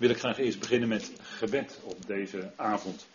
wil 0.00 0.10
ik 0.10 0.18
graag 0.18 0.38
eerst 0.38 0.58
beginnen 0.58 0.88
met 0.88 1.12
gebed 1.20 1.80
op 1.84 2.06
deze 2.06 2.50
avond. 2.56 3.06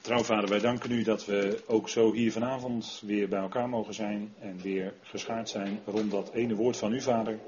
Trouwvader, 0.00 0.48
wij 0.48 0.58
danken 0.58 0.90
u 0.90 1.02
dat 1.02 1.24
we 1.24 1.62
ook 1.66 1.88
zo 1.88 2.12
hier 2.12 2.32
vanavond 2.32 3.02
weer 3.04 3.28
bij 3.28 3.40
elkaar 3.40 3.68
mogen 3.68 3.94
zijn 3.94 4.34
en 4.40 4.60
weer 4.62 4.94
geschaard 5.02 5.48
zijn 5.48 5.80
rond 5.86 6.10
dat 6.10 6.32
ene 6.32 6.54
woord 6.54 6.76
van 6.76 6.92
u, 6.92 7.00
Vader. 7.00 7.38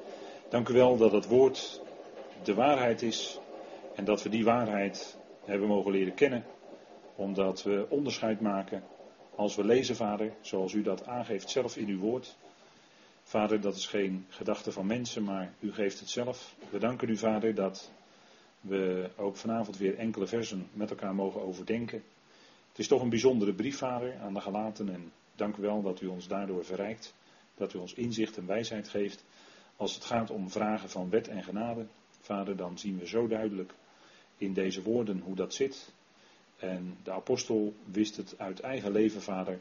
Dank 0.48 0.68
u 0.68 0.72
wel 0.74 0.96
dat 0.96 1.12
het 1.12 1.26
woord 1.26 1.80
de 2.42 2.54
waarheid 2.54 3.02
is 3.02 3.38
en 3.94 4.04
dat 4.04 4.22
we 4.22 4.28
die 4.28 4.44
waarheid 4.44 5.16
hebben 5.44 5.68
mogen 5.68 5.92
leren 5.92 6.14
kennen, 6.14 6.44
omdat 7.14 7.62
we 7.62 7.86
onderscheid 7.88 8.40
maken 8.40 8.82
als 9.36 9.56
we 9.56 9.64
lezen, 9.64 9.96
Vader, 9.96 10.32
zoals 10.40 10.72
u 10.72 10.82
dat 10.82 11.06
aangeeft 11.06 11.50
zelf 11.50 11.76
in 11.76 11.88
uw 11.88 11.98
woord. 11.98 12.36
Vader, 13.30 13.60
dat 13.60 13.76
is 13.76 13.86
geen 13.86 14.26
gedachte 14.28 14.72
van 14.72 14.86
mensen, 14.86 15.24
maar 15.24 15.54
u 15.60 15.72
geeft 15.72 16.00
het 16.00 16.08
zelf. 16.08 16.54
We 16.70 16.78
danken 16.78 17.08
u, 17.08 17.16
Vader, 17.16 17.54
dat 17.54 17.90
we 18.60 19.10
ook 19.16 19.36
vanavond 19.36 19.76
weer 19.76 19.98
enkele 19.98 20.26
versen 20.26 20.68
met 20.72 20.90
elkaar 20.90 21.14
mogen 21.14 21.40
overdenken. 21.40 22.02
Het 22.68 22.78
is 22.78 22.88
toch 22.88 23.02
een 23.02 23.08
bijzondere 23.08 23.54
brief, 23.54 23.76
Vader, 23.76 24.18
aan 24.18 24.34
de 24.34 24.40
gelaten. 24.40 24.88
En 24.88 25.12
dank 25.34 25.56
u 25.56 25.62
wel 25.62 25.82
dat 25.82 26.00
u 26.00 26.06
ons 26.06 26.28
daardoor 26.28 26.64
verrijkt. 26.64 27.14
Dat 27.54 27.74
u 27.74 27.78
ons 27.78 27.94
inzicht 27.94 28.36
en 28.36 28.46
wijsheid 28.46 28.88
geeft. 28.88 29.24
Als 29.76 29.94
het 29.94 30.04
gaat 30.04 30.30
om 30.30 30.50
vragen 30.50 30.90
van 30.90 31.10
wet 31.10 31.28
en 31.28 31.42
genade, 31.42 31.86
Vader, 32.20 32.56
dan 32.56 32.78
zien 32.78 32.98
we 32.98 33.06
zo 33.06 33.26
duidelijk 33.26 33.74
in 34.36 34.52
deze 34.52 34.82
woorden 34.82 35.20
hoe 35.20 35.34
dat 35.34 35.54
zit. 35.54 35.92
En 36.56 36.96
de 37.02 37.12
apostel 37.12 37.74
wist 37.84 38.16
het 38.16 38.34
uit 38.38 38.60
eigen 38.60 38.92
leven, 38.92 39.22
Vader, 39.22 39.60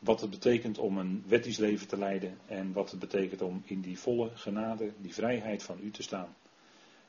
wat 0.00 0.20
het 0.20 0.30
betekent 0.30 0.78
om 0.78 0.98
een 0.98 1.24
wettisch 1.26 1.58
leven 1.58 1.88
te 1.88 1.98
leiden 1.98 2.38
en 2.46 2.72
wat 2.72 2.90
het 2.90 3.00
betekent 3.00 3.42
om 3.42 3.62
in 3.64 3.80
die 3.80 3.98
volle 3.98 4.30
genade, 4.34 4.92
die 4.98 5.14
vrijheid 5.14 5.62
van 5.62 5.78
u 5.82 5.90
te 5.90 6.02
staan. 6.02 6.34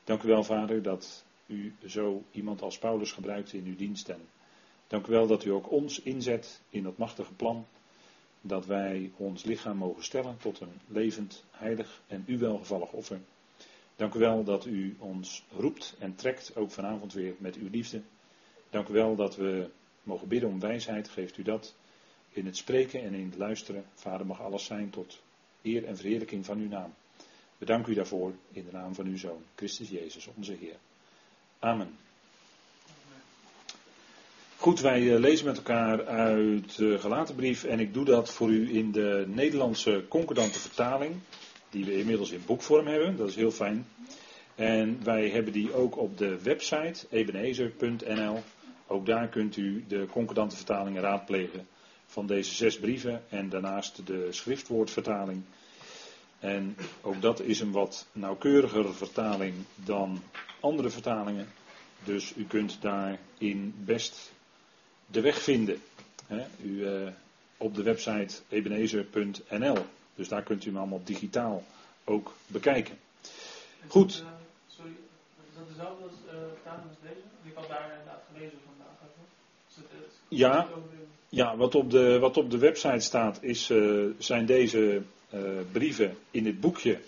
Dank 0.04 0.22
u 0.22 0.28
wel, 0.28 0.44
Vader, 0.44 0.82
dat 0.82 1.24
u 1.46 1.74
zo 1.86 2.22
iemand 2.30 2.62
als 2.62 2.78
Paulus 2.78 3.12
gebruikt 3.12 3.52
in 3.52 3.64
uw 3.66 3.76
dienst. 3.76 4.08
En 4.08 4.20
dank 4.86 5.06
u 5.06 5.10
wel 5.10 5.26
dat 5.26 5.44
u 5.44 5.50
ook 5.50 5.70
ons 5.70 6.02
inzet 6.02 6.60
in 6.68 6.82
dat 6.82 6.96
machtige 6.96 7.32
plan. 7.32 7.66
Dat 8.40 8.66
wij 8.66 9.10
ons 9.16 9.44
lichaam 9.44 9.76
mogen 9.76 10.04
stellen 10.04 10.36
tot 10.36 10.60
een 10.60 10.80
levend, 10.86 11.44
heilig 11.50 12.02
en 12.06 12.24
u 12.26 12.38
welgevallig 12.38 12.92
offer. 12.92 13.20
Dank 13.96 14.14
u 14.14 14.18
wel 14.18 14.44
dat 14.44 14.66
u 14.66 14.96
ons 14.98 15.44
roept 15.56 15.96
en 15.98 16.14
trekt, 16.14 16.56
ook 16.56 16.70
vanavond 16.70 17.12
weer 17.12 17.34
met 17.38 17.56
uw 17.56 17.68
liefde. 17.70 18.02
Dank 18.70 18.88
u 18.88 18.92
wel 18.92 19.16
dat 19.16 19.36
we 19.36 19.70
mogen 20.02 20.28
bidden 20.28 20.48
om 20.48 20.60
wijsheid. 20.60 21.08
Geeft 21.08 21.38
u 21.38 21.42
dat 21.42 21.74
in 22.32 22.46
het 22.46 22.56
spreken 22.56 23.02
en 23.02 23.14
in 23.14 23.24
het 23.24 23.38
luisteren. 23.38 23.84
Vader 23.94 24.26
mag 24.26 24.40
alles 24.40 24.64
zijn 24.64 24.90
tot 24.90 25.20
eer 25.62 25.84
en 25.84 25.96
verheerlijking 25.96 26.44
van 26.44 26.58
uw 26.58 26.68
naam. 26.68 26.94
We 27.58 27.82
u 27.88 27.94
daarvoor 27.94 28.32
in 28.52 28.64
de 28.64 28.72
naam 28.72 28.94
van 28.94 29.06
uw 29.06 29.16
Zoon, 29.16 29.42
Christus 29.54 29.88
Jezus, 29.88 30.28
onze 30.36 30.56
Heer. 30.60 30.76
Amen. 31.58 31.96
Goed, 34.56 34.80
wij 34.80 35.14
eh, 35.14 35.20
lezen 35.20 35.46
met 35.46 35.56
elkaar 35.56 36.06
uit 36.06 36.76
de 36.76 36.98
gelatenbrief 36.98 37.64
en 37.64 37.80
ik 37.80 37.94
doe 37.94 38.04
dat 38.04 38.32
voor 38.32 38.50
u 38.50 38.76
in 38.76 38.92
de 38.92 39.24
Nederlandse 39.28 40.04
concordante 40.08 40.58
vertaling, 40.58 41.14
die 41.70 41.84
we 41.84 41.98
inmiddels 41.98 42.30
in 42.30 42.42
boekvorm 42.46 42.86
hebben, 42.86 43.16
dat 43.16 43.28
is 43.28 43.36
heel 43.36 43.50
fijn. 43.50 43.86
En 44.54 45.04
wij 45.04 45.28
hebben 45.28 45.52
die 45.52 45.74
ook 45.74 45.98
op 45.98 46.18
de 46.18 46.42
website 46.42 47.06
ebenezer.nl. 47.10 48.42
Ook 48.86 49.06
daar 49.06 49.28
kunt 49.28 49.56
u 49.56 49.84
de 49.88 50.06
concordante 50.10 50.56
vertalingen 50.56 51.02
raadplegen 51.02 51.66
van 52.12 52.26
deze 52.26 52.54
zes 52.54 52.78
brieven 52.78 53.22
en 53.28 53.48
daarnaast 53.48 54.06
de 54.06 54.28
schriftwoordvertaling. 54.30 55.42
En 56.38 56.76
ook 57.00 57.20
dat 57.22 57.40
is 57.40 57.60
een 57.60 57.70
wat 57.70 58.06
nauwkeuriger 58.12 58.94
vertaling 58.94 59.54
dan 59.74 60.22
andere 60.60 60.90
vertalingen. 60.90 61.48
Dus 62.04 62.32
u 62.36 62.44
kunt 62.44 62.78
daarin 62.80 63.74
best 63.76 64.32
de 65.06 65.20
weg 65.20 65.42
vinden. 65.42 65.82
u, 66.62 66.68
uh, 66.68 67.08
op 67.56 67.74
de 67.74 67.82
website 67.82 68.34
ebenezer.nl. 68.48 69.84
Dus 70.14 70.28
daar 70.28 70.42
kunt 70.42 70.64
u 70.64 70.68
hem 70.68 70.78
allemaal 70.78 71.04
digitaal 71.04 71.64
ook 72.04 72.34
bekijken. 72.46 72.98
Goed. 73.86 74.20
Uh, 74.20 74.28
sorry, 74.66 74.90
is 75.50 75.56
dat 75.56 75.68
dezelfde 75.68 76.02
als, 76.04 76.12
uh, 76.26 76.32
vertaling 76.52 76.88
als 76.88 76.98
deze? 77.02 77.24
Ik 77.42 77.54
had 77.54 77.68
daar 77.68 77.90
inderdaad 77.90 78.22
gelezen 78.32 78.58
vandaag. 78.64 78.92
Ja, 80.28 80.68
ja, 81.34 81.56
wat 81.56 81.74
op 81.74 81.90
de, 81.90 82.18
wat 82.18 82.36
op 82.36 82.50
de 82.50 82.58
website 82.58 83.00
staat 83.00 83.42
is, 83.42 83.70
uh, 83.70 84.10
zijn 84.18 84.46
deze 84.46 85.02
uh, 85.34 85.40
brieven 85.72 86.16
in 86.30 86.44
dit 86.44 86.60
boekje. 86.60 86.98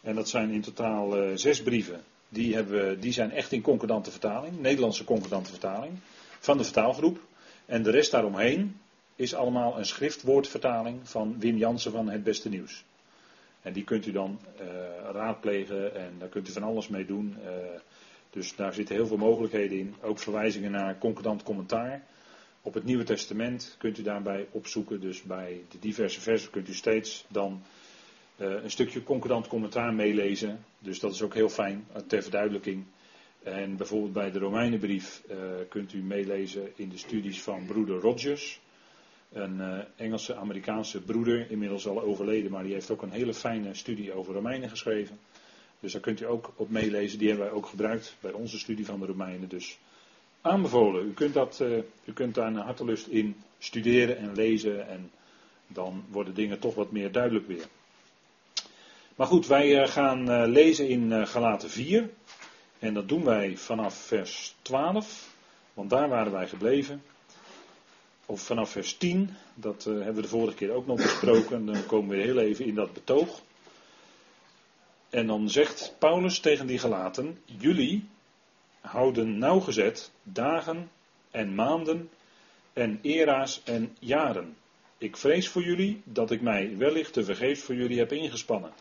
En 0.00 0.14
dat 0.14 0.28
zijn 0.28 0.50
in 0.50 0.60
totaal 0.60 1.22
uh, 1.22 1.36
zes 1.36 1.62
brieven. 1.62 2.00
Die, 2.28 2.54
hebben, 2.54 3.00
die 3.00 3.12
zijn 3.12 3.30
echt 3.30 3.52
in 3.52 3.62
concordante 3.62 4.10
vertaling, 4.10 4.60
Nederlandse 4.60 5.04
concordante 5.04 5.50
vertaling, 5.50 5.92
van 6.40 6.58
de 6.58 6.64
vertaalgroep. 6.64 7.18
En 7.66 7.82
de 7.82 7.90
rest 7.90 8.10
daaromheen 8.10 8.80
is 9.16 9.34
allemaal 9.34 9.78
een 9.78 9.86
schriftwoordvertaling 9.86 11.08
van 11.08 11.36
Wim 11.38 11.56
Jansen 11.56 11.92
van 11.92 12.08
Het 12.08 12.24
Beste 12.24 12.48
Nieuws. 12.48 12.84
En 13.62 13.72
die 13.72 13.84
kunt 13.84 14.06
u 14.06 14.12
dan 14.12 14.38
raadplegen 15.12 15.94
en 15.94 16.12
daar 16.18 16.28
kunt 16.28 16.48
u 16.48 16.52
van 16.52 16.62
alles 16.62 16.88
mee 16.88 17.06
doen. 17.06 17.36
dus 18.30 18.56
daar 18.56 18.74
zitten 18.74 18.94
heel 18.94 19.06
veel 19.06 19.16
mogelijkheden 19.16 19.78
in. 19.78 19.94
Ook 20.00 20.18
verwijzingen 20.18 20.70
naar 20.70 20.98
concordant 20.98 21.42
commentaar. 21.42 22.02
Op 22.66 22.74
het 22.74 22.84
Nieuwe 22.84 23.04
Testament 23.04 23.74
kunt 23.78 23.98
u 23.98 24.02
daarbij 24.02 24.46
opzoeken. 24.50 25.00
Dus 25.00 25.22
bij 25.22 25.60
de 25.70 25.78
diverse 25.78 26.20
versen 26.20 26.50
kunt 26.50 26.68
u 26.68 26.74
steeds 26.74 27.24
dan 27.28 27.62
uh, 28.36 28.62
een 28.62 28.70
stukje 28.70 29.02
concordant 29.02 29.48
commentaar 29.48 29.94
meelezen. 29.94 30.64
Dus 30.78 31.00
dat 31.00 31.12
is 31.12 31.22
ook 31.22 31.34
heel 31.34 31.48
fijn 31.48 31.86
uh, 31.90 31.96
ter 32.06 32.22
verduidelijking. 32.22 32.84
En 33.42 33.76
bijvoorbeeld 33.76 34.12
bij 34.12 34.30
de 34.30 34.38
Romeinenbrief 34.38 35.22
uh, 35.30 35.36
kunt 35.68 35.92
u 35.92 36.02
meelezen 36.02 36.72
in 36.76 36.88
de 36.88 36.98
studies 36.98 37.42
van 37.42 37.66
broeder 37.66 38.00
Rogers. 38.00 38.60
Een 39.32 39.84
Engelse 39.96 40.34
Amerikaanse 40.34 41.00
broeder, 41.00 41.50
inmiddels 41.50 41.86
al 41.86 42.02
overleden, 42.02 42.50
maar 42.50 42.62
die 42.62 42.72
heeft 42.72 42.90
ook 42.90 43.02
een 43.02 43.10
hele 43.10 43.34
fijne 43.34 43.74
studie 43.74 44.12
over 44.12 44.34
Romeinen 44.34 44.68
geschreven. 44.68 45.18
Dus 45.80 45.92
daar 45.92 46.00
kunt 46.00 46.20
u 46.20 46.26
ook 46.26 46.52
op 46.56 46.70
meelezen. 46.70 47.18
Die 47.18 47.28
hebben 47.28 47.46
wij 47.46 47.54
ook 47.54 47.66
gebruikt 47.66 48.16
bij 48.20 48.32
onze 48.32 48.58
studie 48.58 48.86
van 48.86 49.00
de 49.00 49.06
Romeinen. 49.06 49.48
Dus 49.48 49.78
aanbevolen. 50.46 51.06
U 51.06 51.12
kunt, 51.12 51.34
dat, 51.34 51.58
uh, 51.62 51.76
u 52.04 52.12
kunt 52.12 52.34
daar 52.34 52.46
een 52.46 52.56
hartelust 52.56 53.06
in 53.06 53.36
studeren 53.58 54.18
en 54.18 54.34
lezen 54.34 54.88
en 54.88 55.10
dan 55.66 56.04
worden 56.10 56.34
dingen 56.34 56.58
toch 56.58 56.74
wat 56.74 56.90
meer 56.90 57.12
duidelijk 57.12 57.46
weer. 57.46 57.66
Maar 59.16 59.26
goed, 59.26 59.46
wij 59.46 59.82
uh, 59.82 59.88
gaan 59.88 60.30
uh, 60.30 60.42
lezen 60.46 60.88
in 60.88 61.26
Galaten 61.26 61.70
4 61.70 62.10
en 62.78 62.94
dat 62.94 63.08
doen 63.08 63.24
wij 63.24 63.56
vanaf 63.56 63.94
vers 63.94 64.54
12, 64.62 65.34
want 65.74 65.90
daar 65.90 66.08
waren 66.08 66.32
wij 66.32 66.48
gebleven. 66.48 67.02
Of 68.26 68.40
vanaf 68.40 68.70
vers 68.70 68.96
10, 68.96 69.30
dat 69.54 69.84
hebben 69.84 70.14
we 70.14 70.22
de 70.22 70.28
vorige 70.28 70.56
keer 70.56 70.70
ook 70.70 70.86
nog 70.86 70.96
besproken, 70.96 71.66
dan 71.66 71.86
komen 71.86 72.16
we 72.16 72.22
heel 72.22 72.38
even 72.38 72.64
in 72.64 72.74
dat 72.74 72.92
betoog. 72.92 73.40
En 75.10 75.26
dan 75.26 75.50
zegt 75.50 75.94
Paulus 75.98 76.38
tegen 76.38 76.66
die 76.66 76.78
Galaten, 76.78 77.38
jullie 77.44 78.08
houden 78.86 79.38
nauwgezet 79.38 80.10
dagen 80.22 80.90
en 81.30 81.54
maanden 81.54 82.10
en 82.72 82.98
era's 83.02 83.62
en 83.64 83.96
jaren. 83.98 84.56
Ik 84.98 85.16
vrees 85.16 85.48
voor 85.48 85.62
jullie 85.62 86.00
dat 86.04 86.30
ik 86.30 86.40
mij 86.40 86.76
wellicht 86.76 87.12
te 87.12 87.24
vergeefs 87.24 87.62
voor 87.62 87.74
jullie 87.74 87.98
heb 87.98 88.12
ingespannen. 88.12 88.72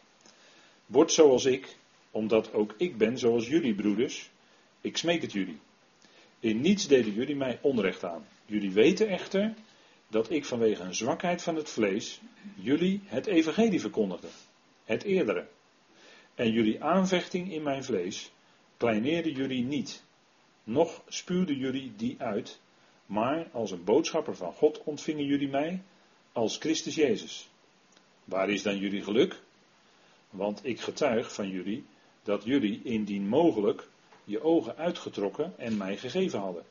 Word 0.86 1.12
zoals 1.12 1.46
ik, 1.46 1.76
omdat 2.12 2.54
ook 2.54 2.74
ik 2.78 2.98
ben 2.98 3.18
zoals 3.18 3.48
jullie 3.48 3.76
broeders. 3.76 4.30
Ik 4.82 4.98
smeek 4.98 5.22
het 5.22 5.32
jullie. 5.32 5.60
In 6.40 6.62
niets 6.62 6.88
deden 6.88 7.14
jullie 7.14 7.36
mij 7.36 7.60
onrecht 7.62 8.04
aan. 8.04 8.28
Jullie 8.46 8.72
weten 8.72 9.08
echter 9.08 9.54
dat 10.08 10.30
ik 10.30 10.46
vanwege 10.46 10.84
een 10.84 10.96
zwakheid 10.96 11.42
van 11.42 11.56
het 11.56 11.70
vlees 11.70 12.22
jullie 12.56 13.02
het 13.06 13.26
evangelie 13.26 13.82
verkondigde. 13.82 14.28
Het 14.84 15.04
eerdere. 15.04 15.48
En 16.36 16.52
jullie 16.52 16.84
aanvechting 16.84 17.52
in 17.52 17.64
mijn 17.64 17.84
vlees 17.84 18.32
kleineerden 18.78 19.32
jullie 19.32 19.64
niet, 19.64 20.04
noch 20.64 21.02
spuwden 21.08 21.58
jullie 21.58 21.94
die 21.96 22.16
uit, 22.20 22.60
maar 23.06 23.48
als 23.52 23.72
een 23.72 23.84
boodschapper 23.84 24.36
van 24.36 24.54
God 24.54 24.84
ontvingen 24.84 25.26
jullie 25.26 25.50
mij, 25.50 25.82
als 26.32 26.58
Christus 26.58 26.96
Jezus. 26.96 27.50
Waar 28.24 28.50
is 28.50 28.64
dan 28.64 28.78
jullie 28.78 29.04
geluk? 29.04 29.42
Want 30.30 30.66
ik 30.66 30.80
getuig 30.80 31.34
van 31.34 31.50
jullie 31.50 31.86
dat 32.24 32.44
jullie 32.44 32.82
indien 32.84 33.28
mogelijk 33.28 33.88
je 34.24 34.42
ogen 34.44 34.78
uitgetrokken 34.78 35.54
en 35.58 35.78
mij 35.78 35.98
gegeven 35.98 36.40
hadden. 36.40 36.64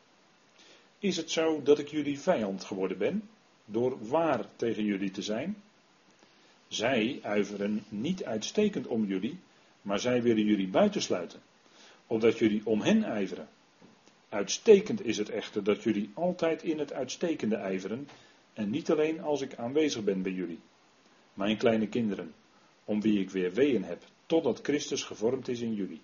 Is 0.99 1.17
het 1.17 1.31
zo 1.31 1.63
dat 1.63 1.79
ik 1.79 1.89
jullie 1.89 2.21
vijand 2.21 2.65
geworden 2.65 2.99
ben, 2.99 3.29
door 3.65 4.09
waar 4.09 4.47
tegen 4.57 4.85
jullie 4.85 5.11
te 5.11 5.23
zijn? 5.23 5.63
Zij 6.69 7.19
uiveren 7.23 7.85
niet 7.89 8.25
uitstekend 8.25 8.87
om 8.87 9.05
jullie, 9.05 9.39
maar 9.83 10.01
zij 10.01 10.23
willen 10.23 10.45
jullie 10.45 10.69
buitensluiten 10.69 11.41
opdat 12.07 12.39
jullie 12.39 12.63
om 12.65 12.81
hen 12.81 13.05
ijveren. 13.05 13.49
Uitstekend 14.29 15.05
is 15.05 15.17
het 15.17 15.29
echter 15.29 15.65
dat 15.65 15.83
jullie 15.83 16.11
altijd 16.15 16.63
in 16.63 16.79
het 16.79 16.93
uitstekende 16.93 17.57
ijveren, 17.57 18.09
en 18.53 18.71
niet 18.71 18.91
alleen 18.91 19.21
als 19.21 19.41
ik 19.41 19.55
aanwezig 19.55 20.05
ben 20.05 20.23
bij 20.23 20.33
jullie. 20.33 20.61
Mijn 21.35 21.57
kleine 21.57 21.89
kinderen, 21.89 22.35
om 22.85 23.01
wie 23.01 23.21
ik 23.21 23.31
weer 23.31 23.53
weeën 23.53 23.85
heb, 23.85 24.03
totdat 24.27 24.61
Christus 24.63 25.03
gevormd 25.03 25.49
is 25.49 25.61
in 25.61 25.75
jullie. 25.75 26.01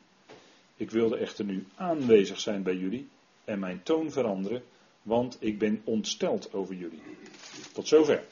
Ik 0.77 0.91
wilde 0.91 1.17
echter 1.17 1.45
nu 1.45 1.67
aanwezig 1.75 2.41
zijn 2.41 2.63
bij 2.63 2.77
jullie 2.77 3.09
en 3.45 3.59
mijn 3.59 3.83
toon 3.83 4.11
veranderen, 4.11 4.63
want 5.03 5.37
ik 5.41 5.59
ben 5.59 5.81
ontsteld 5.85 6.53
over 6.53 6.75
jullie. 6.75 7.03
Tot 7.73 7.89
zover. 7.89 8.25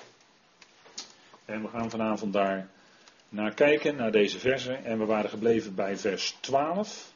En 1.44 1.62
we 1.62 1.69
gaan 1.69 1.91
vanavond 1.91 2.32
daar 2.32 2.71
naar 3.29 3.55
kijken, 3.55 3.97
naar 3.97 4.12
deze 4.12 4.38
versen. 4.38 4.85
En 4.85 4.99
we 4.99 5.05
waren 5.05 5.31
gebleven 5.31 5.75
bij 5.75 5.97
vers 5.97 6.37
12. 6.41 7.12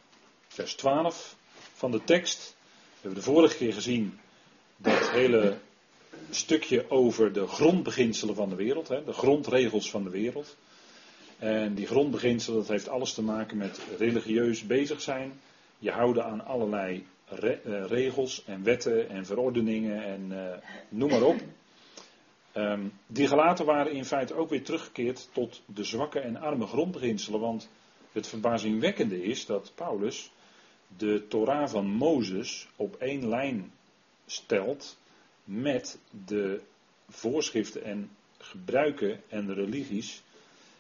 Vers 0.52 0.74
12 0.74 1.36
van 1.72 1.90
de 1.90 2.04
tekst. 2.04 2.56
We 2.90 2.98
hebben 3.00 3.18
de 3.18 3.30
vorige 3.30 3.56
keer 3.56 3.72
gezien 3.72 4.18
dat 4.76 5.10
hele 5.10 5.58
stukje 6.30 6.90
over 6.90 7.32
de 7.32 7.46
grondbeginselen 7.46 8.34
van 8.34 8.48
de 8.48 8.54
wereld, 8.54 8.88
hè, 8.88 9.04
de 9.04 9.12
grondregels 9.12 9.90
van 9.90 10.04
de 10.04 10.10
wereld. 10.10 10.56
En 11.38 11.74
die 11.74 11.86
grondbeginselen, 11.86 12.58
dat 12.58 12.68
heeft 12.68 12.88
alles 12.88 13.14
te 13.14 13.22
maken 13.22 13.56
met 13.56 13.80
religieus 13.98 14.66
bezig 14.66 15.00
zijn. 15.00 15.40
Je 15.78 15.90
houden 15.90 16.24
aan 16.24 16.44
allerlei 16.44 17.06
re 17.24 17.60
uh, 17.66 17.86
regels 17.86 18.44
en 18.44 18.62
wetten 18.62 19.08
en 19.08 19.26
verordeningen 19.26 20.04
en 20.04 20.28
uh, 20.30 20.54
noem 20.88 21.10
maar 21.10 21.22
op. 21.22 21.40
Um, 22.54 22.92
die 23.06 23.28
gelaten 23.28 23.64
waren 23.64 23.92
in 23.92 24.04
feite 24.04 24.34
ook 24.34 24.50
weer 24.50 24.64
teruggekeerd 24.64 25.28
tot 25.32 25.62
de 25.66 25.84
zwakke 25.84 26.20
en 26.20 26.36
arme 26.36 26.66
grondbeginselen. 26.66 27.40
Want 27.40 27.68
het 28.12 28.26
verbazingwekkende 28.26 29.24
is 29.24 29.46
dat 29.46 29.72
Paulus 29.74 30.30
de 30.96 31.26
Torah 31.28 31.68
van 31.68 31.86
Mozes 31.86 32.68
op 32.76 32.96
één 32.96 33.28
lijn 33.28 33.72
stelt 34.26 34.96
met 35.44 35.98
de 36.26 36.60
voorschriften 37.08 37.84
en 37.84 38.10
gebruiken 38.38 39.22
en 39.28 39.54
religies 39.54 40.22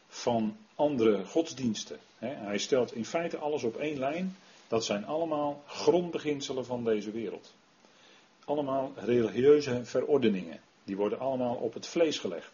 van 0.08 0.56
andere 0.74 1.24
godsdiensten. 1.24 1.98
Hij 2.18 2.58
stelt 2.58 2.94
in 2.94 3.04
feite 3.04 3.38
alles 3.38 3.62
op 3.62 3.76
één 3.76 3.98
lijn. 3.98 4.36
Dat 4.68 4.84
zijn 4.84 5.04
allemaal 5.04 5.62
grondbeginselen 5.66 6.64
van 6.64 6.84
deze 6.84 7.10
wereld. 7.10 7.54
Allemaal 8.44 8.92
religieuze 8.96 9.84
verordeningen. 9.84 10.60
Die 10.84 10.96
worden 10.96 11.18
allemaal 11.18 11.54
op 11.54 11.74
het 11.74 11.86
vlees 11.86 12.18
gelegd. 12.18 12.50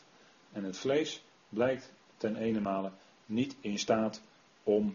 En 0.53 0.65
het 0.65 0.77
vlees 0.77 1.23
blijkt 1.49 1.93
ten 2.17 2.37
ene 2.37 2.61
male 2.61 2.91
niet 3.27 3.57
in 3.61 3.79
staat 3.79 4.21
om 4.63 4.95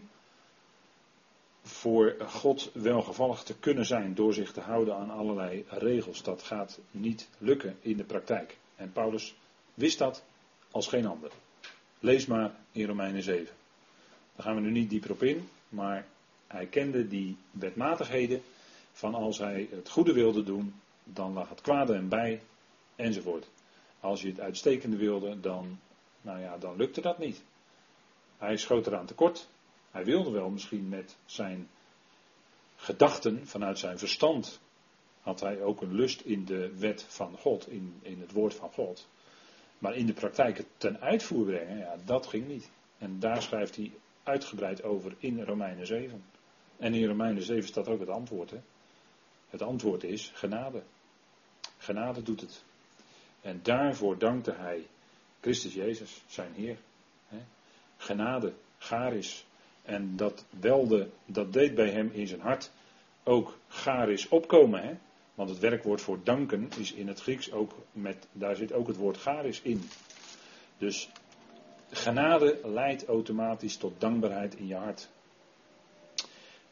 voor 1.64 2.16
God 2.26 2.70
welgevallig 2.72 3.42
te 3.42 3.54
kunnen 3.54 3.86
zijn 3.86 4.14
door 4.14 4.34
zich 4.34 4.52
te 4.52 4.60
houden 4.60 4.96
aan 4.96 5.10
allerlei 5.10 5.64
regels. 5.68 6.22
Dat 6.22 6.42
gaat 6.42 6.78
niet 6.90 7.28
lukken 7.38 7.76
in 7.80 7.96
de 7.96 8.04
praktijk. 8.04 8.56
En 8.76 8.92
Paulus 8.92 9.34
wist 9.74 9.98
dat 9.98 10.24
als 10.70 10.86
geen 10.86 11.06
ander. 11.06 11.30
Lees 12.00 12.26
maar 12.26 12.54
in 12.72 12.86
Romeinen 12.86 13.22
7. 13.22 13.54
Daar 14.36 14.46
gaan 14.46 14.54
we 14.54 14.60
nu 14.60 14.70
niet 14.70 14.90
dieper 14.90 15.10
op 15.10 15.22
in, 15.22 15.48
maar 15.68 16.06
hij 16.46 16.66
kende 16.66 17.08
die 17.08 17.36
wetmatigheden 17.50 18.42
van 18.92 19.14
als 19.14 19.38
hij 19.38 19.68
het 19.70 19.88
goede 19.88 20.12
wilde 20.12 20.44
doen, 20.44 20.74
dan 21.04 21.32
lag 21.32 21.48
het 21.48 21.60
kwade 21.60 21.94
hem 21.94 22.08
bij, 22.08 22.40
enzovoort. 22.96 23.46
Als 24.00 24.22
je 24.22 24.28
het 24.28 24.40
uitstekende 24.40 24.96
wilde, 24.96 25.40
dan, 25.40 25.78
nou 26.20 26.40
ja, 26.40 26.58
dan 26.58 26.76
lukte 26.76 27.00
dat 27.00 27.18
niet. 27.18 27.42
Hij 28.38 28.56
schoot 28.56 28.86
eraan 28.86 29.06
tekort. 29.06 29.48
Hij 29.94 30.04
wilde 30.04 30.30
wel 30.30 30.50
misschien 30.50 30.88
met 30.88 31.16
zijn 31.24 31.68
gedachten, 32.76 33.46
vanuit 33.46 33.78
zijn 33.78 33.98
verstand, 33.98 34.60
had 35.20 35.40
hij 35.40 35.62
ook 35.62 35.80
een 35.80 35.94
lust 35.94 36.20
in 36.20 36.44
de 36.44 36.76
wet 36.78 37.02
van 37.08 37.36
God, 37.38 37.68
in, 37.68 37.98
in 38.02 38.20
het 38.20 38.32
woord 38.32 38.54
van 38.54 38.72
God. 38.72 39.08
Maar 39.78 39.94
in 39.94 40.06
de 40.06 40.12
praktijk 40.12 40.56
het 40.56 40.66
ten 40.76 41.00
uitvoer 41.00 41.44
brengen, 41.44 41.78
ja, 41.78 41.96
dat 42.04 42.26
ging 42.26 42.46
niet. 42.46 42.70
En 42.98 43.18
daar 43.18 43.42
schrijft 43.42 43.76
hij 43.76 43.92
uitgebreid 44.22 44.82
over 44.82 45.14
in 45.18 45.42
Romeinen 45.42 45.86
7. 45.86 46.24
En 46.76 46.94
in 46.94 47.06
Romeinen 47.06 47.42
7 47.42 47.68
staat 47.68 47.88
ook 47.88 48.00
het 48.00 48.08
antwoord. 48.08 48.50
Hè? 48.50 48.60
Het 49.50 49.62
antwoord 49.62 50.04
is 50.04 50.30
genade. 50.34 50.82
Genade 51.78 52.22
doet 52.22 52.40
het. 52.40 52.64
En 53.40 53.60
daarvoor 53.62 54.18
dankte 54.18 54.52
hij 54.52 54.86
Christus 55.40 55.74
Jezus, 55.74 56.22
zijn 56.26 56.52
Heer. 56.52 56.78
Hè? 57.28 57.38
Genade, 57.96 58.52
garis. 58.78 59.46
En 59.84 60.16
dat 60.16 60.44
welde, 60.60 61.08
dat 61.26 61.52
deed 61.52 61.74
bij 61.74 61.90
hem 61.90 62.10
in 62.12 62.26
zijn 62.26 62.40
hart 62.40 62.70
ook 63.22 63.58
garis 63.68 64.28
opkomen. 64.28 64.82
Hè? 64.82 64.94
Want 65.34 65.48
het 65.48 65.58
werkwoord 65.58 66.00
voor 66.00 66.18
danken 66.22 66.70
is 66.78 66.92
in 66.92 67.08
het 67.08 67.20
Grieks 67.20 67.52
ook 67.52 67.72
met, 67.92 68.26
daar 68.32 68.56
zit 68.56 68.72
ook 68.72 68.86
het 68.86 68.96
woord 68.96 69.16
garis 69.16 69.60
in. 69.62 69.82
Dus 70.78 71.08
genade 71.90 72.60
leidt 72.64 73.06
automatisch 73.06 73.76
tot 73.76 74.00
dankbaarheid 74.00 74.54
in 74.54 74.66
je 74.66 74.74
hart. 74.74 75.08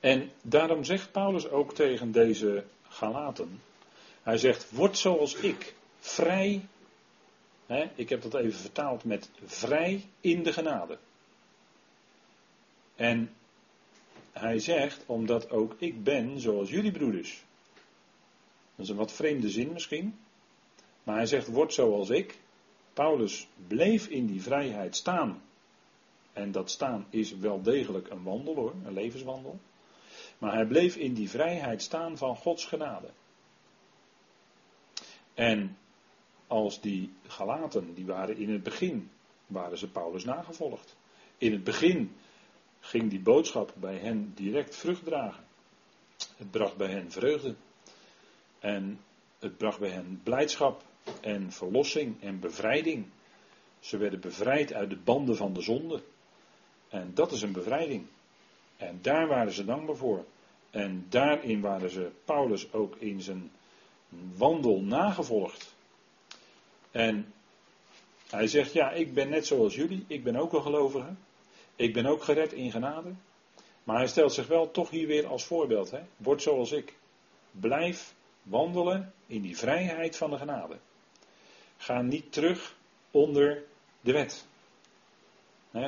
En 0.01 0.31
daarom 0.43 0.85
zegt 0.85 1.13
Paulus 1.13 1.49
ook 1.49 1.75
tegen 1.75 2.13
deze 2.13 2.65
Galaten, 2.89 3.61
hij 4.23 4.39
zegt, 4.39 4.71
word 4.71 4.99
zoals 4.99 5.35
ik, 5.35 5.75
vrij, 5.99 6.67
hè, 7.67 7.91
ik 7.95 8.09
heb 8.09 8.23
dat 8.23 8.35
even 8.35 8.61
vertaald 8.61 9.05
met 9.05 9.31
vrij 9.45 10.05
in 10.21 10.43
de 10.43 10.53
genade. 10.53 10.99
En 12.97 13.31
hij 14.33 14.59
zegt, 14.59 15.05
omdat 15.07 15.51
ook 15.51 15.75
ik 15.79 16.05
ben 16.05 16.41
zoals 16.41 16.71
jullie 16.71 16.93
broeders. 16.93 17.45
Dat 18.75 18.85
is 18.85 18.89
een 18.89 18.97
wat 18.97 19.13
vreemde 19.13 19.51
zin 19.51 19.73
misschien. 19.73 20.19
Maar 21.03 21.17
hij 21.17 21.27
zegt, 21.27 21.47
word 21.47 21.73
zoals 21.73 22.11
ik. 22.11 22.41
Paulus 22.93 23.49
bleef 23.67 24.07
in 24.07 24.27
die 24.27 24.43
vrijheid 24.43 24.97
staan. 24.97 25.43
En 26.33 26.53
dat 26.53 26.71
staan 26.71 27.07
is 27.11 27.37
wel 27.37 27.63
degelijk 27.63 28.11
een 28.11 28.23
wandel 28.23 28.55
hoor, 28.55 28.75
een 28.85 28.93
levenswandel. 28.93 29.59
Maar 30.39 30.53
hij 30.53 30.67
bleef 30.67 30.97
in 30.97 31.15
die 31.15 31.31
vrijheid 31.31 31.83
staan 31.83 32.17
van 32.17 32.37
Gods 32.37 32.65
genade. 32.65 33.09
En 35.35 35.77
als 36.47 36.81
die 36.81 37.13
Galaten, 37.27 37.95
die 37.95 38.07
waren 38.07 38.37
in 38.37 38.51
het 38.51 38.63
begin, 38.63 39.11
waren 39.47 39.79
ze 39.79 39.91
Paulus 39.91 40.25
nagevolgd. 40.25 40.97
In 41.39 41.53
het 41.53 41.65
begin 41.65 42.13
ging 42.85 43.11
die 43.11 43.21
boodschap 43.21 43.73
bij 43.77 43.97
hen 43.97 44.33
direct 44.35 44.77
vrucht 44.77 45.05
dragen. 45.05 45.45
Het 46.37 46.51
bracht 46.51 46.77
bij 46.77 46.91
hen 46.91 47.11
vreugde. 47.11 47.55
En 48.59 49.01
het 49.39 49.57
bracht 49.57 49.79
bij 49.79 49.91
hen 49.91 50.21
blijdschap 50.23 50.83
en 51.21 51.53
verlossing 51.53 52.23
en 52.23 52.41
bevrijding. 52.41 53.07
Ze 53.81 53.97
werden 53.97 54.21
bevrijd 54.21 54.73
uit 54.73 54.91
de 54.91 54.97
banden 54.97 55.37
van 55.37 55.53
de 55.53 55.61
zonde. 55.61 56.03
En 56.89 57.11
dat 57.15 57.33
is 57.33 57.43
een 57.43 57.53
bevrijding. 57.53 58.07
En 58.77 58.99
daar 59.03 59.29
waren 59.29 59.53
ze 59.53 59.65
dankbaar 59.65 59.97
voor. 59.97 60.25
En 60.71 61.07
daarin 61.09 61.61
waren 61.61 61.91
ze 61.91 62.11
Paulus 62.25 62.73
ook 62.73 62.97
in 62.97 63.21
zijn 63.21 63.51
wandel 64.37 64.81
nagevolgd. 64.81 65.75
En 66.91 67.33
hij 68.29 68.47
zegt, 68.47 68.73
ja, 68.73 68.91
ik 68.91 69.15
ben 69.15 69.29
net 69.29 69.47
zoals 69.47 69.75
jullie, 69.75 70.05
ik 70.07 70.25
ben 70.25 70.37
ook 70.37 70.53
een 70.53 70.63
gelovige. 70.63 71.15
Ik 71.77 71.93
ben 71.93 72.07
ook 72.07 72.23
gered 72.23 72.53
in 72.53 72.71
genade. 72.71 73.13
Maar 73.85 73.97
hij 73.97 74.07
stelt 74.07 74.33
zich 74.33 74.47
wel 74.47 74.71
toch 74.71 74.91
hier 74.91 75.07
weer 75.07 75.27
als 75.27 75.45
voorbeeld. 75.45 75.91
Hè? 75.91 76.01
Word 76.17 76.43
zoals 76.43 76.73
ik. 76.73 76.95
Blijf 77.51 78.15
wandelen 78.43 79.13
in 79.27 79.43
die 79.43 79.57
vrijheid 79.57 80.17
van 80.17 80.31
de 80.31 80.39
genade. 80.39 80.77
Ga 81.77 82.03
niet 82.03 82.33
terug 82.33 82.77
onder 83.11 83.63
de 84.01 84.13
wet. 84.13 84.47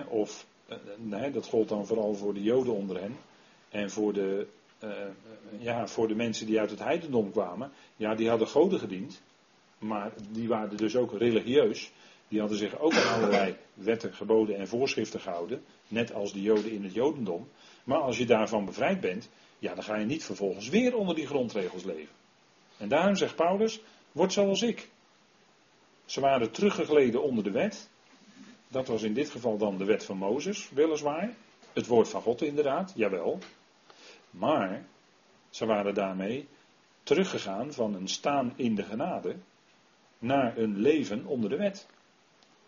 Of, 0.08 0.46
eh, 0.66 0.76
nee, 0.96 1.30
dat 1.30 1.46
gold 1.46 1.68
dan 1.68 1.86
vooral 1.86 2.14
voor 2.14 2.34
de 2.34 2.42
Joden 2.42 2.74
onder 2.74 3.00
hen. 3.00 3.16
En 3.70 3.90
voor 3.90 4.12
de, 4.12 4.46
uh, 4.84 4.90
ja, 5.58 5.86
voor 5.86 6.08
de 6.08 6.14
mensen 6.14 6.46
die 6.46 6.60
uit 6.60 6.70
het 6.70 6.78
heidendom 6.78 7.30
kwamen. 7.30 7.72
Ja, 7.96 8.14
die 8.14 8.28
hadden 8.28 8.48
goden 8.48 8.78
gediend. 8.78 9.22
Maar 9.78 10.12
die 10.30 10.48
waren 10.48 10.76
dus 10.76 10.96
ook 10.96 11.18
religieus. 11.18 11.92
Die 12.28 12.40
hadden 12.40 12.58
zich 12.58 12.78
ook 12.78 12.94
aan 12.94 13.14
allerlei 13.14 13.56
wetten, 13.74 14.14
geboden 14.14 14.56
en 14.56 14.68
voorschriften 14.68 15.20
gehouden. 15.20 15.64
Net 15.88 16.14
als 16.14 16.32
de 16.32 16.42
Joden 16.42 16.70
in 16.70 16.84
het 16.84 16.94
Jodendom. 16.94 17.48
Maar 17.84 17.98
als 17.98 18.18
je 18.18 18.26
daarvan 18.26 18.64
bevrijd 18.64 19.00
bent, 19.00 19.28
ja, 19.58 19.74
dan 19.74 19.84
ga 19.84 19.96
je 19.96 20.04
niet 20.04 20.24
vervolgens 20.24 20.68
weer 20.68 20.96
onder 20.96 21.14
die 21.14 21.26
grondregels 21.26 21.84
leven. 21.84 22.14
En 22.76 22.88
daarom 22.88 23.16
zegt 23.16 23.36
Paulus, 23.36 23.80
word 24.12 24.32
zoals 24.32 24.62
ik. 24.62 24.88
Ze 26.04 26.20
waren 26.20 26.50
teruggegleden 26.50 27.22
onder 27.22 27.44
de 27.44 27.50
wet. 27.50 27.88
Dat 28.68 28.88
was 28.88 29.02
in 29.02 29.14
dit 29.14 29.30
geval 29.30 29.56
dan 29.56 29.78
de 29.78 29.84
wet 29.84 30.04
van 30.04 30.16
Mozes, 30.16 30.70
weliswaar. 30.70 31.34
Het 31.72 31.86
woord 31.86 32.08
van 32.08 32.22
God 32.22 32.42
inderdaad, 32.42 32.92
jawel. 32.94 33.38
Maar 34.30 34.84
ze 35.50 35.66
waren 35.66 35.94
daarmee 35.94 36.48
teruggegaan 37.02 37.72
van 37.72 37.94
een 37.94 38.08
staan 38.08 38.52
in 38.56 38.74
de 38.74 38.82
genade 38.82 39.36
naar 40.18 40.58
een 40.58 40.80
leven 40.80 41.24
onder 41.24 41.50
de 41.50 41.56
wet. 41.56 41.86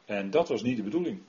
En 0.06 0.30
dat 0.30 0.48
was 0.48 0.62
niet 0.62 0.76
de 0.76 0.82
bedoeling. 0.82 1.20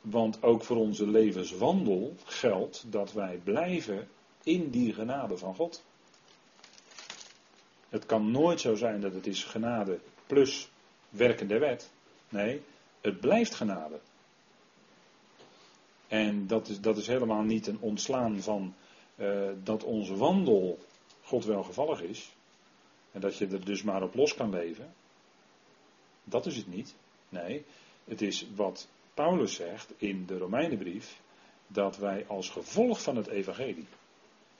Want 0.00 0.42
ook 0.42 0.64
voor 0.64 0.76
onze 0.76 1.06
levenswandel 1.06 2.14
geldt 2.24 2.84
dat 2.92 3.12
wij 3.12 3.40
blijven 3.44 4.08
in 4.42 4.70
die 4.70 4.92
genade 4.92 5.38
van 5.38 5.54
God. 5.54 5.84
Het 7.88 8.06
kan 8.06 8.30
nooit 8.30 8.60
zo 8.60 8.74
zijn 8.74 9.00
dat 9.00 9.14
het 9.14 9.26
is 9.26 9.44
genade 9.44 10.00
plus 10.26 10.70
werken 11.08 11.48
der 11.48 11.60
wet. 11.60 11.90
Nee, 12.28 12.62
het 13.00 13.20
blijft 13.20 13.54
genade. 13.54 14.00
En 16.08 16.46
dat 16.46 16.68
is, 16.68 16.80
dat 16.80 16.96
is 16.96 17.06
helemaal 17.06 17.42
niet 17.42 17.66
een 17.66 17.80
ontslaan 17.80 18.40
van 18.40 18.74
uh, 19.16 19.50
dat 19.62 19.84
onze 19.84 20.16
wandel 20.16 20.78
God 21.22 21.44
welgevallig 21.44 22.02
is. 22.02 22.32
En 23.12 23.20
dat 23.20 23.36
je 23.36 23.46
er 23.46 23.64
dus 23.64 23.82
maar 23.82 24.02
op 24.02 24.14
los 24.14 24.34
kan 24.34 24.50
leven. 24.50 24.94
Dat 26.32 26.46
is 26.46 26.56
het 26.56 26.66
niet. 26.66 26.94
Nee, 27.28 27.64
het 28.04 28.22
is 28.22 28.46
wat 28.54 28.88
Paulus 29.14 29.54
zegt 29.54 29.92
in 29.96 30.26
de 30.26 30.38
Romeinenbrief. 30.38 31.20
Dat 31.66 31.96
wij 31.96 32.26
als 32.26 32.48
gevolg 32.48 33.02
van 33.02 33.16
het 33.16 33.26
evangelie. 33.26 33.86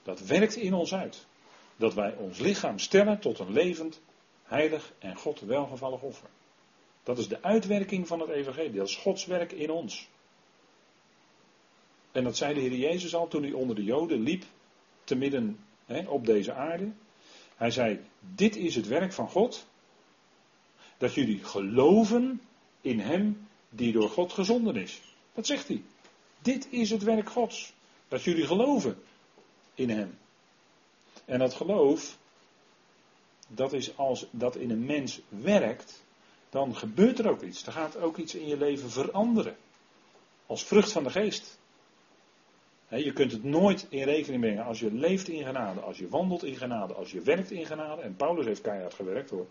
Dat 0.03 0.19
werkt 0.19 0.55
in 0.55 0.73
ons 0.73 0.93
uit. 0.93 1.25
Dat 1.75 1.93
wij 1.93 2.15
ons 2.15 2.39
lichaam 2.39 2.79
stellen 2.79 3.19
tot 3.19 3.39
een 3.39 3.51
levend, 3.51 4.01
heilig 4.43 4.93
en 4.99 5.15
God 5.15 5.39
welgevallig 5.39 6.01
offer. 6.01 6.29
Dat 7.03 7.17
is 7.17 7.27
de 7.27 7.41
uitwerking 7.41 8.07
van 8.07 8.19
het 8.19 8.29
evangelie. 8.29 8.71
Dat 8.71 8.87
is 8.87 8.95
Gods 8.95 9.25
werk 9.25 9.51
in 9.51 9.69
ons. 9.69 10.09
En 12.11 12.23
dat 12.23 12.37
zei 12.37 12.53
de 12.53 12.59
Heer 12.59 12.75
Jezus 12.75 13.15
al 13.15 13.27
toen 13.27 13.43
hij 13.43 13.51
onder 13.51 13.75
de 13.75 13.83
Joden 13.83 14.19
liep, 14.19 14.43
te 15.03 15.15
midden 15.15 15.59
hè, 15.85 16.07
op 16.07 16.25
deze 16.25 16.53
aarde. 16.53 16.91
Hij 17.55 17.71
zei, 17.71 17.99
dit 18.19 18.55
is 18.55 18.75
het 18.75 18.87
werk 18.87 19.13
van 19.13 19.29
God, 19.29 19.67
dat 21.03 21.13
jullie 21.13 21.43
geloven 21.43 22.41
in 22.81 22.99
Hem 22.99 23.47
die 23.69 23.91
door 23.91 24.09
God 24.09 24.33
gezonden 24.33 24.75
is. 24.75 25.01
Dat 25.33 25.45
zegt 25.45 25.67
hij. 25.67 25.83
Dit 26.41 26.67
is 26.69 26.89
het 26.89 27.03
werk 27.03 27.29
Gods, 27.29 27.73
dat 28.07 28.23
jullie 28.23 28.45
geloven 28.45 29.01
in 29.73 29.89
Hem. 29.89 30.17
En 31.25 31.39
dat 31.39 31.53
geloof, 31.53 32.17
dat 33.47 33.73
is 33.73 33.97
als 33.97 34.25
dat 34.31 34.55
in 34.55 34.69
een 34.69 34.85
mens 34.85 35.21
werkt, 35.29 36.03
dan 36.49 36.75
gebeurt 36.75 37.19
er 37.19 37.29
ook 37.29 37.41
iets. 37.41 37.65
Er 37.65 37.71
gaat 37.71 37.97
ook 37.97 38.17
iets 38.17 38.35
in 38.35 38.47
je 38.47 38.57
leven 38.57 38.89
veranderen. 38.89 39.55
Als 40.45 40.63
vrucht 40.63 40.91
van 40.91 41.03
de 41.03 41.09
geest. 41.09 41.59
Je 42.89 43.13
kunt 43.13 43.31
het 43.31 43.43
nooit 43.43 43.85
in 43.89 44.03
rekening 44.03 44.41
brengen 44.41 44.65
als 44.65 44.79
je 44.79 44.93
leeft 44.93 45.27
in 45.27 45.45
genade, 45.45 45.79
als 45.79 45.97
je 45.97 46.09
wandelt 46.09 46.43
in 46.43 46.55
genade, 46.55 46.93
als 46.93 47.11
je 47.11 47.21
werkt 47.21 47.51
in 47.51 47.65
genade. 47.65 48.01
En 48.01 48.15
Paulus 48.15 48.45
heeft 48.45 48.61
keihard 48.61 48.93
gewerkt 48.93 49.29
hoor. 49.29 49.47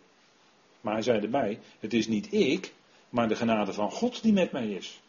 Maar 0.82 0.92
hij 0.92 1.02
zei 1.02 1.20
erbij, 1.20 1.58
het 1.80 1.94
is 1.94 2.06
niet 2.06 2.32
ik, 2.32 2.72
maar 3.08 3.28
de 3.28 3.36
genade 3.36 3.72
van 3.72 3.90
God 3.90 4.22
die 4.22 4.32
met 4.32 4.52
mij 4.52 4.68
is. 4.68 5.00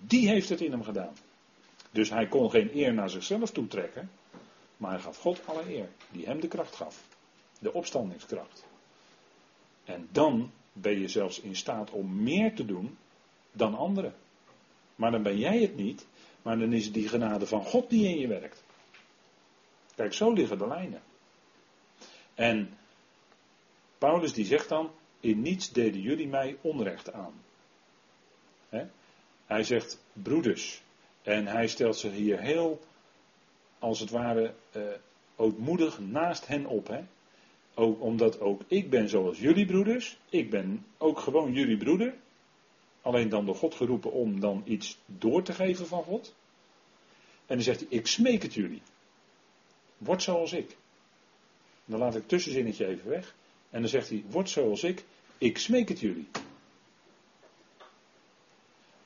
Die 0.00 0.28
heeft 0.28 0.48
het 0.48 0.60
in 0.60 0.70
hem 0.70 0.82
gedaan. 0.82 1.16
Dus 1.90 2.10
hij 2.10 2.26
kon 2.26 2.50
geen 2.50 2.76
eer 2.76 2.94
naar 2.94 3.10
zichzelf 3.10 3.50
toetrekken, 3.50 4.10
maar 4.76 4.90
hij 4.90 5.00
gaf 5.00 5.16
God 5.16 5.46
alle 5.46 5.76
eer, 5.76 5.88
die 6.10 6.26
hem 6.26 6.40
de 6.40 6.48
kracht 6.48 6.76
gaf. 6.76 7.04
De 7.58 7.72
opstandingskracht. 7.72 8.64
En 9.84 10.08
dan 10.12 10.50
ben 10.72 11.00
je 11.00 11.08
zelfs 11.08 11.40
in 11.40 11.56
staat 11.56 11.90
om 11.90 12.22
meer 12.22 12.54
te 12.54 12.64
doen 12.64 12.96
dan 13.52 13.74
anderen. 13.74 14.14
Maar 14.94 15.10
dan 15.10 15.22
ben 15.22 15.38
jij 15.38 15.60
het 15.60 15.76
niet, 15.76 16.06
maar 16.42 16.58
dan 16.58 16.72
is 16.72 16.84
het 16.84 16.94
die 16.94 17.08
genade 17.08 17.46
van 17.46 17.64
God 17.64 17.90
die 17.90 18.08
in 18.08 18.18
je 18.18 18.26
werkt. 18.26 18.62
Kijk, 19.94 20.12
zo 20.12 20.32
liggen 20.32 20.58
de 20.58 20.66
lijnen. 20.66 21.02
En 22.34 22.78
Paulus 23.98 24.32
die 24.32 24.44
zegt 24.44 24.68
dan, 24.68 24.90
in 25.22 25.42
niets 25.42 25.72
deden 25.72 26.00
jullie 26.00 26.28
mij 26.28 26.56
onrecht 26.60 27.12
aan. 27.12 27.32
Hij 29.46 29.64
zegt 29.64 30.04
broeders. 30.12 30.82
En 31.22 31.46
hij 31.46 31.68
stelt 31.68 31.96
zich 31.96 32.12
hier 32.12 32.40
heel, 32.40 32.80
als 33.78 34.00
het 34.00 34.10
ware, 34.10 34.54
uh, 34.76 34.82
ootmoedig 35.36 36.00
naast 36.00 36.46
hen 36.46 36.66
op. 36.66 37.00
Ook, 37.74 38.00
omdat 38.00 38.40
ook 38.40 38.62
ik 38.66 38.90
ben 38.90 39.08
zoals 39.08 39.38
jullie 39.38 39.66
broeders. 39.66 40.18
Ik 40.28 40.50
ben 40.50 40.86
ook 40.98 41.18
gewoon 41.18 41.52
jullie 41.52 41.76
broeder. 41.76 42.14
Alleen 43.02 43.28
dan 43.28 43.46
door 43.46 43.54
God 43.54 43.74
geroepen 43.74 44.12
om 44.12 44.40
dan 44.40 44.62
iets 44.64 44.98
door 45.06 45.42
te 45.42 45.52
geven 45.52 45.86
van 45.86 46.02
God. 46.02 46.34
En 47.46 47.54
dan 47.54 47.62
zegt 47.62 47.80
hij, 47.80 47.88
ik 47.90 48.06
smeek 48.06 48.42
het 48.42 48.54
jullie. 48.54 48.82
Word 49.98 50.22
zoals 50.22 50.52
ik. 50.52 50.76
Dan 51.84 51.98
laat 51.98 52.14
ik 52.14 52.20
het 52.20 52.28
tussenzinnetje 52.28 52.86
even 52.86 53.08
weg. 53.08 53.34
En 53.72 53.80
dan 53.80 53.88
zegt 53.90 54.08
hij, 54.08 54.24
word 54.28 54.50
zoals 54.50 54.82
ik, 54.84 55.04
ik 55.38 55.58
smeek 55.58 55.88
het 55.88 56.00
jullie. 56.00 56.28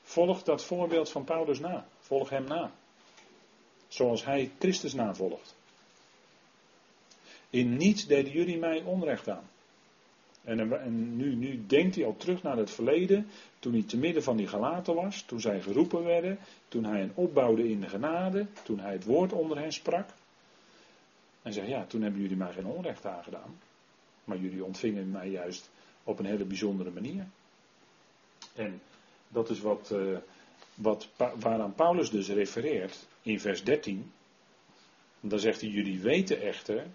Volg 0.01 0.43
dat 0.43 0.63
voorbeeld 0.63 1.09
van 1.09 1.23
Paulus 1.23 1.59
na. 1.59 1.87
Volg 1.99 2.29
hem 2.29 2.43
na. 2.43 2.71
Zoals 3.87 4.25
hij 4.25 4.51
Christus 4.59 4.93
navolgt. 4.93 5.55
In 7.49 7.77
niets 7.77 8.05
deden 8.05 8.31
jullie 8.31 8.57
mij 8.57 8.81
onrecht 8.81 9.29
aan. 9.29 9.49
En, 10.43 11.15
nu, 11.17 11.35
nu 11.35 11.65
denkt 11.65 11.95
hij 11.95 12.05
al 12.05 12.15
terug 12.17 12.43
naar 12.43 12.57
het 12.57 12.71
verleden, 12.71 13.27
toen 13.59 13.73
hij 13.73 13.83
te 13.83 13.97
midden 13.97 14.23
van 14.23 14.37
die 14.37 14.47
galaten 14.47 14.95
was, 14.95 15.21
toen 15.21 15.39
zij 15.39 15.61
geroepen 15.61 16.03
werden, 16.03 16.39
toen 16.67 16.83
hij 16.83 16.99
hen 16.99 17.11
opbouwde 17.15 17.69
in 17.69 17.79
de 17.79 17.89
genade, 17.89 18.47
toen 18.63 18.79
hij 18.79 18.91
het 18.91 19.03
woord 19.03 19.33
onder 19.33 19.57
hen 19.57 19.71
sprak. 19.71 20.09
En 21.41 21.53
zegt, 21.53 21.67
ja, 21.67 21.85
toen 21.85 22.01
hebben 22.01 22.21
jullie 22.21 22.37
mij 22.37 22.53
geen 22.53 22.65
onrecht 22.65 23.05
aangedaan, 23.05 23.59
maar 24.27 24.37
jullie 24.37 24.63
ontvingen 24.63 25.11
mij 25.11 25.29
juist 25.29 25.69
op 26.03 26.19
een 26.19 26.25
hele 26.25 26.45
bijzondere 26.45 26.91
manier. 26.91 27.27
En 28.55 28.81
dat 29.27 29.49
is 29.49 29.59
wat, 29.59 29.91
uh, 29.93 30.17
wat 30.73 31.09
waaraan 31.39 31.73
Paulus 31.73 32.09
dus 32.09 32.29
refereert 32.29 33.07
in 33.21 33.39
vers 33.39 33.63
13. 33.63 34.11
Dan 35.19 35.39
zegt 35.39 35.61
hij, 35.61 35.69
jullie 35.69 35.99
weten 35.99 36.41
echter 36.41 36.85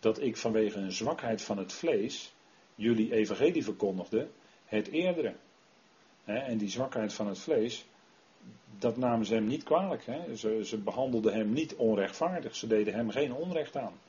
dat 0.00 0.20
ik 0.20 0.36
vanwege 0.36 0.78
een 0.78 0.92
zwakheid 0.92 1.42
van 1.42 1.58
het 1.58 1.72
vlees 1.72 2.34
jullie 2.76 3.12
evangelie 3.12 3.64
verkondigde, 3.64 4.28
het 4.64 4.88
eerdere. 4.88 5.34
En 6.24 6.58
die 6.58 6.68
zwakheid 6.68 7.12
van 7.12 7.26
het 7.26 7.38
vlees, 7.38 7.86
dat 8.78 8.96
namen 8.96 9.26
ze 9.26 9.34
hem 9.34 9.46
niet 9.46 9.62
kwalijk. 9.62 10.04
Ze, 10.36 10.60
ze 10.64 10.76
behandelden 10.76 11.34
hem 11.34 11.52
niet 11.52 11.74
onrechtvaardig. 11.74 12.56
Ze 12.56 12.66
deden 12.66 12.94
hem 12.94 13.10
geen 13.10 13.32
onrecht 13.32 13.76
aan. 13.76 14.00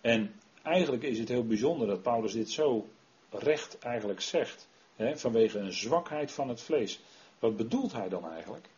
En 0.00 0.34
eigenlijk 0.62 1.02
is 1.02 1.18
het 1.18 1.28
heel 1.28 1.46
bijzonder 1.46 1.86
dat 1.86 2.02
Paulus 2.02 2.32
dit 2.32 2.50
zo 2.50 2.88
recht 3.30 3.78
eigenlijk 3.78 4.20
zegt. 4.20 4.68
Vanwege 5.14 5.58
een 5.58 5.72
zwakheid 5.72 6.32
van 6.32 6.48
het 6.48 6.60
vlees. 6.60 7.00
Wat 7.38 7.56
bedoelt 7.56 7.92
hij 7.92 8.08
dan 8.08 8.30
eigenlijk? 8.30 8.68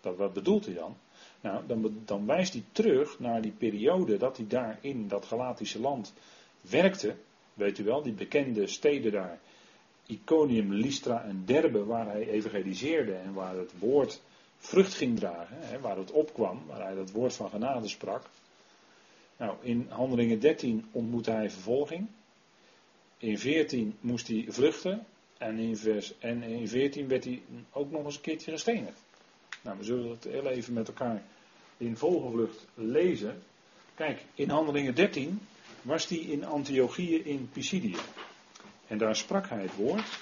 Wat 0.00 0.32
bedoelt 0.32 0.64
hij 0.64 0.74
dan? 0.74 0.96
Nou, 1.40 1.66
dan, 1.66 2.02
dan 2.04 2.26
wijst 2.26 2.52
hij 2.52 2.64
terug 2.72 3.18
naar 3.18 3.42
die 3.42 3.52
periode 3.52 4.16
dat 4.16 4.36
hij 4.36 4.46
daar 4.46 4.78
in 4.80 5.08
dat 5.08 5.24
Galatische 5.24 5.80
land 5.80 6.12
werkte. 6.60 7.14
Weet 7.54 7.78
u 7.78 7.84
wel, 7.84 8.02
die 8.02 8.12
bekende 8.12 8.66
steden 8.66 9.12
daar. 9.12 9.40
Iconium, 10.06 10.72
Lystra 10.72 11.24
en 11.24 11.42
Derbe, 11.44 11.84
waar 11.84 12.06
hij 12.06 12.28
evangeliseerde 12.28 13.14
en 13.14 13.32
waar 13.32 13.56
het 13.56 13.78
woord 13.78 14.20
vrucht 14.56 14.94
ging 14.94 15.18
dragen, 15.18 15.56
hè, 15.60 15.80
waar 15.80 15.96
het 15.96 16.10
opkwam, 16.10 16.62
waar 16.66 16.82
hij 16.82 16.94
dat 16.94 17.10
woord 17.10 17.34
van 17.34 17.50
genade 17.50 17.88
sprak. 17.88 18.30
Nou, 19.42 19.56
in 19.60 19.86
Handelingen 19.88 20.40
13 20.40 20.84
ontmoette 20.92 21.30
hij 21.30 21.50
vervolging. 21.50 22.06
In 23.18 23.38
14 23.38 23.96
moest 24.00 24.28
hij 24.28 24.44
vluchten. 24.48 25.06
En 25.38 25.58
in, 25.58 25.76
vers, 25.76 26.18
en 26.18 26.42
in 26.42 26.68
14 26.68 27.08
werd 27.08 27.24
hij 27.24 27.42
ook 27.72 27.90
nog 27.90 28.04
eens 28.04 28.14
een 28.14 28.20
keertje 28.20 28.50
gestenigd. 28.50 29.00
Nou, 29.60 29.78
we 29.78 29.84
zullen 29.84 30.10
het 30.10 30.24
heel 30.24 30.46
even 30.46 30.72
met 30.72 30.88
elkaar 30.88 31.22
in 31.76 31.96
vogelvlucht 31.96 32.66
lezen. 32.74 33.42
Kijk, 33.94 34.24
in 34.34 34.50
Handelingen 34.50 34.94
13 34.94 35.40
was 35.82 36.08
hij 36.08 36.18
in 36.18 36.44
Antiochië 36.44 37.16
in 37.16 37.50
Pisidië. 37.52 37.96
En 38.86 38.98
daar 38.98 39.16
sprak 39.16 39.48
hij 39.48 39.62
het 39.62 39.76
woord. 39.76 40.20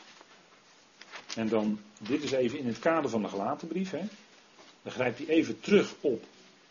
En 1.36 1.48
dan, 1.48 1.80
dit 1.98 2.22
is 2.22 2.32
even 2.32 2.58
in 2.58 2.66
het 2.66 2.78
kader 2.78 3.10
van 3.10 3.22
de 3.22 3.28
gelatenbrief. 3.28 3.90
Hè. 3.90 4.02
Dan 4.82 4.92
grijpt 4.92 5.18
hij 5.18 5.26
even 5.26 5.60
terug 5.60 5.94
op 6.00 6.24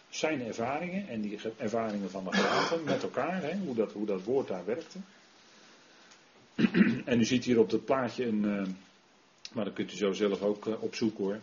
zijn 0.10 0.42
ervaringen 0.42 1.08
en 1.08 1.22
die 1.22 1.40
ervaringen 1.58 2.10
van 2.10 2.24
de 2.24 2.32
gelaten 2.32 2.84
met 2.84 3.04
elkaar. 3.04 3.42
Hè, 3.42 3.58
hoe, 3.58 3.76
dat, 3.76 3.92
hoe 3.92 4.06
dat 4.06 4.24
woord 4.24 4.48
daar 4.48 4.66
werkte. 4.66 4.98
en 7.06 7.20
u 7.20 7.26
ziet 7.26 7.46
hier 7.46 7.60
op 7.60 7.72
het 7.72 7.86
plaatje 7.86 8.26
een. 8.26 8.44
Uh, 8.44 8.68
maar 9.54 9.66
dat 9.66 9.74
kunt 9.74 9.94
u 9.94 9.96
zo 9.96 10.12
zelf 10.12 10.42
ook 10.42 10.66
uh, 10.66 10.84
opzoeken 10.84 11.24
hoor. 11.24 11.40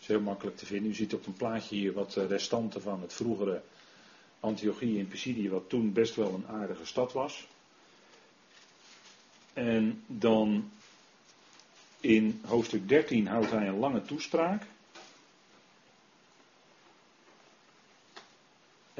is 0.00 0.06
heel 0.06 0.20
makkelijk 0.20 0.56
te 0.56 0.66
vinden. 0.66 0.90
U 0.90 0.94
ziet 0.94 1.14
op 1.14 1.26
een 1.26 1.32
plaatje 1.32 1.76
hier 1.76 1.92
wat 1.92 2.16
uh, 2.16 2.26
restanten 2.26 2.82
van 2.82 3.00
het 3.00 3.12
vroegere 3.12 3.62
Antiochië 4.40 4.98
in 4.98 5.08
Pisidië, 5.08 5.50
wat 5.50 5.68
toen 5.68 5.92
best 5.92 6.14
wel 6.14 6.34
een 6.34 6.46
aardige 6.46 6.86
stad 6.86 7.12
was. 7.12 7.46
En 9.52 10.02
dan 10.06 10.70
in 12.00 12.40
hoofdstuk 12.46 12.88
13 12.88 13.26
houdt 13.26 13.50
hij 13.50 13.68
een 13.68 13.78
lange 13.78 14.02
toespraak. 14.02 14.66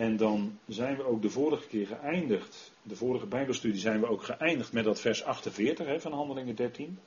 En 0.00 0.16
dan 0.16 0.58
zijn 0.68 0.96
we 0.96 1.04
ook 1.04 1.22
de 1.22 1.30
vorige 1.30 1.66
keer 1.66 1.86
geëindigd, 1.86 2.72
de 2.82 2.96
vorige 2.96 3.26
Bijbelstudie 3.26 3.80
zijn 3.80 4.00
we 4.00 4.06
ook 4.06 4.22
geëindigd 4.22 4.72
met 4.72 4.84
dat 4.84 5.00
vers 5.00 5.24
48 5.24 5.86
hè, 5.86 6.00
van 6.00 6.12
Handelingen 6.12 6.54
13. 6.54 6.98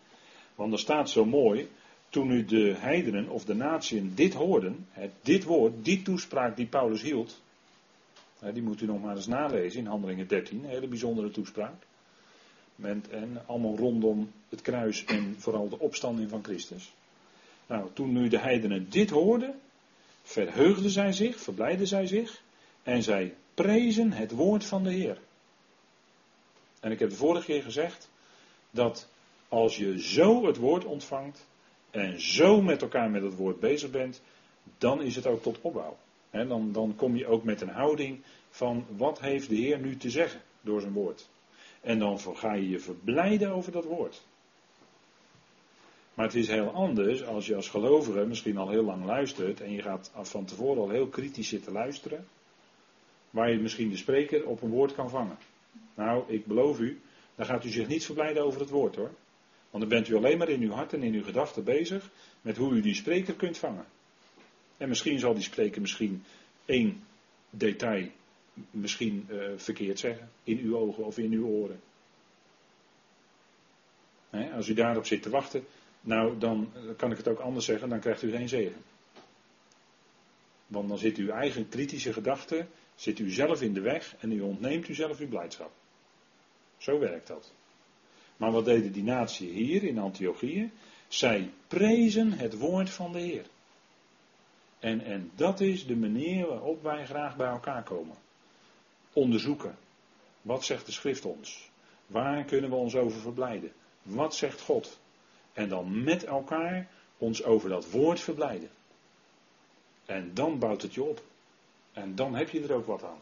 Want 0.55 0.73
er 0.73 0.79
staat 0.79 1.09
zo 1.09 1.25
mooi, 1.25 1.67
toen 2.09 2.27
nu 2.27 2.45
de 2.45 2.73
heidenen 2.77 3.29
of 3.29 3.45
de 3.45 3.55
natieën 3.55 4.12
dit 4.15 4.33
hoorden, 4.33 4.88
hè, 4.91 5.09
dit 5.21 5.43
woord, 5.43 5.73
die 5.85 6.01
toespraak 6.01 6.55
die 6.55 6.65
Paulus 6.65 7.01
hield, 7.01 7.41
die 8.53 8.63
moet 8.63 8.81
u 8.81 8.85
nog 8.85 9.01
maar 9.01 9.15
eens 9.15 9.27
nalezen 9.27 9.79
in 9.79 9.85
Handelingen 9.85 10.27
13, 10.27 10.63
een 10.63 10.69
hele 10.69 10.88
bijzondere 10.88 11.31
toespraak. 11.31 11.83
En 12.81 13.41
allemaal 13.45 13.75
rondom 13.75 14.31
het 14.50 14.62
kruis 14.62 15.05
en 15.05 15.35
vooral 15.38 15.69
de 15.69 15.79
opstanding 15.79 16.29
van 16.29 16.43
Christus. 16.43 16.93
Nou, 17.67 17.89
toen 17.93 18.12
nu 18.12 18.27
de 18.27 18.39
heidenen 18.39 18.89
dit 18.89 19.09
hoorden, 19.09 19.59
verheugden 20.23 20.89
zij 20.89 21.12
zich, 21.12 21.39
verblijden 21.39 21.88
zij 21.88 22.07
zich 22.07 22.41
en 22.83 23.03
zij 23.03 23.35
prezen 23.53 24.11
het 24.11 24.31
woord 24.31 24.65
van 24.65 24.83
de 24.83 24.91
Heer. 24.91 25.17
En 26.79 26.91
ik 26.91 26.99
heb 26.99 27.09
de 27.09 27.15
vorige 27.15 27.45
keer 27.45 27.63
gezegd 27.63 28.09
dat 28.71 29.09
als 29.47 29.77
je 29.77 30.01
zo 30.01 30.45
het 30.45 30.57
woord 30.57 30.85
ontvangt 30.85 31.47
en 31.91 32.21
zo 32.21 32.61
met 32.61 32.81
elkaar 32.81 33.09
met 33.09 33.23
het 33.23 33.35
woord 33.35 33.59
bezig 33.59 33.91
bent, 33.91 34.21
dan 34.77 35.01
is 35.01 35.15
het 35.15 35.27
ook 35.27 35.41
tot 35.41 35.61
opbouw. 35.61 35.97
dan, 36.31 36.71
dan 36.71 36.95
kom 36.95 37.15
je 37.15 37.27
ook 37.27 37.43
met 37.43 37.61
een 37.61 37.69
houding 37.69 38.21
van 38.49 38.85
wat 38.97 39.19
heeft 39.19 39.49
de 39.49 39.55
Heer 39.55 39.79
nu 39.79 39.97
te 39.97 40.09
zeggen 40.09 40.41
door 40.61 40.81
zijn 40.81 40.93
woord. 40.93 41.29
En 41.81 41.99
dan 41.99 42.19
ga 42.19 42.53
je 42.53 42.69
je 42.69 42.79
verblijden 42.79 43.51
over 43.51 43.71
dat 43.71 43.85
woord. 43.85 44.21
Maar 46.13 46.25
het 46.25 46.35
is 46.35 46.47
heel 46.47 46.69
anders 46.69 47.25
als 47.25 47.45
je 47.45 47.55
als 47.55 47.69
gelovige 47.69 48.25
misschien 48.25 48.57
al 48.57 48.69
heel 48.69 48.83
lang 48.83 49.05
luistert 49.05 49.61
en 49.61 49.71
je 49.71 49.81
gaat 49.81 50.11
van 50.13 50.45
tevoren 50.45 50.81
al 50.81 50.89
heel 50.89 51.07
kritisch 51.07 51.47
zitten 51.47 51.71
luisteren, 51.71 52.27
waar 53.33 53.51
je 53.51 53.59
misschien 53.59 53.89
de 53.89 53.97
spreker 53.97 54.45
op 54.45 54.61
een 54.61 54.69
woord 54.69 54.93
kan 54.93 55.09
vangen. 55.09 55.37
Nou, 55.95 56.23
ik 56.27 56.45
beloof 56.45 56.79
u, 56.79 56.99
dan 57.35 57.45
gaat 57.45 57.65
u 57.65 57.69
zich 57.69 57.87
niet 57.87 58.05
verblijden 58.05 58.43
over 58.43 58.59
het 58.59 58.69
woord 58.69 58.95
hoor. 58.95 59.11
Want 59.69 59.83
dan 59.83 59.87
bent 59.87 60.07
u 60.07 60.15
alleen 60.15 60.37
maar 60.37 60.49
in 60.49 60.61
uw 60.61 60.71
hart 60.71 60.93
en 60.93 61.03
in 61.03 61.13
uw 61.13 61.23
gedachten 61.23 61.63
bezig 61.63 62.09
met 62.41 62.57
hoe 62.57 62.73
u 62.73 62.81
die 62.81 62.93
spreker 62.93 63.33
kunt 63.33 63.57
vangen. 63.57 63.85
En 64.77 64.89
misschien 64.89 65.19
zal 65.19 65.33
die 65.33 65.43
spreker 65.43 65.81
misschien 65.81 66.23
één 66.65 67.03
detail 67.49 68.09
misschien 68.71 69.27
uh, 69.29 69.43
verkeerd 69.55 69.99
zeggen. 69.99 70.29
In 70.43 70.57
uw 70.57 70.77
ogen 70.77 71.05
of 71.05 71.17
in 71.17 71.31
uw 71.31 71.45
oren. 71.45 71.79
als 74.55 74.67
u 74.67 74.73
daarop 74.73 75.05
zit 75.05 75.21
te 75.21 75.29
wachten, 75.29 75.65
nou 76.01 76.37
dan 76.37 76.71
kan 76.97 77.11
ik 77.11 77.17
het 77.17 77.27
ook 77.27 77.39
anders 77.39 77.65
zeggen, 77.65 77.89
dan 77.89 77.99
krijgt 77.99 78.21
u 78.21 78.31
geen 78.31 78.49
zegen. 78.49 78.81
Want 80.67 80.89
dan 80.89 80.97
zit 80.97 81.17
uw 81.17 81.29
eigen 81.29 81.69
kritische 81.69 82.13
gedachte, 82.13 82.65
zit 82.95 83.19
u 83.19 83.31
zelf 83.31 83.62
in 83.62 83.73
de 83.73 83.81
weg 83.81 84.15
en 84.19 84.31
u 84.31 84.41
ontneemt 84.41 84.88
u 84.88 84.93
zelf 84.93 85.19
uw 85.19 85.27
blijdschap. 85.27 85.71
Zo 86.77 87.00
werkt 87.00 87.27
dat. 87.27 87.51
Maar 88.38 88.51
wat 88.51 88.65
deden 88.65 88.91
die 88.91 89.03
natie 89.03 89.50
hier 89.50 89.83
in 89.83 90.00
Antiochië? 90.00 90.71
Zij 91.07 91.51
prezen 91.67 92.31
het 92.31 92.57
woord 92.57 92.89
van 92.89 93.12
de 93.12 93.19
Heer. 93.19 93.45
En, 94.79 95.01
en 95.01 95.31
dat 95.35 95.59
is 95.59 95.85
de 95.85 95.95
manier 95.95 96.47
waarop 96.47 96.83
wij 96.83 97.05
graag 97.05 97.35
bij 97.35 97.47
elkaar 97.47 97.83
komen. 97.83 98.15
Onderzoeken. 99.13 99.77
Wat 100.41 100.63
zegt 100.63 100.85
de 100.85 100.91
schrift 100.91 101.25
ons? 101.25 101.69
Waar 102.07 102.43
kunnen 102.43 102.69
we 102.69 102.75
ons 102.75 102.95
over 102.95 103.19
verblijden? 103.19 103.71
Wat 104.01 104.35
zegt 104.35 104.62
God? 104.62 105.00
En 105.53 105.69
dan 105.69 106.03
met 106.03 106.23
elkaar 106.23 106.88
ons 107.17 107.43
over 107.43 107.69
dat 107.69 107.89
woord 107.89 108.19
verblijden. 108.19 108.69
En 110.05 110.33
dan 110.33 110.59
bouwt 110.59 110.81
het 110.81 110.93
je 110.93 111.03
op. 111.03 111.23
En 111.93 112.15
dan 112.15 112.35
heb 112.35 112.50
je 112.50 112.62
er 112.62 112.73
ook 112.73 112.85
wat 112.85 113.03
aan. 113.03 113.21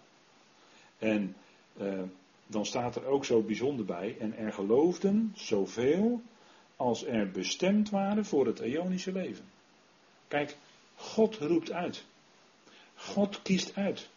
En 0.97 1.35
eh, 1.77 2.01
dan 2.47 2.65
staat 2.65 2.95
er 2.95 3.05
ook 3.05 3.25
zo 3.25 3.41
bijzonder 3.41 3.85
bij. 3.85 4.15
En 4.19 4.37
er 4.37 4.53
geloofden 4.53 5.31
zoveel 5.35 6.21
als 6.75 7.05
er 7.05 7.31
bestemd 7.31 7.89
waren 7.89 8.25
voor 8.25 8.45
het 8.45 8.59
eonische 8.59 9.11
leven. 9.11 9.45
Kijk, 10.27 10.57
God 10.95 11.35
roept 11.35 11.71
uit. 11.71 12.05
God 12.95 13.41
kiest 13.41 13.75
uit. 13.75 14.09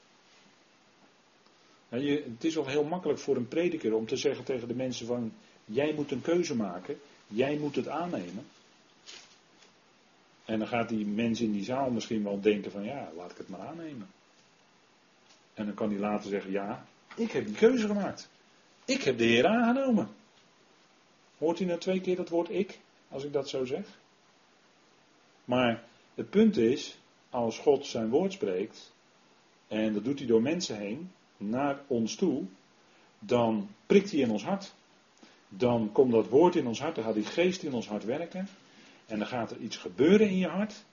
Je, 1.89 2.25
het 2.33 2.45
is 2.45 2.59
al 2.59 2.67
heel 2.67 2.85
makkelijk 2.85 3.19
voor 3.19 3.37
een 3.37 3.49
prediker 3.49 3.95
om 3.95 4.07
te 4.07 4.17
zeggen 4.17 4.45
tegen 4.45 4.69
de 4.69 4.75
mensen 4.75 5.07
van, 5.07 5.33
jij 5.65 5.93
moet 5.95 6.11
een 6.11 6.21
keuze 6.21 6.57
maken, 6.57 6.99
jij 7.27 7.57
moet 7.57 7.77
het 7.77 7.89
aannemen. 7.89 8.47
En 10.45 10.59
dan 10.59 10.69
gaat 10.69 10.89
die 10.89 11.07
mens 11.07 11.41
in 11.41 11.53
die 11.53 11.65
zaal 11.65 11.91
misschien 11.91 12.25
wel 12.25 12.41
denken 12.41 12.71
van, 12.71 12.85
ja, 12.85 13.13
laat 13.17 13.31
ik 13.31 13.37
het 13.37 13.49
maar 13.49 13.61
aannemen. 13.61 14.09
En 15.55 15.67
dan 15.67 15.75
kan 15.75 15.91
hij 15.91 15.99
later 15.99 16.31
zeggen, 16.31 16.51
ja, 16.51 16.87
ik 17.17 17.31
heb 17.31 17.47
die 17.47 17.55
keuze 17.55 17.87
gemaakt. 17.87 18.31
Ik 18.85 19.03
heb 19.03 19.19
de 19.19 19.25
Heer 19.25 19.47
aangenomen. 19.47 20.09
Hoort 21.39 21.61
u 21.61 21.65
nou 21.65 21.81
twee 21.81 22.01
keer 22.01 22.17
dat 22.17 22.29
woord 22.29 22.51
ik, 22.51 22.79
als 23.09 23.25
ik 23.25 23.33
dat 23.33 23.49
zo 23.49 23.65
zeg? 23.65 23.87
Maar 25.45 25.83
het 26.15 26.31
punt 26.31 26.57
is, 26.57 26.99
als 27.31 27.59
God 27.59 27.87
zijn 27.87 28.09
woord 28.09 28.33
spreekt, 28.33 28.93
en 29.69 29.93
dat 29.93 30.05
doet 30.05 30.19
hij 30.19 30.29
door 30.29 30.43
mensen 30.43 30.77
heen, 30.77 31.11
naar 31.37 31.81
ons 31.87 32.15
toe, 32.15 32.45
dan 33.19 33.69
prikt 33.87 34.11
hij 34.11 34.21
in 34.21 34.31
ons 34.31 34.45
hart. 34.45 34.75
Dan 35.49 35.93
komt 35.93 36.13
dat 36.13 36.29
woord 36.29 36.57
in 36.57 36.67
ons 36.67 36.81
hart, 36.81 36.95
dan 36.95 37.05
gaat 37.05 37.15
die 37.15 37.25
geest 37.25 37.63
in 37.63 37.73
ons 37.73 37.89
hart 37.89 38.05
werken. 38.05 38.49
En 39.07 39.19
dan 39.19 39.27
gaat 39.27 39.51
er 39.51 39.59
iets 39.59 39.77
gebeuren 39.77 40.29
in 40.29 40.39
je 40.39 40.49
hart, 40.49 40.85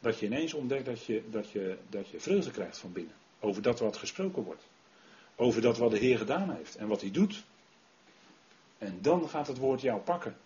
dat 0.00 0.18
je 0.18 0.26
ineens 0.26 0.54
ontdekt 0.54 0.84
dat 0.84 1.04
je, 1.04 1.22
dat 1.30 1.50
je, 1.50 1.78
dat 1.88 2.08
je 2.08 2.20
vreugde 2.20 2.50
krijgt 2.50 2.78
van 2.78 2.92
binnen. 2.92 3.14
Over 3.40 3.62
dat 3.62 3.80
wat 3.80 3.96
gesproken 3.96 4.42
wordt. 4.42 4.62
Over 5.36 5.60
dat 5.60 5.78
wat 5.78 5.90
de 5.90 5.98
Heer 5.98 6.18
gedaan 6.18 6.50
heeft 6.50 6.76
en 6.76 6.88
wat 6.88 7.00
hij 7.00 7.10
doet. 7.10 7.44
En 8.78 8.98
dan 9.02 9.28
gaat 9.28 9.46
het 9.46 9.58
woord 9.58 9.80
jou 9.80 10.00
pakken. 10.00 10.36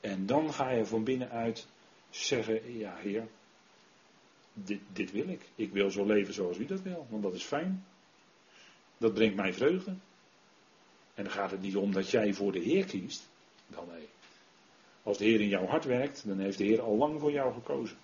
En 0.00 0.26
dan 0.26 0.52
ga 0.52 0.70
je 0.70 0.86
van 0.86 1.04
binnenuit 1.04 1.66
zeggen, 2.10 2.78
ja 2.78 2.96
Heer, 2.96 3.28
dit, 4.52 4.80
dit 4.92 5.10
wil 5.10 5.28
ik. 5.28 5.42
Ik 5.54 5.72
wil 5.72 5.90
zo 5.90 6.06
leven 6.06 6.34
zoals 6.34 6.58
u 6.58 6.66
dat 6.66 6.82
wil, 6.82 7.06
want 7.10 7.22
dat 7.22 7.34
is 7.34 7.42
fijn. 7.42 7.84
Dat 8.98 9.14
brengt 9.14 9.36
mij 9.36 9.52
vreugde. 9.52 9.90
En 11.14 11.24
dan 11.24 11.32
gaat 11.32 11.50
het 11.50 11.60
niet 11.60 11.76
om 11.76 11.92
dat 11.92 12.10
jij 12.10 12.34
voor 12.34 12.52
de 12.52 12.58
Heer 12.58 12.84
kiest. 12.84 13.28
Dan 13.66 13.88
nee. 13.92 14.08
Als 15.02 15.18
de 15.18 15.24
Heer 15.24 15.40
in 15.40 15.48
jouw 15.48 15.66
hart 15.66 15.84
werkt, 15.84 16.26
dan 16.26 16.38
heeft 16.38 16.58
de 16.58 16.64
Heer 16.64 16.82
al 16.82 16.96
lang 16.96 17.20
voor 17.20 17.32
jou 17.32 17.52
gekozen. 17.52 17.96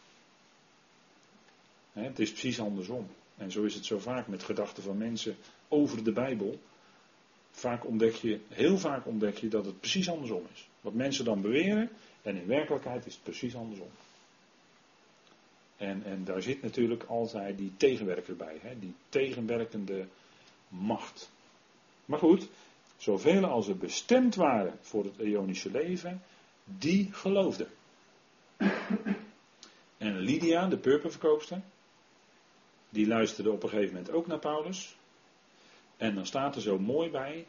het 1.93 2.19
is 2.19 2.31
precies 2.31 2.61
andersom. 2.61 3.09
En 3.39 3.51
zo 3.51 3.63
is 3.63 3.75
het 3.75 3.85
zo 3.85 3.99
vaak 3.99 4.27
met 4.27 4.43
gedachten 4.43 4.83
van 4.83 4.97
mensen 4.97 5.37
over 5.69 6.05
de 6.05 6.13
Bijbel. 6.13 6.61
Vaak 7.51 7.87
ontdek 7.87 8.15
je, 8.15 8.41
heel 8.49 8.79
vaak 8.79 9.07
ontdek 9.07 9.39
je 9.39 9.49
dat 9.49 9.65
het 9.65 9.81
precies 9.81 10.11
andersom 10.11 10.47
is. 10.55 10.69
Wat 10.81 10.95
mensen 10.95 11.25
dan 11.25 11.41
beweren, 11.41 11.91
en 12.23 12.37
in 12.37 12.47
werkelijkheid 12.47 13.07
is 13.07 13.15
het 13.15 13.23
precies 13.23 13.55
andersom. 13.55 13.91
En, 15.77 16.03
en 16.05 16.25
daar 16.25 16.43
zit 16.43 16.63
natuurlijk 16.63 17.05
altijd 17.05 17.59
die 17.59 17.73
tegenwerker 17.77 18.37
bij, 18.37 18.59
hè? 18.61 18.79
die 18.79 18.95
tegenwerkende 19.09 20.07
macht. 20.69 21.31
Maar 22.05 22.19
goed, 22.19 22.49
zoveel 22.97 23.45
als 23.45 23.69
er 23.69 23.77
bestemd 23.77 24.35
waren 24.35 24.79
voor 24.81 25.05
het 25.05 25.19
eonische 25.19 25.71
leven, 25.71 26.23
die 26.65 27.09
geloofden. 27.13 27.69
En 29.97 30.19
Lydia, 30.19 30.67
de 30.67 30.77
purperverkoopster, 30.77 31.63
die 32.89 33.07
luisterde 33.07 33.51
op 33.51 33.63
een 33.63 33.69
gegeven 33.69 33.95
moment 33.95 34.13
ook 34.13 34.27
naar 34.27 34.39
Paulus. 34.39 34.97
En 35.97 36.15
dan 36.15 36.27
staat 36.27 36.57
er 36.57 36.63
zo 36.63 36.79
mooi 36.79 37.11
bij, 37.11 37.47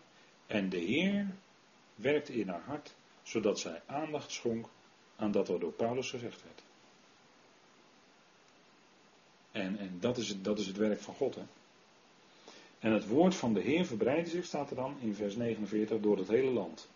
en 0.48 0.70
de 0.70 0.78
Heer 0.78 1.28
werkte 1.96 2.34
in 2.34 2.50
haar 2.50 2.64
hart, 2.66 2.96
zodat 3.24 3.60
zij 3.60 3.82
aandacht 3.86 4.32
schonk 4.32 4.68
aan 5.16 5.32
dat 5.32 5.50
er 5.50 5.60
door 5.60 5.72
Paulus 5.72 6.10
gezegd 6.10 6.44
werd. 6.44 6.62
En, 9.52 9.78
en 9.78 9.98
dat, 10.00 10.18
is 10.18 10.30
het, 10.30 10.44
dat 10.44 10.60
is 10.60 10.68
het 10.68 10.78
werk 10.78 11.02
van 11.02 11.14
God. 11.16 11.36
Hè? 11.36 11.42
En 12.80 12.92
het 12.92 13.08
woord 13.08 13.36
van 13.36 13.54
de 13.54 13.62
Heer 13.62 13.86
verbreidde 13.86 14.30
zich, 14.30 14.46
staat 14.46 14.70
er 14.70 14.76
dan 14.76 14.98
in 15.00 15.16
vers 15.16 15.36
49, 15.36 16.00
door 16.00 16.18
het 16.18 16.28
hele 16.28 16.52
land. 16.52 16.90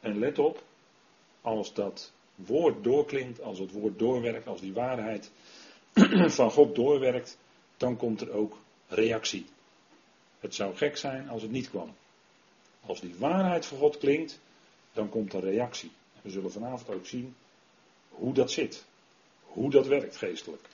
En 0.00 0.18
let 0.18 0.38
op, 0.38 0.62
als 1.40 1.74
dat 1.74 2.12
woord 2.34 2.84
doorklinkt, 2.84 3.42
als 3.42 3.58
het 3.58 3.72
woord 3.72 3.98
doorwerkt, 3.98 4.46
als 4.46 4.60
die 4.60 4.72
waarheid 4.72 5.30
van 6.38 6.50
God 6.50 6.74
doorwerkt, 6.74 7.38
dan 7.78 7.96
komt 7.96 8.20
er 8.20 8.30
ook 8.30 8.58
reactie. 8.88 9.46
Het 10.40 10.54
zou 10.54 10.76
gek 10.76 10.96
zijn 10.96 11.28
als 11.28 11.42
het 11.42 11.50
niet 11.50 11.70
kwam. 11.70 11.94
Als 12.80 13.00
die 13.00 13.14
waarheid 13.18 13.66
van 13.66 13.78
God 13.78 13.98
klinkt, 13.98 14.40
dan 14.92 15.08
komt 15.08 15.32
er 15.32 15.40
reactie. 15.40 15.90
We 16.22 16.30
zullen 16.30 16.52
vanavond 16.52 16.96
ook 16.96 17.06
zien 17.06 17.34
hoe 18.08 18.34
dat 18.34 18.50
zit. 18.50 18.84
Hoe 19.42 19.70
dat 19.70 19.86
werkt 19.86 20.16
geestelijk. 20.16 20.68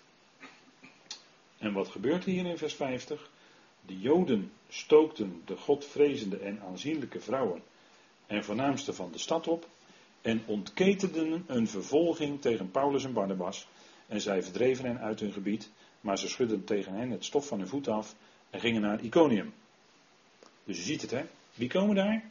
En 1.58 1.72
wat 1.72 1.88
gebeurt 1.88 2.24
hier 2.24 2.46
in 2.46 2.58
vers 2.58 2.74
50? 2.74 3.30
De 3.86 3.98
Joden 3.98 4.52
stookten 4.68 5.42
de 5.44 5.56
Godvrezende 5.56 6.38
en 6.38 6.60
aanzienlijke 6.60 7.20
vrouwen 7.20 7.62
en 8.26 8.44
voornaamste 8.44 8.92
van 8.92 9.12
de 9.12 9.18
stad 9.18 9.48
op 9.48 9.68
en 10.22 10.42
ontketenden 10.46 11.44
een 11.46 11.68
vervolging 11.68 12.40
tegen 12.40 12.70
Paulus 12.70 13.04
en 13.04 13.12
Barnabas. 13.12 13.66
En 14.06 14.20
zij 14.20 14.42
verdreven 14.42 14.84
hen 14.84 14.98
uit 14.98 15.20
hun 15.20 15.32
gebied, 15.32 15.70
maar 16.04 16.18
ze 16.18 16.28
schudden 16.28 16.64
tegen 16.64 16.94
hen 16.94 17.10
het 17.10 17.24
stof 17.24 17.46
van 17.46 17.58
hun 17.58 17.68
voet 17.68 17.88
af 17.88 18.14
en 18.50 18.60
gingen 18.60 18.80
naar 18.80 19.00
Iconium. 19.00 19.54
Dus 20.64 20.76
je 20.76 20.82
ziet 20.82 21.00
het, 21.00 21.10
hè? 21.10 21.24
Wie 21.54 21.68
komen 21.68 21.94
daar? 21.94 22.30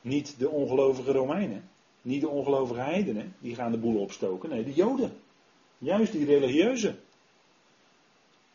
Niet 0.00 0.38
de 0.38 0.48
ongelovige 0.48 1.12
Romeinen, 1.12 1.68
niet 2.02 2.20
de 2.20 2.28
ongelovige 2.28 2.80
heidenen, 2.80 3.34
die 3.38 3.54
gaan 3.54 3.70
de 3.70 3.78
boel 3.78 4.00
opstoken. 4.00 4.48
Nee, 4.48 4.64
de 4.64 4.72
Joden. 4.72 5.16
Juist 5.78 6.12
die 6.12 6.24
religieuze. 6.24 6.96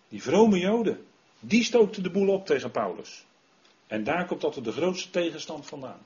Die 0.09 0.21
vrome 0.21 0.57
Joden. 0.57 1.05
Die 1.39 1.63
stookten 1.63 2.03
de 2.03 2.11
boel 2.11 2.27
op 2.27 2.45
tegen 2.45 2.71
Paulus. 2.71 3.25
En 3.87 4.03
daar 4.03 4.25
komt 4.25 4.43
altijd 4.43 4.65
de 4.65 4.71
grootste 4.71 5.09
tegenstand 5.09 5.65
vandaan. 5.65 6.05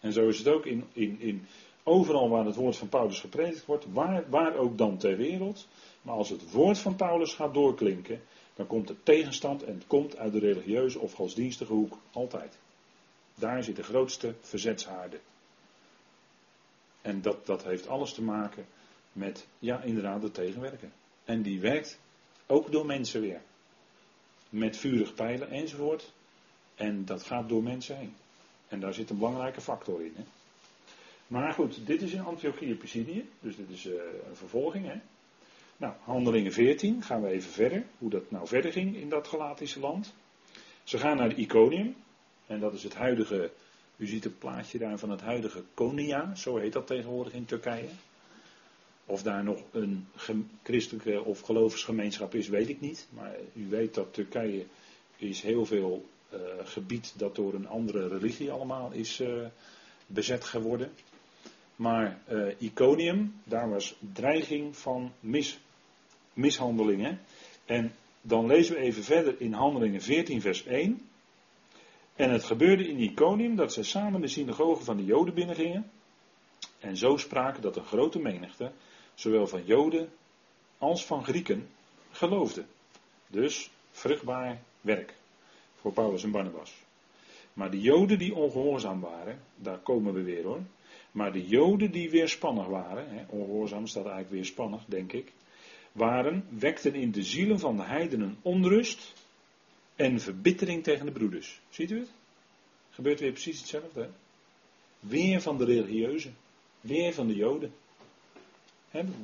En 0.00 0.12
zo 0.12 0.28
is 0.28 0.38
het 0.38 0.48
ook 0.48 0.66
in, 0.66 0.84
in, 0.92 1.20
in, 1.20 1.46
overal 1.88 2.28
waar 2.28 2.44
het 2.44 2.54
woord 2.54 2.76
van 2.76 2.88
Paulus 2.88 3.20
gepredikt 3.20 3.66
wordt, 3.66 3.86
waar, 3.92 4.30
waar 4.30 4.56
ook 4.56 4.78
dan 4.78 4.96
ter 4.96 5.16
wereld. 5.16 5.68
Maar 6.02 6.14
als 6.14 6.28
het 6.28 6.52
woord 6.52 6.78
van 6.78 6.96
Paulus 6.96 7.34
gaat 7.34 7.54
doorklinken, 7.54 8.20
dan 8.54 8.66
komt 8.66 8.88
er 8.88 9.02
tegenstand 9.02 9.62
en 9.62 9.74
het 9.74 9.86
komt 9.86 10.16
uit 10.16 10.32
de 10.32 10.38
religieuze 10.38 10.98
of 10.98 11.12
godsdienstige 11.12 11.72
hoek. 11.72 11.98
Altijd. 12.12 12.58
Daar 13.34 13.64
zit 13.64 13.76
de 13.76 13.82
grootste 13.82 14.34
verzetshaarde. 14.40 15.20
En 17.02 17.22
dat, 17.22 17.46
dat 17.46 17.64
heeft 17.64 17.88
alles 17.88 18.12
te 18.12 18.22
maken 18.22 18.66
met, 19.12 19.46
ja, 19.58 19.82
inderdaad, 19.82 20.20
de 20.20 20.30
tegenwerken. 20.30 20.92
En 21.24 21.42
die 21.42 21.60
werkt 21.60 21.98
ook 22.46 22.72
door 22.72 22.86
mensen 22.86 23.20
weer. 23.20 23.40
Met 24.48 24.76
vurig 24.76 25.14
pijlen 25.14 25.50
enzovoort. 25.50 26.12
En 26.74 27.04
dat 27.04 27.22
gaat 27.22 27.48
door 27.48 27.62
mensen 27.62 27.96
heen. 27.96 28.14
En 28.68 28.80
daar 28.80 28.94
zit 28.94 29.10
een 29.10 29.18
belangrijke 29.18 29.60
factor 29.60 30.04
in. 30.04 30.12
Hè? 30.16 30.22
Maar 31.28 31.52
goed, 31.52 31.86
dit 31.86 32.02
is 32.02 32.12
in 32.12 32.24
Antiochie 32.24 32.74
Pisidië, 32.74 33.28
dus 33.40 33.56
dit 33.56 33.70
is 33.70 33.86
uh, 33.86 33.92
een 34.28 34.36
vervolging. 34.36 34.86
Hè? 34.86 35.00
Nou, 35.76 35.94
handelingen 36.02 36.52
14, 36.52 37.02
gaan 37.02 37.22
we 37.22 37.28
even 37.28 37.50
verder. 37.50 37.84
Hoe 37.98 38.10
dat 38.10 38.30
nou 38.30 38.46
verder 38.46 38.72
ging 38.72 38.96
in 38.96 39.08
dat 39.08 39.28
Galatische 39.28 39.80
land. 39.80 40.14
Ze 40.82 40.98
gaan 40.98 41.16
naar 41.16 41.32
Iconium. 41.32 41.96
En 42.46 42.60
dat 42.60 42.74
is 42.74 42.82
het 42.82 42.94
huidige, 42.94 43.50
u 43.96 44.06
ziet 44.06 44.24
het 44.24 44.38
plaatje 44.38 44.78
daar 44.78 44.98
van 44.98 45.10
het 45.10 45.20
huidige 45.20 45.62
Konia, 45.74 46.34
zo 46.34 46.56
heet 46.56 46.72
dat 46.72 46.86
tegenwoordig 46.86 47.32
in 47.32 47.44
Turkije. 47.44 47.88
Of 49.04 49.22
daar 49.22 49.44
nog 49.44 49.62
een 49.70 50.06
christelijke 50.62 51.24
of 51.24 51.40
geloofsgemeenschap 51.40 52.34
is, 52.34 52.48
weet 52.48 52.68
ik 52.68 52.80
niet. 52.80 53.08
Maar 53.10 53.36
u 53.52 53.68
weet 53.68 53.94
dat 53.94 54.14
Turkije 54.14 54.66
is 55.16 55.42
heel 55.42 55.66
veel 55.66 56.08
uh, 56.34 56.40
gebied 56.64 57.12
dat 57.16 57.34
door 57.34 57.54
een 57.54 57.68
andere 57.68 58.08
religie 58.08 58.50
allemaal 58.50 58.92
is 58.92 59.20
uh, 59.20 59.46
bezet 60.06 60.44
geworden. 60.44 60.92
Maar 61.78 62.18
uh, 62.28 62.54
Iconium, 62.58 63.40
daar 63.44 63.70
was 63.70 63.96
dreiging 64.12 64.76
van 64.76 65.12
mis, 65.20 65.58
mishandelingen. 66.32 67.20
En 67.64 67.92
dan 68.20 68.46
lezen 68.46 68.74
we 68.74 68.80
even 68.80 69.04
verder 69.04 69.40
in 69.40 69.52
Handelingen 69.52 70.02
14, 70.02 70.40
vers 70.40 70.64
1. 70.64 71.08
En 72.14 72.30
het 72.30 72.44
gebeurde 72.44 72.88
in 72.88 72.98
Iconium 72.98 73.56
dat 73.56 73.72
zij 73.72 73.82
samen 73.82 74.20
de 74.20 74.28
synagogen 74.28 74.84
van 74.84 74.96
de 74.96 75.04
Joden 75.04 75.34
binnengingen. 75.34 75.90
En 76.78 76.96
zo 76.96 77.16
spraken 77.16 77.62
dat 77.62 77.76
een 77.76 77.84
grote 77.84 78.18
menigte, 78.18 78.72
zowel 79.14 79.46
van 79.46 79.64
Joden 79.64 80.08
als 80.78 81.06
van 81.06 81.24
Grieken, 81.24 81.68
geloofde. 82.10 82.64
Dus 83.26 83.70
vruchtbaar 83.90 84.60
werk 84.80 85.14
voor 85.80 85.92
Paulus 85.92 86.22
en 86.22 86.30
Barnabas. 86.30 86.74
Maar 87.52 87.70
de 87.70 87.80
Joden 87.80 88.18
die 88.18 88.34
ongehoorzaam 88.34 89.00
waren, 89.00 89.40
daar 89.56 89.78
komen 89.78 90.14
we 90.14 90.22
weer 90.22 90.44
hoor. 90.44 90.60
Maar 91.10 91.32
de 91.32 91.46
Joden 91.46 91.90
die 91.90 92.10
weerspannig 92.10 92.66
waren, 92.66 93.08
hè, 93.10 93.24
ongehoorzaam 93.28 93.86
staat 93.86 94.04
eigenlijk 94.04 94.34
weerspannig, 94.34 94.84
denk 94.86 95.12
ik, 95.12 95.32
waren, 95.92 96.44
wekten 96.48 96.94
in 96.94 97.10
de 97.10 97.22
zielen 97.22 97.58
van 97.58 97.76
de 97.76 97.82
heidenen 97.82 98.38
onrust 98.42 99.12
en 99.96 100.20
verbittering 100.20 100.82
tegen 100.82 101.06
de 101.06 101.12
broeders. 101.12 101.60
Ziet 101.70 101.90
u 101.90 101.98
het? 101.98 102.10
Gebeurt 102.90 103.20
weer 103.20 103.32
precies 103.32 103.58
hetzelfde. 103.58 104.10
Weer 105.00 105.40
van 105.40 105.58
de 105.58 105.64
religieuzen, 105.64 106.36
weer 106.80 107.12
van 107.12 107.26
de 107.26 107.34
Joden. 107.34 107.72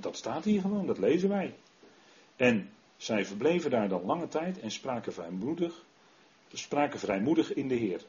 Dat 0.01 0.17
staat 0.17 0.45
hier 0.45 0.61
gewoon, 0.61 0.87
dat 0.87 0.99
lezen 0.99 1.29
wij. 1.29 1.55
En 2.37 2.71
zij 2.97 3.25
verbleven 3.25 3.71
daar 3.71 3.89
dan 3.89 4.05
lange 4.05 4.29
tijd 4.29 4.61
en 4.61 4.71
spraken 4.71 5.13
vrijmoedig, 5.13 5.85
spraken 6.53 6.99
vrijmoedig 6.99 7.55
in 7.55 7.69
de 7.69 7.75
Heer, 7.75 8.01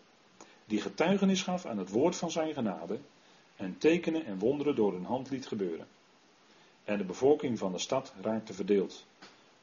die 0.65 0.81
getuigenis 0.81 1.41
gaf 1.41 1.65
aan 1.65 1.77
het 1.77 1.89
woord 1.89 2.15
van 2.15 2.31
zijn 2.31 2.53
genade 2.53 2.99
en 3.55 3.77
tekenen 3.77 4.25
en 4.25 4.39
wonderen 4.39 4.75
door 4.75 4.93
hun 4.93 5.05
hand 5.05 5.29
liet 5.29 5.47
gebeuren. 5.47 5.87
En 6.83 6.97
de 6.97 7.03
bevolking 7.03 7.57
van 7.57 7.71
de 7.71 7.79
stad 7.79 8.13
raakte 8.21 8.53
verdeeld. 8.53 9.05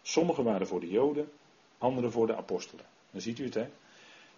Sommigen 0.02 0.44
waren 0.44 0.66
voor 0.66 0.80
de 0.80 0.90
Joden, 0.90 1.30
anderen 1.78 2.12
voor 2.12 2.26
de 2.26 2.36
apostelen. 2.36 2.84
Dan 3.10 3.20
ziet 3.20 3.38
u 3.38 3.44
het, 3.44 3.54
hè? 3.54 3.68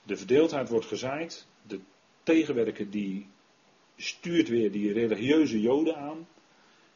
De 0.03 0.17
verdeeldheid 0.17 0.69
wordt 0.69 0.87
gezaaid. 0.87 1.47
De 1.62 1.81
tegenwerker 2.23 2.90
die 2.90 3.27
stuurt 3.97 4.49
weer 4.49 4.73
die 4.73 4.93
religieuze 4.93 5.61
Joden 5.61 5.97
aan. 5.97 6.29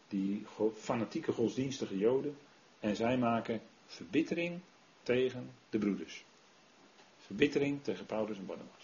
Die 0.09 0.47
fanatieke 0.75 1.33
godsdienstige 1.33 1.99
Joden. 1.99 2.37
En 2.81 2.97
zij 2.97 3.18
maken 3.18 3.61
verbittering 3.87 4.61
tegen 5.03 5.51
de 5.71 5.79
broeders. 5.79 6.25
Verbittering 7.18 7.83
tegen 7.83 8.07
Paulus 8.07 8.38
en 8.38 8.47
Barnabas. 8.47 8.78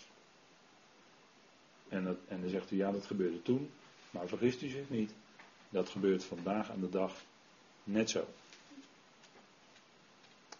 En, 1.94 2.18
en 2.28 2.40
dan 2.40 2.50
zegt 2.50 2.70
u, 2.70 2.76
ja, 2.76 2.92
dat 2.92 3.06
gebeurde 3.06 3.42
toen. 3.42 3.70
Maar 4.10 4.28
vergist 4.28 4.62
u 4.62 4.68
zich 4.68 4.90
niet. 4.90 5.12
Dat 5.68 5.88
gebeurt 5.88 6.24
vandaag 6.24 6.70
aan 6.70 6.80
de 6.80 6.90
dag 6.90 7.22
net 7.84 8.10
zo. 8.10 8.28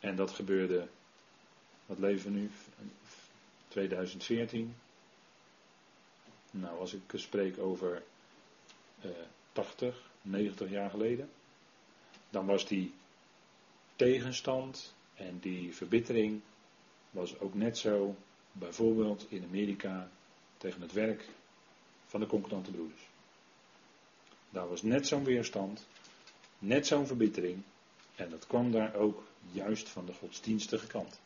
En 0.01 0.17
dat 0.17 0.31
gebeurde, 0.31 0.89
wat 1.87 1.99
leven 1.99 2.33
we 2.33 2.39
nu? 2.39 2.51
2014. 3.69 4.75
Nou, 6.51 6.79
als 6.79 6.93
ik 6.95 7.03
spreek 7.15 7.59
over 7.59 8.03
eh, 9.01 9.11
80, 9.53 10.11
90 10.23 10.71
jaar 10.71 10.91
geleden, 10.91 11.29
dan 12.31 12.47
was 12.47 12.67
die 12.67 12.93
tegenstand 13.97 14.95
en 15.15 15.39
die 15.41 15.75
verbittering 15.75 16.41
was 17.11 17.39
ook 17.39 17.55
net 17.55 17.79
zo, 17.79 18.17
bijvoorbeeld 18.53 19.27
in 19.29 19.45
Amerika, 19.45 20.11
tegen 20.65 20.83
het 20.83 20.93
werk 20.93 21.25
van 22.07 22.21
de 22.21 22.27
concurrente 22.27 22.71
broeders. 22.71 23.01
Daar 24.51 24.69
was 24.69 24.83
net 24.83 25.07
zo'n 25.07 25.25
weerstand, 25.25 25.87
net 26.59 26.87
zo'n 26.87 27.07
verbittering, 27.07 27.63
en 28.15 28.31
dat 28.31 28.47
kwam 28.47 28.73
daar 28.73 28.95
ook 28.95 29.23
juist 29.53 29.89
van 29.89 30.07
de 30.07 30.13
godsdienstige 30.13 30.87
kant. 30.87 31.21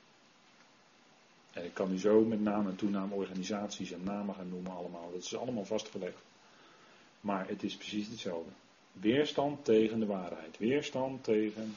En 1.53 1.65
ik 1.65 1.75
kan 1.75 1.93
u 1.93 1.99
zo 1.99 2.25
met 2.25 2.41
naam 2.41 2.67
en 2.67 2.77
toenaam 2.77 3.13
organisaties 3.13 3.93
en 3.93 4.05
namen 4.05 4.35
gaan 4.35 4.49
noemen 4.49 4.73
allemaal. 4.73 5.11
Dat 5.13 5.23
is 5.23 5.37
allemaal 5.37 5.65
vastgelegd. 5.65 6.23
Maar 7.21 7.49
het 7.49 7.63
is 7.63 7.77
precies 7.77 8.09
hetzelfde. 8.09 8.51
Weerstand 8.93 9.65
tegen 9.65 10.01
de 10.01 10.07
waarheid. 10.07 10.59
Weerstand 10.59 11.25
tegen 11.25 11.77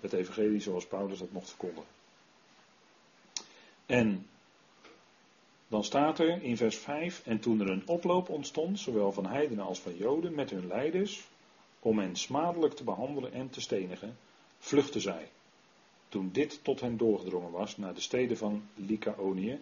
het 0.00 0.12
evangelie 0.12 0.60
zoals 0.60 0.86
Paulus 0.86 1.18
dat 1.18 1.32
mocht 1.32 1.48
verkondigen. 1.48 1.90
En 3.86 4.26
dan 5.70 5.84
staat 5.84 6.18
er 6.18 6.42
in 6.42 6.56
vers 6.56 6.76
5, 6.76 7.22
en 7.24 7.40
toen 7.40 7.60
er 7.60 7.70
een 7.70 7.86
oploop 7.86 8.28
ontstond, 8.28 8.78
zowel 8.78 9.12
van 9.12 9.26
heidenen 9.26 9.64
als 9.64 9.80
van 9.80 9.96
joden, 9.96 10.34
met 10.34 10.50
hun 10.50 10.66
leiders, 10.66 11.28
om 11.78 11.98
hen 11.98 12.16
smadelijk 12.16 12.74
te 12.74 12.84
behandelen 12.84 13.32
en 13.32 13.50
te 13.50 13.60
stenigen, 13.60 14.16
vluchtten 14.58 15.00
zij. 15.00 15.28
Toen 16.08 16.30
dit 16.32 16.64
tot 16.64 16.80
hen 16.80 16.96
doorgedrongen 16.96 17.50
was 17.50 17.76
naar 17.76 17.94
de 17.94 18.00
steden 18.00 18.36
van 18.36 18.62
Lycaonië, 18.74 19.60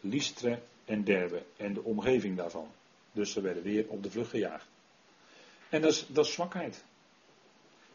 Lystre 0.00 0.62
en 0.84 1.04
Derbe 1.04 1.42
en 1.56 1.74
de 1.74 1.82
omgeving 1.82 2.36
daarvan. 2.36 2.68
Dus 3.12 3.32
ze 3.32 3.40
werden 3.40 3.62
weer 3.62 3.88
op 3.88 4.02
de 4.02 4.10
vlucht 4.10 4.30
gejaagd. 4.30 4.66
En 5.68 5.80
dat 5.80 5.90
is, 5.90 6.06
dat 6.08 6.26
zwakheid. 6.26 6.84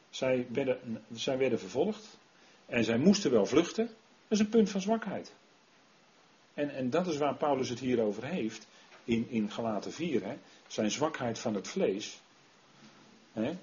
Zij 0.10 0.48
werden, 0.50 1.04
zij 1.14 1.38
werden 1.38 1.60
vervolgd 1.60 2.18
en 2.66 2.84
zij 2.84 2.98
moesten 2.98 3.32
wel 3.32 3.46
vluchten. 3.46 3.86
Dat 3.86 4.40
is 4.40 4.40
een 4.40 4.50
punt 4.50 4.70
van 4.70 4.82
zwakheid. 4.82 5.34
En, 6.60 6.76
en 6.76 6.90
dat 6.90 7.08
is 7.08 7.18
waar 7.18 7.36
Paulus 7.36 7.70
het 7.70 7.80
hier 7.80 8.02
over 8.02 8.26
heeft 8.26 8.68
in, 9.04 9.26
in 9.30 9.52
Galaten 9.52 9.92
4. 9.92 10.24
Hè? 10.24 10.38
Zijn 10.68 10.92
zwakheid 10.92 11.40
van 11.40 11.56
het 11.56 11.68
vlees. 11.68 12.20
Hè? 13.34 13.58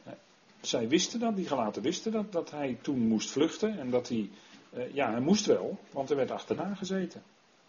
Zij 0.60 0.88
wisten 0.88 1.20
dat, 1.20 1.36
die 1.36 1.46
Galaten 1.46 1.82
wisten 1.82 2.12
dat, 2.12 2.32
dat 2.32 2.50
hij 2.50 2.78
toen 2.82 2.98
moest 2.98 3.30
vluchten. 3.30 3.78
En 3.78 3.90
dat 3.90 4.08
hij, 4.08 4.30
eh, 4.72 4.94
ja, 4.94 5.10
hij 5.10 5.20
moest 5.20 5.46
wel, 5.46 5.78
want 5.90 6.10
er 6.10 6.16
werd 6.16 6.30
achterna 6.30 6.74
gezeten. 6.74 7.22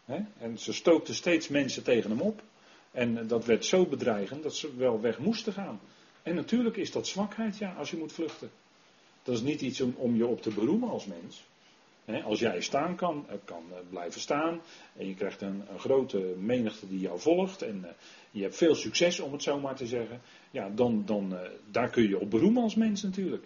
Hè? 0.06 0.20
En 0.40 0.60
ze 0.60 0.74
stookten 0.74 1.16
steeds 1.16 1.48
mensen 1.48 1.84
tegen 1.84 2.10
hem 2.10 2.22
op. 2.22 2.42
En 2.92 3.28
dat 3.28 3.46
werd 3.46 3.66
zo 3.66 3.86
bedreigend 3.86 4.44
dat 4.44 4.56
ze 4.56 4.76
wel 4.76 5.02
weg 5.02 5.20
moesten 5.20 5.54
gaan. 5.54 5.80
En 6.24 6.36
natuurlijk 6.36 6.78
is 6.78 6.92
dat 6.92 7.08
zwakheid, 7.08 7.58
ja, 7.58 7.74
als 7.74 7.92
je 7.92 7.98
moet 7.98 8.14
vluchten. 8.14 8.52
Dat 9.24 9.36
is 9.36 9.42
niet 9.42 9.62
iets 9.62 9.82
om, 9.82 9.94
om 9.98 10.16
je 10.16 10.26
op 10.26 10.42
te 10.42 10.54
beroemen 10.54 10.90
als 10.90 11.06
mens 11.06 11.44
als 12.16 12.40
jij 12.40 12.62
staan 12.62 12.96
kan, 12.96 13.26
eh, 13.30 13.36
kan 13.44 13.64
eh, 13.72 13.78
blijven 13.90 14.22
staan. 14.22 14.62
En 14.98 15.08
je 15.08 15.14
krijgt 15.14 15.42
een, 15.42 15.64
grote 15.78 16.18
menigte 16.38 16.88
die 16.88 17.00
jou 17.00 17.20
volgt. 17.20 17.62
En 17.62 17.86
eh, 17.86 17.92
je 18.32 18.42
hebt 18.42 18.56
veel 18.56 18.76
succes 18.76 19.20
om 19.20 19.32
het 19.32 19.44
zo 19.44 19.60
maar 19.60 19.76
te 19.76 19.88
zeggen, 19.88 20.22
ja, 20.52 20.70
dan, 20.70 21.04
dan 21.06 21.38
daar 21.72 21.90
kun 21.90 22.08
je 22.08 22.20
op 22.20 22.30
beroemen 22.30 22.64
als 22.64 22.76
mens 22.76 23.04
natuurlijk. 23.04 23.46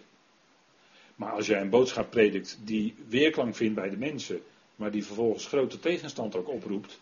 Maar 1.14 1.32
als 1.32 1.46
jij 1.46 1.60
een 1.60 1.70
boodschap 1.70 2.10
predikt 2.10 2.58
die 2.64 2.94
weerklank 3.08 3.54
vindt 3.54 3.74
bij 3.74 3.90
de 3.90 3.96
mensen, 3.96 4.40
maar 4.76 4.90
die 4.90 5.04
vervolgens 5.04 5.46
grote 5.46 5.78
tegenstand 5.78 6.36
ook 6.36 6.48
oproept, 6.48 7.00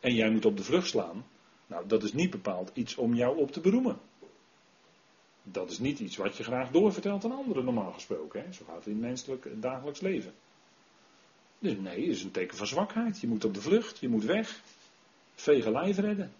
en 0.00 0.14
jij 0.14 0.30
moet 0.30 0.44
op 0.44 0.56
de 0.56 0.64
vlucht 0.64 0.88
slaan, 0.88 1.26
nou 1.66 1.86
dat 1.86 2.02
is 2.02 2.12
niet 2.12 2.30
bepaald 2.30 2.70
iets 2.74 2.96
om 2.96 3.14
jou 3.14 3.38
op 3.38 3.52
te 3.52 3.60
beroemen 3.60 3.98
dat 5.50 5.70
is 5.70 5.78
niet 5.78 5.98
iets 5.98 6.16
wat 6.16 6.36
je 6.36 6.44
graag 6.44 6.70
doorvertelt 6.70 7.24
aan 7.24 7.36
anderen, 7.36 7.64
normaal 7.64 7.92
gesproken. 7.92 8.44
Hè? 8.44 8.52
Zo 8.52 8.64
gaat 8.64 8.76
het 8.76 8.86
in 8.86 9.00
menselijk 9.00 9.48
dagelijks 9.54 10.00
leven. 10.00 10.34
Dus 11.58 11.76
nee, 11.78 12.00
het 12.00 12.16
is 12.16 12.22
een 12.22 12.30
teken 12.30 12.56
van 12.56 12.66
zwakheid. 12.66 13.20
Je 13.20 13.26
moet 13.26 13.44
op 13.44 13.54
de 13.54 13.60
vlucht, 13.60 13.98
je 13.98 14.08
moet 14.08 14.24
weg. 14.24 14.60
Vege 15.34 15.70
lijf 15.70 15.98
redden. 15.98 16.32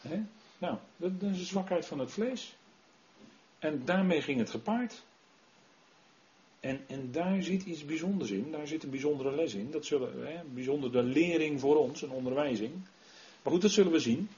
Hè? 0.00 0.22
Nou, 0.58 0.78
dat, 0.96 1.10
is 1.20 1.38
een 1.38 1.44
zwakheid 1.44 1.86
van 1.86 1.98
het 1.98 2.10
vlees. 2.10 2.56
En 3.58 3.84
daarmee 3.84 4.22
ging 4.22 4.38
het 4.38 4.50
gepaard. 4.50 5.02
En, 6.60 6.80
en 6.86 7.12
daar 7.12 7.42
zit 7.42 7.64
iets 7.64 7.84
bijzonders 7.84 8.30
in, 8.30 8.50
daar 8.50 8.66
zit 8.66 8.82
een 8.82 8.90
bijzondere 8.90 9.34
les 9.34 9.54
in. 9.54 9.70
Dat 9.70 9.84
zullen, 9.84 10.26
hè, 10.26 10.42
bijzondere 10.44 11.02
lering 11.02 11.60
voor 11.60 11.76
ons, 11.76 12.02
een 12.02 12.10
onderwijzing. 12.10 12.72
Maar 13.42 13.52
goed, 13.52 13.62
dat 13.62 13.70
zullen 13.70 13.92
we 13.92 14.00
zien. 14.00 14.28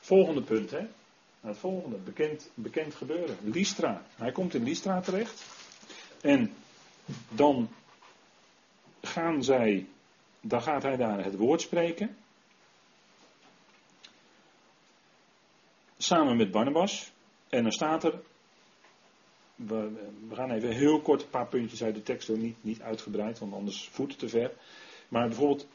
Volgende 0.00 0.42
punt, 0.42 0.70
hè. 0.70 0.86
Het 1.42 1.58
volgende, 1.58 1.96
bekend, 1.96 2.50
bekend 2.54 2.94
gebeuren. 2.94 3.36
Lystra. 3.42 4.02
Hij 4.14 4.32
komt 4.32 4.54
in 4.54 4.64
Lystra 4.64 5.00
terecht. 5.00 5.44
En 6.20 6.54
dan 7.28 7.68
gaan 9.00 9.44
zij, 9.44 9.86
dan 10.40 10.62
gaat 10.62 10.82
hij 10.82 10.96
daar 10.96 11.24
het 11.24 11.36
woord 11.36 11.60
spreken. 11.60 12.16
Samen 15.96 16.36
met 16.36 16.50
Barnabas. 16.50 17.12
En 17.48 17.62
dan 17.62 17.72
staat 17.72 18.04
er, 18.04 18.20
we, 19.54 20.10
gaan 20.32 20.50
even 20.50 20.70
heel 20.70 21.00
kort 21.00 21.22
een 21.22 21.30
paar 21.30 21.48
puntjes 21.48 21.82
uit 21.82 21.94
de 21.94 22.02
tekst 22.02 22.26
door, 22.26 22.38
niet, 22.38 22.56
niet 22.60 22.82
uitgebreid, 22.82 23.38
want 23.38 23.52
anders 23.52 23.88
voert 23.92 24.10
het 24.10 24.18
te 24.18 24.28
ver. 24.28 24.52
Maar 25.08 25.28
bijvoorbeeld 25.28 25.66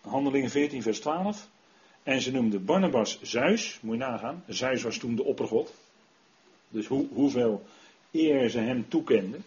Handelingen 0.00 0.50
14, 0.50 0.82
vers 0.82 1.00
12. 1.00 1.48
En 2.04 2.20
ze 2.20 2.32
noemden 2.32 2.64
Barnabas 2.64 3.18
Zeus, 3.22 3.78
moet 3.82 3.94
je 3.94 4.00
nagaan. 4.00 4.44
Zeus 4.48 4.82
was 4.82 4.98
toen 4.98 5.14
de 5.16 5.24
oppergod. 5.24 5.74
Dus 6.68 6.86
hoe, 6.86 7.06
hoeveel 7.08 7.62
eer 8.10 8.48
ze 8.48 8.58
hem 8.58 8.88
toekenden. 8.88 9.44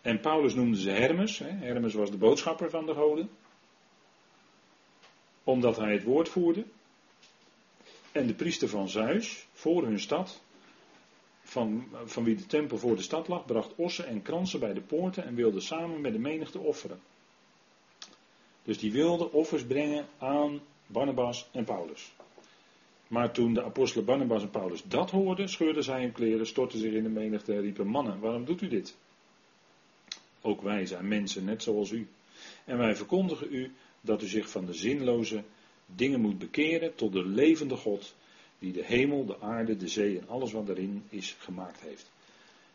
En 0.00 0.20
Paulus 0.20 0.54
noemde 0.54 0.80
ze 0.80 0.90
Hermes. 0.90 1.38
Hè. 1.38 1.48
Hermes 1.48 1.94
was 1.94 2.10
de 2.10 2.16
boodschapper 2.16 2.70
van 2.70 2.86
de 2.86 2.94
goden. 2.94 3.30
Omdat 5.44 5.76
hij 5.76 5.92
het 5.92 6.02
woord 6.02 6.28
voerde. 6.28 6.64
En 8.12 8.26
de 8.26 8.34
priester 8.34 8.68
van 8.68 8.88
Zeus, 8.88 9.46
voor 9.52 9.84
hun 9.84 10.00
stad, 10.00 10.40
van, 11.42 11.88
van 12.04 12.24
wie 12.24 12.36
de 12.36 12.46
tempel 12.46 12.78
voor 12.78 12.96
de 12.96 13.02
stad 13.02 13.28
lag, 13.28 13.46
bracht 13.46 13.74
ossen 13.76 14.06
en 14.06 14.22
kransen 14.22 14.60
bij 14.60 14.72
de 14.72 14.80
poorten 14.80 15.24
en 15.24 15.34
wilde 15.34 15.60
samen 15.60 16.00
met 16.00 16.12
de 16.12 16.18
menigte 16.18 16.58
offeren. 16.58 17.00
Dus 18.64 18.78
die 18.78 18.92
wilde 18.92 19.32
offers 19.32 19.64
brengen 19.64 20.06
aan 20.18 20.60
Barnabas 20.94 21.48
en 21.52 21.64
Paulus. 21.64 22.12
Maar 23.08 23.32
toen 23.32 23.54
de 23.54 23.64
apostelen 23.64 24.04
Barnabas 24.04 24.42
en 24.42 24.50
Paulus 24.50 24.82
dat 24.82 25.10
hoorden, 25.10 25.48
scheurden 25.48 25.84
zij 25.84 26.00
hun 26.00 26.12
kleren, 26.12 26.46
stortten 26.46 26.78
zich 26.78 26.92
in 26.92 27.02
de 27.02 27.08
menigte 27.08 27.52
en 27.52 27.60
riepen: 27.60 27.86
Mannen, 27.86 28.20
waarom 28.20 28.44
doet 28.44 28.62
u 28.62 28.68
dit? 28.68 28.96
Ook 30.40 30.62
wij 30.62 30.86
zijn 30.86 31.08
mensen, 31.08 31.44
net 31.44 31.62
zoals 31.62 31.90
u. 31.90 32.08
En 32.64 32.78
wij 32.78 32.96
verkondigen 32.96 33.54
u 33.54 33.72
dat 34.00 34.22
u 34.22 34.26
zich 34.26 34.48
van 34.50 34.66
de 34.66 34.72
zinloze 34.72 35.42
dingen 35.86 36.20
moet 36.20 36.38
bekeren 36.38 36.94
tot 36.94 37.12
de 37.12 37.26
levende 37.26 37.76
God, 37.76 38.14
die 38.58 38.72
de 38.72 38.84
hemel, 38.84 39.24
de 39.24 39.40
aarde, 39.40 39.76
de 39.76 39.88
zee 39.88 40.18
en 40.18 40.28
alles 40.28 40.52
wat 40.52 40.68
erin 40.68 41.02
is 41.08 41.36
gemaakt 41.38 41.80
heeft. 41.80 42.10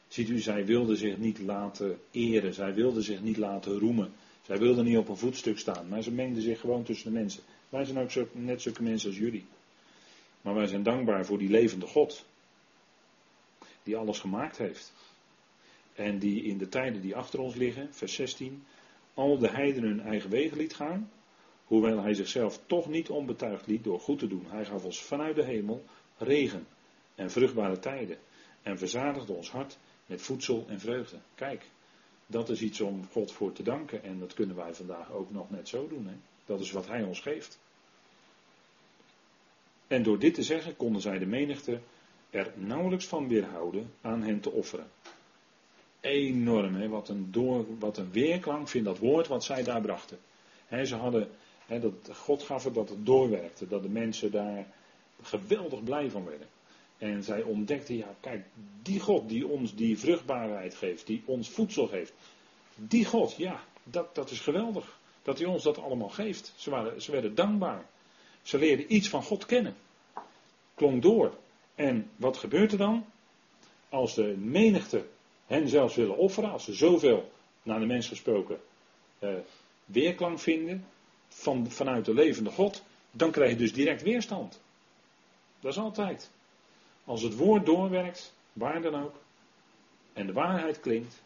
Ziet 0.07 0.29
u, 0.29 0.39
zij 0.39 0.65
wilden 0.65 0.97
zich 0.97 1.17
niet 1.17 1.39
laten 1.39 1.99
eren, 2.11 2.53
zij 2.53 2.73
wilden 2.73 3.03
zich 3.03 3.21
niet 3.21 3.37
laten 3.37 3.79
roemen, 3.79 4.11
zij 4.45 4.57
wilden 4.57 4.85
niet 4.85 4.97
op 4.97 5.09
een 5.09 5.17
voetstuk 5.17 5.57
staan, 5.59 5.87
maar 5.87 6.03
ze 6.03 6.11
mengden 6.11 6.41
zich 6.41 6.59
gewoon 6.59 6.83
tussen 6.83 7.13
de 7.13 7.19
mensen. 7.19 7.43
Wij 7.69 7.85
zijn 7.85 7.97
ook 7.97 8.33
net 8.33 8.61
zulke 8.61 8.83
mensen 8.83 9.09
als 9.09 9.17
jullie. 9.17 9.45
Maar 10.41 10.53
wij 10.53 10.67
zijn 10.67 10.83
dankbaar 10.83 11.25
voor 11.25 11.37
die 11.37 11.49
levende 11.49 11.87
God, 11.87 12.25
die 13.83 13.97
alles 13.97 14.19
gemaakt 14.19 14.57
heeft. 14.57 14.93
En 15.93 16.19
die 16.19 16.43
in 16.43 16.57
de 16.57 16.69
tijden 16.69 17.01
die 17.01 17.15
achter 17.15 17.39
ons 17.39 17.55
liggen, 17.55 17.93
vers 17.93 18.13
16, 18.13 18.63
al 19.13 19.37
de 19.37 19.49
heidenen 19.49 19.89
hun 19.89 20.01
eigen 20.01 20.29
wegen 20.29 20.57
liet 20.57 20.75
gaan, 20.75 21.11
hoewel 21.65 22.01
hij 22.01 22.13
zichzelf 22.13 22.59
toch 22.65 22.87
niet 22.87 23.09
onbetuigd 23.09 23.67
liet 23.67 23.83
door 23.83 23.99
goed 23.99 24.19
te 24.19 24.27
doen. 24.27 24.45
Hij 24.47 24.65
gaf 24.65 24.83
ons 24.83 25.01
vanuit 25.01 25.35
de 25.35 25.43
hemel 25.43 25.83
regen 26.17 26.67
en 27.15 27.31
vruchtbare 27.31 27.79
tijden 27.79 28.17
en 28.61 28.77
verzadigde 28.77 29.33
ons 29.33 29.51
hart 29.51 29.77
met 30.05 30.21
voedsel 30.21 30.65
en 30.67 30.79
vreugde. 30.79 31.17
Kijk, 31.35 31.69
dat 32.25 32.49
is 32.49 32.61
iets 32.61 32.81
om 32.81 33.07
God 33.11 33.31
voor 33.31 33.51
te 33.51 33.63
danken 33.63 34.03
en 34.03 34.19
dat 34.19 34.33
kunnen 34.33 34.55
wij 34.55 34.73
vandaag 34.73 35.11
ook 35.11 35.31
nog 35.31 35.49
net 35.49 35.67
zo 35.67 35.87
doen. 35.87 36.07
Hè? 36.07 36.15
Dat 36.49 36.59
is 36.59 36.71
wat 36.71 36.87
Hij 36.87 37.03
ons 37.03 37.19
geeft. 37.19 37.59
En 39.87 40.03
door 40.03 40.19
dit 40.19 40.33
te 40.33 40.43
zeggen 40.43 40.75
konden 40.75 41.01
zij 41.01 41.19
de 41.19 41.25
menigte 41.25 41.79
er 42.29 42.51
nauwelijks 42.55 43.05
van 43.05 43.27
weerhouden 43.27 43.93
aan 44.01 44.21
hen 44.21 44.39
te 44.39 44.51
offeren. 44.51 44.87
Enorm, 45.99 46.75
hè? 46.75 46.87
Wat, 46.87 47.09
een 47.09 47.31
door, 47.31 47.65
wat 47.79 47.97
een 47.97 48.11
weerklank 48.11 48.67
vindt 48.67 48.87
dat 48.87 48.97
woord 48.97 49.27
wat 49.27 49.43
zij 49.43 49.63
daar 49.63 49.81
brachten. 49.81 50.17
ze 50.83 50.95
hadden 50.95 51.29
dat 51.67 52.09
God 52.13 52.43
gaf 52.43 52.63
het 52.63 52.73
dat 52.73 52.89
het 52.89 53.05
doorwerkte, 53.05 53.67
dat 53.67 53.81
de 53.81 53.89
mensen 53.89 54.31
daar 54.31 54.67
geweldig 55.21 55.83
blij 55.83 56.09
van 56.09 56.25
werden. 56.25 56.47
En 56.97 57.23
zij 57.23 57.41
ontdekten, 57.41 57.95
ja 57.95 58.15
kijk, 58.19 58.45
die 58.81 58.99
God 58.99 59.29
die 59.29 59.47
ons 59.47 59.75
die 59.75 59.99
vruchtbaarheid 59.99 60.75
geeft, 60.75 61.07
die 61.07 61.23
ons 61.25 61.49
voedsel 61.49 61.87
geeft, 61.87 62.13
die 62.75 63.05
God, 63.05 63.35
ja, 63.37 63.63
dat, 63.83 64.15
dat 64.15 64.31
is 64.31 64.39
geweldig. 64.39 64.98
Dat 65.29 65.37
hij 65.37 65.47
ons 65.47 65.63
dat 65.63 65.77
allemaal 65.77 66.09
geeft. 66.09 66.53
Ze, 66.55 66.69
waren, 66.69 67.01
ze 67.01 67.11
werden 67.11 67.35
dankbaar. 67.35 67.85
Ze 68.41 68.57
leerden 68.57 68.95
iets 68.95 69.09
van 69.09 69.23
God 69.23 69.45
kennen. 69.45 69.75
Klonk 70.73 71.01
door. 71.01 71.37
En 71.75 72.09
wat 72.15 72.37
gebeurt 72.37 72.71
er 72.71 72.77
dan? 72.77 73.05
Als 73.89 74.13
de 74.13 74.35
menigte 74.37 75.05
hen 75.45 75.67
zelfs 75.67 75.95
willen 75.95 76.17
offeren, 76.17 76.51
als 76.51 76.63
ze 76.63 76.73
zoveel, 76.73 77.31
naar 77.63 77.79
de 77.79 77.85
mens 77.85 78.07
gesproken, 78.07 78.59
eh, 79.19 79.33
weerklank 79.85 80.39
vinden, 80.39 80.85
van, 81.27 81.71
vanuit 81.71 82.05
de 82.05 82.13
levende 82.13 82.51
God, 82.51 82.83
dan 83.11 83.31
krijg 83.31 83.51
je 83.51 83.57
dus 83.57 83.73
direct 83.73 84.01
weerstand. 84.01 84.61
Dat 85.59 85.71
is 85.71 85.79
altijd. 85.79 86.29
Als 87.05 87.21
het 87.21 87.35
woord 87.35 87.65
doorwerkt, 87.65 88.33
waar 88.53 88.81
dan 88.81 89.03
ook, 89.03 89.15
en 90.13 90.25
de 90.25 90.33
waarheid 90.33 90.79
klinkt, 90.79 91.21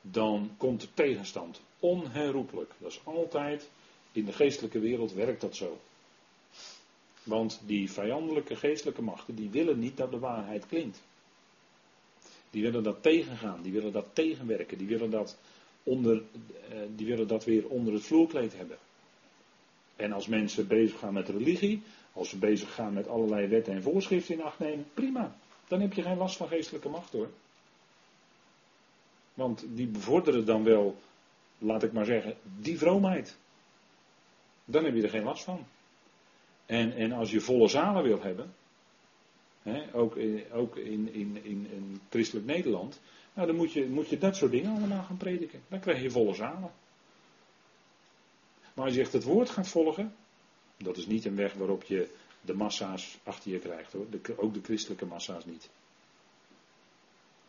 dan 0.00 0.54
komt 0.56 0.80
de 0.80 0.88
tegenstand. 0.94 1.60
Onherroepelijk. 1.84 2.70
Dat 2.78 2.90
is 2.90 3.00
altijd, 3.04 3.70
in 4.12 4.24
de 4.24 4.32
geestelijke 4.32 4.78
wereld 4.78 5.12
werkt 5.12 5.40
dat 5.40 5.56
zo. 5.56 5.78
Want 7.22 7.60
die 7.66 7.90
vijandelijke 7.90 8.56
geestelijke 8.56 9.02
machten, 9.02 9.34
die 9.34 9.50
willen 9.50 9.78
niet 9.78 9.96
dat 9.96 10.10
de 10.10 10.18
waarheid 10.18 10.66
klinkt. 10.66 11.02
Die 12.50 12.62
willen 12.62 12.82
dat 12.82 13.02
tegengaan, 13.02 13.62
die 13.62 13.72
willen 13.72 13.92
dat 13.92 14.06
tegenwerken, 14.12 14.78
die 14.78 14.86
willen 14.86 15.10
dat, 15.10 15.36
onder, 15.82 16.22
eh, 16.68 16.78
die 16.96 17.06
willen 17.06 17.28
dat 17.28 17.44
weer 17.44 17.68
onder 17.68 17.92
het 17.92 18.02
vloerkleed 18.02 18.56
hebben. 18.56 18.78
En 19.96 20.12
als 20.12 20.26
mensen 20.26 20.66
bezig 20.66 20.98
gaan 20.98 21.12
met 21.12 21.28
religie, 21.28 21.82
als 22.12 22.28
ze 22.28 22.38
bezig 22.38 22.74
gaan 22.74 22.92
met 22.92 23.08
allerlei 23.08 23.46
wetten 23.46 23.72
en 23.74 23.82
voorschriften 23.82 24.34
in 24.34 24.42
acht 24.42 24.58
nemen, 24.58 24.86
prima. 24.94 25.36
Dan 25.68 25.80
heb 25.80 25.92
je 25.92 26.02
geen 26.02 26.16
last 26.16 26.36
van 26.36 26.48
geestelijke 26.48 26.88
macht 26.88 27.12
hoor. 27.12 27.30
Want 29.34 29.64
die 29.68 29.86
bevorderen 29.86 30.44
dan 30.44 30.64
wel, 30.64 30.96
laat 31.64 31.82
ik 31.82 31.92
maar 31.92 32.04
zeggen, 32.04 32.36
die 32.58 32.78
vroomheid. 32.78 33.36
Dan 34.64 34.84
heb 34.84 34.94
je 34.94 35.02
er 35.02 35.08
geen 35.08 35.24
last 35.24 35.44
van. 35.44 35.66
En, 36.66 36.92
en 36.92 37.12
als 37.12 37.30
je 37.30 37.40
volle 37.40 37.68
zalen 37.68 38.02
wil 38.02 38.22
hebben, 38.22 38.54
hè, 39.62 39.94
ook, 39.94 40.16
in, 40.16 40.52
ook 40.52 40.76
in, 40.76 41.12
in, 41.12 41.38
in, 41.42 41.66
in 41.70 42.00
christelijk 42.10 42.46
Nederland, 42.46 43.00
nou, 43.34 43.46
dan 43.46 43.56
moet 43.56 43.72
je, 43.72 43.86
moet 43.88 44.08
je 44.08 44.18
dat 44.18 44.36
soort 44.36 44.50
dingen 44.50 44.76
allemaal 44.76 45.02
gaan 45.02 45.16
prediken. 45.16 45.62
Dan 45.68 45.80
krijg 45.80 46.02
je 46.02 46.10
volle 46.10 46.34
zalen. 46.34 46.72
Maar 48.74 48.84
als 48.84 48.94
je 48.94 49.00
echt 49.00 49.12
het 49.12 49.24
woord 49.24 49.50
gaat 49.50 49.68
volgen, 49.68 50.14
dat 50.76 50.96
is 50.96 51.06
niet 51.06 51.24
een 51.24 51.36
weg 51.36 51.52
waarop 51.52 51.82
je 51.82 52.08
de 52.40 52.54
massa's 52.54 53.18
achter 53.22 53.50
je 53.50 53.58
krijgt 53.58 53.92
hoor. 53.92 54.06
Ook 54.36 54.54
de 54.54 54.62
christelijke 54.62 55.06
massa's 55.06 55.44
niet. 55.44 55.70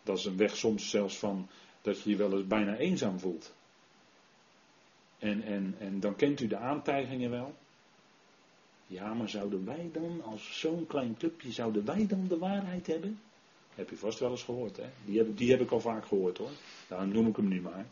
Dat 0.04 0.18
is 0.18 0.26
een 0.26 0.38
weg 0.38 0.58
soms 0.58 0.90
zelfs 0.90 1.18
van 1.18 1.50
dat 1.82 2.02
je 2.02 2.10
je 2.10 2.16
wel 2.16 2.34
eens 2.34 2.48
bijna 2.48 2.76
eenzaam 2.76 3.20
voelt. 3.20 3.54
En, 5.26 5.44
en, 5.44 5.76
en 5.80 6.00
dan 6.00 6.16
kent 6.16 6.40
u 6.40 6.48
de 6.48 6.58
aantijgingen 6.58 7.30
wel. 7.30 7.56
Ja, 8.88 9.14
maar 9.14 9.30
zouden 9.30 9.66
wij 9.66 9.90
dan, 9.92 10.24
als 10.24 10.60
zo'n 10.60 10.88
klein 10.88 11.18
clubje, 11.18 11.52
zouden 11.52 11.86
wij 11.86 12.08
dan 12.08 12.28
de 12.28 12.38
waarheid 12.38 12.88
hebben? 12.88 13.20
Heb 13.76 13.90
je 13.90 13.98
vast 13.98 14.20
wel 14.20 14.32
eens 14.32 14.44
gehoord, 14.44 14.78
hè? 14.78 14.90
Die 15.06 15.18
heb, 15.18 15.38
die 15.38 15.52
heb 15.52 15.62
ik 15.62 15.72
al 15.72 15.80
vaak 15.80 16.06
gehoord 16.06 16.38
hoor. 16.38 16.50
Daarom 16.88 17.10
noem 17.10 17.28
ik 17.28 17.36
hem 17.36 17.48
nu 17.48 17.62
maar. 17.62 17.86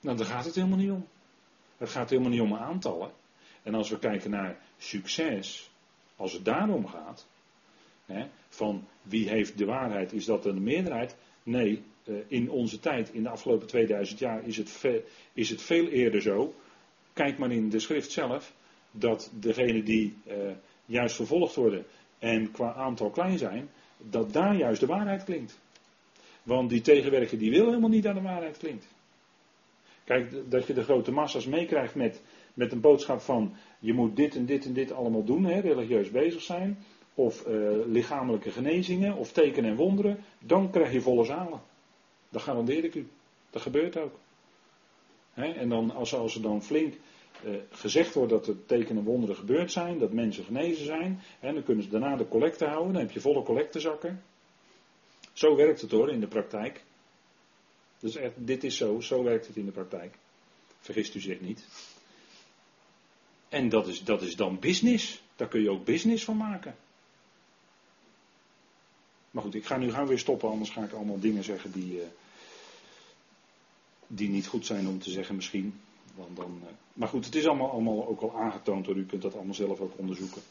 Nou, 0.00 0.16
daar 0.16 0.26
gaat 0.26 0.44
het 0.44 0.54
helemaal 0.54 0.78
niet 0.78 0.90
om. 0.90 1.06
Het 1.76 1.88
gaat 1.88 2.10
helemaal 2.10 2.30
niet 2.30 2.40
om 2.40 2.54
aantallen. 2.54 3.10
En 3.62 3.74
als 3.74 3.90
we 3.90 3.98
kijken 3.98 4.30
naar 4.30 4.58
succes, 4.78 5.70
als 6.16 6.32
het 6.32 6.44
daarom 6.44 6.86
gaat, 6.86 7.26
hè, 8.06 8.26
van 8.48 8.84
wie 9.02 9.28
heeft 9.28 9.58
de 9.58 9.64
waarheid, 9.64 10.12
is 10.12 10.24
dat 10.24 10.44
een 10.44 10.62
meerderheid? 10.62 11.16
Nee, 11.42 11.82
in 12.26 12.50
onze 12.50 12.80
tijd, 12.80 13.12
in 13.12 13.22
de 13.22 13.28
afgelopen 13.28 13.66
2000 13.66 14.18
jaar, 14.18 14.46
is 14.46 14.56
het, 14.56 14.84
is 15.32 15.50
het 15.50 15.62
veel 15.62 15.88
eerder 15.88 16.22
zo. 16.22 16.54
Kijk 17.12 17.38
maar 17.38 17.52
in 17.52 17.68
de 17.68 17.78
schrift 17.78 18.10
zelf, 18.10 18.54
dat 18.90 19.30
degenen 19.40 19.84
die 19.84 20.16
uh, 20.26 20.34
juist 20.86 21.16
vervolgd 21.16 21.54
worden 21.54 21.84
en 22.18 22.50
qua 22.50 22.72
aantal 22.72 23.10
klein 23.10 23.38
zijn, 23.38 23.70
dat 23.98 24.32
daar 24.32 24.56
juist 24.56 24.80
de 24.80 24.86
waarheid 24.86 25.24
klinkt. 25.24 25.58
Want 26.42 26.70
die 26.70 26.80
tegenwerker 26.80 27.38
die 27.38 27.50
wil 27.50 27.66
helemaal 27.66 27.88
niet 27.88 28.02
dat 28.02 28.14
de 28.14 28.20
waarheid 28.20 28.56
klinkt. 28.56 28.86
Kijk, 30.04 30.50
dat 30.50 30.66
je 30.66 30.72
de 30.72 30.82
grote 30.82 31.12
massa's 31.12 31.46
meekrijgt 31.46 31.94
met, 31.94 32.22
met 32.54 32.72
een 32.72 32.80
boodschap 32.80 33.20
van 33.20 33.54
je 33.78 33.92
moet 33.92 34.16
dit 34.16 34.36
en 34.36 34.46
dit 34.46 34.64
en 34.64 34.72
dit 34.72 34.92
allemaal 34.92 35.24
doen, 35.24 35.44
hè, 35.44 35.60
religieus 35.60 36.10
bezig 36.10 36.42
zijn, 36.42 36.78
of 37.14 37.44
eh, 37.44 37.54
lichamelijke 37.86 38.50
genezingen, 38.50 39.16
of 39.16 39.32
tekenen 39.32 39.70
en 39.70 39.76
wonderen, 39.76 40.18
dan 40.38 40.70
krijg 40.70 40.92
je 40.92 41.00
volle 41.00 41.24
zalen. 41.24 41.60
Dat 42.28 42.42
garandeer 42.42 42.84
ik 42.84 42.94
u. 42.94 43.08
Dat 43.50 43.62
gebeurt 43.62 43.96
ook. 43.96 44.18
En 45.34 45.68
dan, 45.68 45.90
als, 45.90 46.14
als 46.14 46.34
er 46.34 46.42
dan 46.42 46.62
flink 46.62 46.94
eh, 47.44 47.54
gezegd 47.70 48.14
wordt 48.14 48.30
dat 48.30 48.46
er 48.46 48.66
tekenen 48.66 48.96
en 48.96 49.08
wonderen 49.08 49.36
gebeurd 49.36 49.72
zijn, 49.72 49.98
dat 49.98 50.12
mensen 50.12 50.44
genezen 50.44 50.84
zijn, 50.84 51.20
hè, 51.40 51.52
dan 51.52 51.62
kunnen 51.62 51.84
ze 51.84 51.90
daarna 51.90 52.16
de 52.16 52.28
collecte 52.28 52.64
houden, 52.64 52.92
dan 52.92 53.02
heb 53.02 53.10
je 53.10 53.20
volle 53.20 53.42
collectezakken. 53.42 54.22
Zo 55.32 55.56
werkt 55.56 55.80
het 55.80 55.90
hoor 55.90 56.10
in 56.10 56.20
de 56.20 56.26
praktijk. 56.26 56.84
Dus 57.98 58.16
echt, 58.16 58.32
dit 58.36 58.64
is 58.64 58.76
zo, 58.76 59.00
zo 59.00 59.22
werkt 59.22 59.46
het 59.46 59.56
in 59.56 59.64
de 59.64 59.72
praktijk. 59.72 60.14
Vergist 60.80 61.14
u 61.14 61.20
zich 61.20 61.40
niet. 61.40 61.64
En 63.48 63.68
dat 63.68 63.86
is, 63.86 64.04
dat 64.04 64.22
is 64.22 64.36
dan 64.36 64.58
business. 64.58 65.22
Daar 65.36 65.48
kun 65.48 65.62
je 65.62 65.70
ook 65.70 65.84
business 65.84 66.24
van 66.24 66.36
maken. 66.36 66.76
Maar 69.36 69.44
goed, 69.44 69.54
ik 69.54 69.66
ga 69.66 69.76
nu 69.76 69.90
gaan 69.90 70.06
weer 70.06 70.18
stoppen, 70.18 70.48
anders 70.48 70.70
ga 70.70 70.84
ik 70.84 70.92
allemaal 70.92 71.20
dingen 71.20 71.44
zeggen 71.44 71.72
die, 71.72 71.96
uh, 71.96 72.02
die 74.06 74.28
niet 74.28 74.46
goed 74.46 74.66
zijn 74.66 74.88
om 74.88 74.98
te 74.98 75.10
zeggen 75.10 75.34
misschien. 75.36 75.80
Want 76.14 76.36
dan, 76.36 76.60
uh, 76.62 76.68
maar 76.92 77.08
goed, 77.08 77.24
het 77.24 77.34
is 77.34 77.46
allemaal, 77.46 77.70
allemaal 77.70 78.08
ook 78.08 78.20
al 78.20 78.36
aangetoond 78.36 78.86
hoor, 78.86 78.96
u 78.96 79.06
kunt 79.06 79.22
dat 79.22 79.34
allemaal 79.34 79.54
zelf 79.54 79.80
ook 79.80 79.98
onderzoeken. 79.98 80.42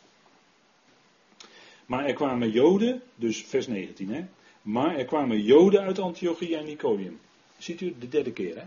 Maar 1.86 2.06
er 2.06 2.13
kwamen 2.13 2.52
Joden, 2.52 3.02
dus 3.15 3.43
vers 3.43 3.67
19 3.67 4.13
hè. 4.13 4.26
Maar 4.62 4.98
er 4.98 5.06
kwamen 5.06 5.41
Joden 5.41 5.82
uit 5.82 6.00
Antiochia 6.00 6.60
en 6.60 6.65
Nicodium. 6.65 7.19
Ziet 7.58 7.82
u 7.82 7.95
de 8.00 8.08
derde 8.08 8.32
keer 8.32 8.56
hè. 8.56 8.65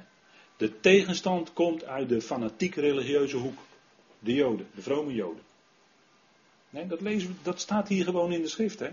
De 0.56 0.80
tegenstand 0.80 1.52
komt 1.52 1.84
uit 1.84 2.08
de 2.08 2.20
fanatiek 2.20 2.74
religieuze 2.74 3.36
hoek. 3.36 3.58
De 4.18 4.34
Joden, 4.34 4.66
de 4.74 4.82
vrome 4.82 5.14
Joden. 5.14 5.42
Nee, 6.70 6.86
dat, 6.86 7.00
lezen 7.00 7.28
we, 7.28 7.34
dat 7.42 7.60
staat 7.60 7.88
hier 7.88 8.04
gewoon 8.04 8.32
in 8.32 8.42
de 8.42 8.48
schrift, 8.48 8.78
hè? 8.78 8.90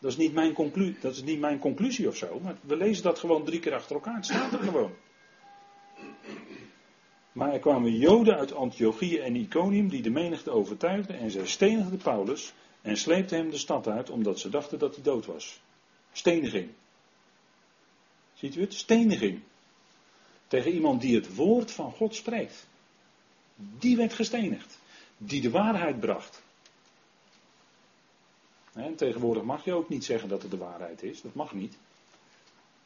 Dat 0.00 0.10
is, 0.10 0.16
niet 0.16 0.32
mijn 0.32 0.54
dat 1.00 1.12
is 1.12 1.22
niet 1.22 1.40
mijn 1.40 1.58
conclusie 1.58 2.08
of 2.08 2.16
zo, 2.16 2.40
maar 2.40 2.56
we 2.60 2.76
lezen 2.76 3.02
dat 3.02 3.18
gewoon 3.18 3.44
drie 3.44 3.60
keer 3.60 3.74
achter 3.74 3.94
elkaar. 3.94 4.14
Het 4.14 4.24
staat 4.24 4.52
er 4.52 4.58
gewoon. 4.58 4.92
Maar 7.32 7.52
er 7.52 7.58
kwamen 7.58 7.96
Joden 7.96 8.36
uit 8.36 8.54
Antiochië 8.54 9.18
en 9.18 9.36
Iconium 9.36 9.88
die 9.88 10.02
de 10.02 10.10
menigte 10.10 10.50
overtuigden 10.50 11.18
en 11.18 11.30
zij 11.30 11.46
stenigden 11.46 11.98
Paulus 11.98 12.52
en 12.82 12.96
sleepten 12.96 13.38
hem 13.38 13.50
de 13.50 13.58
stad 13.58 13.86
uit 13.86 14.10
omdat 14.10 14.38
ze 14.38 14.48
dachten 14.48 14.78
dat 14.78 14.94
hij 14.94 15.04
dood 15.04 15.26
was. 15.26 15.60
Steniging. 16.12 16.68
Ziet 18.34 18.56
u 18.56 18.60
het? 18.60 18.74
Steniging. 18.74 19.40
Tegen 20.46 20.72
iemand 20.72 21.00
die 21.00 21.14
het 21.14 21.34
woord 21.34 21.70
van 21.70 21.92
God 21.92 22.14
spreekt. 22.14 22.66
Die 23.56 23.96
werd 23.96 24.12
gestenigd. 24.12 24.78
Die 25.16 25.40
de 25.40 25.50
waarheid 25.50 26.00
bracht. 26.00 26.42
En 28.72 28.94
tegenwoordig 28.94 29.42
mag 29.42 29.64
je 29.64 29.74
ook 29.74 29.88
niet 29.88 30.04
zeggen 30.04 30.28
dat 30.28 30.42
het 30.42 30.50
de 30.50 30.56
waarheid 30.56 31.02
is. 31.02 31.20
Dat 31.20 31.34
mag 31.34 31.52
niet. 31.52 31.76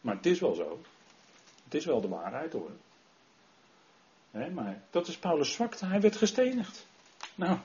Maar 0.00 0.16
het 0.16 0.26
is 0.26 0.40
wel 0.40 0.54
zo. 0.54 0.80
Het 1.64 1.74
is 1.74 1.84
wel 1.84 2.00
de 2.00 2.08
waarheid 2.08 2.52
hoor. 2.52 2.70
maar 4.30 4.82
dat 4.90 5.08
is 5.08 5.18
Paulus 5.18 5.52
zwakte. 5.52 5.86
Hij 5.86 6.00
werd 6.00 6.16
gestenigd. 6.16 6.86
Nou, 7.34 7.58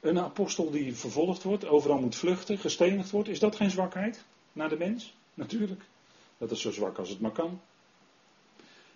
een 0.00 0.18
apostel 0.18 0.70
die 0.70 0.96
vervolgd 0.96 1.42
wordt, 1.42 1.66
overal 1.66 1.98
moet 1.98 2.16
vluchten, 2.16 2.58
gestenigd 2.58 3.10
wordt, 3.10 3.28
is 3.28 3.38
dat 3.38 3.56
geen 3.56 3.70
zwakheid 3.70 4.24
naar 4.52 4.68
de 4.68 4.76
mens? 4.76 5.14
Natuurlijk. 5.34 5.82
Dat 6.38 6.50
is 6.50 6.60
zo 6.60 6.70
zwak 6.70 6.98
als 6.98 7.08
het 7.08 7.20
maar 7.20 7.30
kan. 7.30 7.60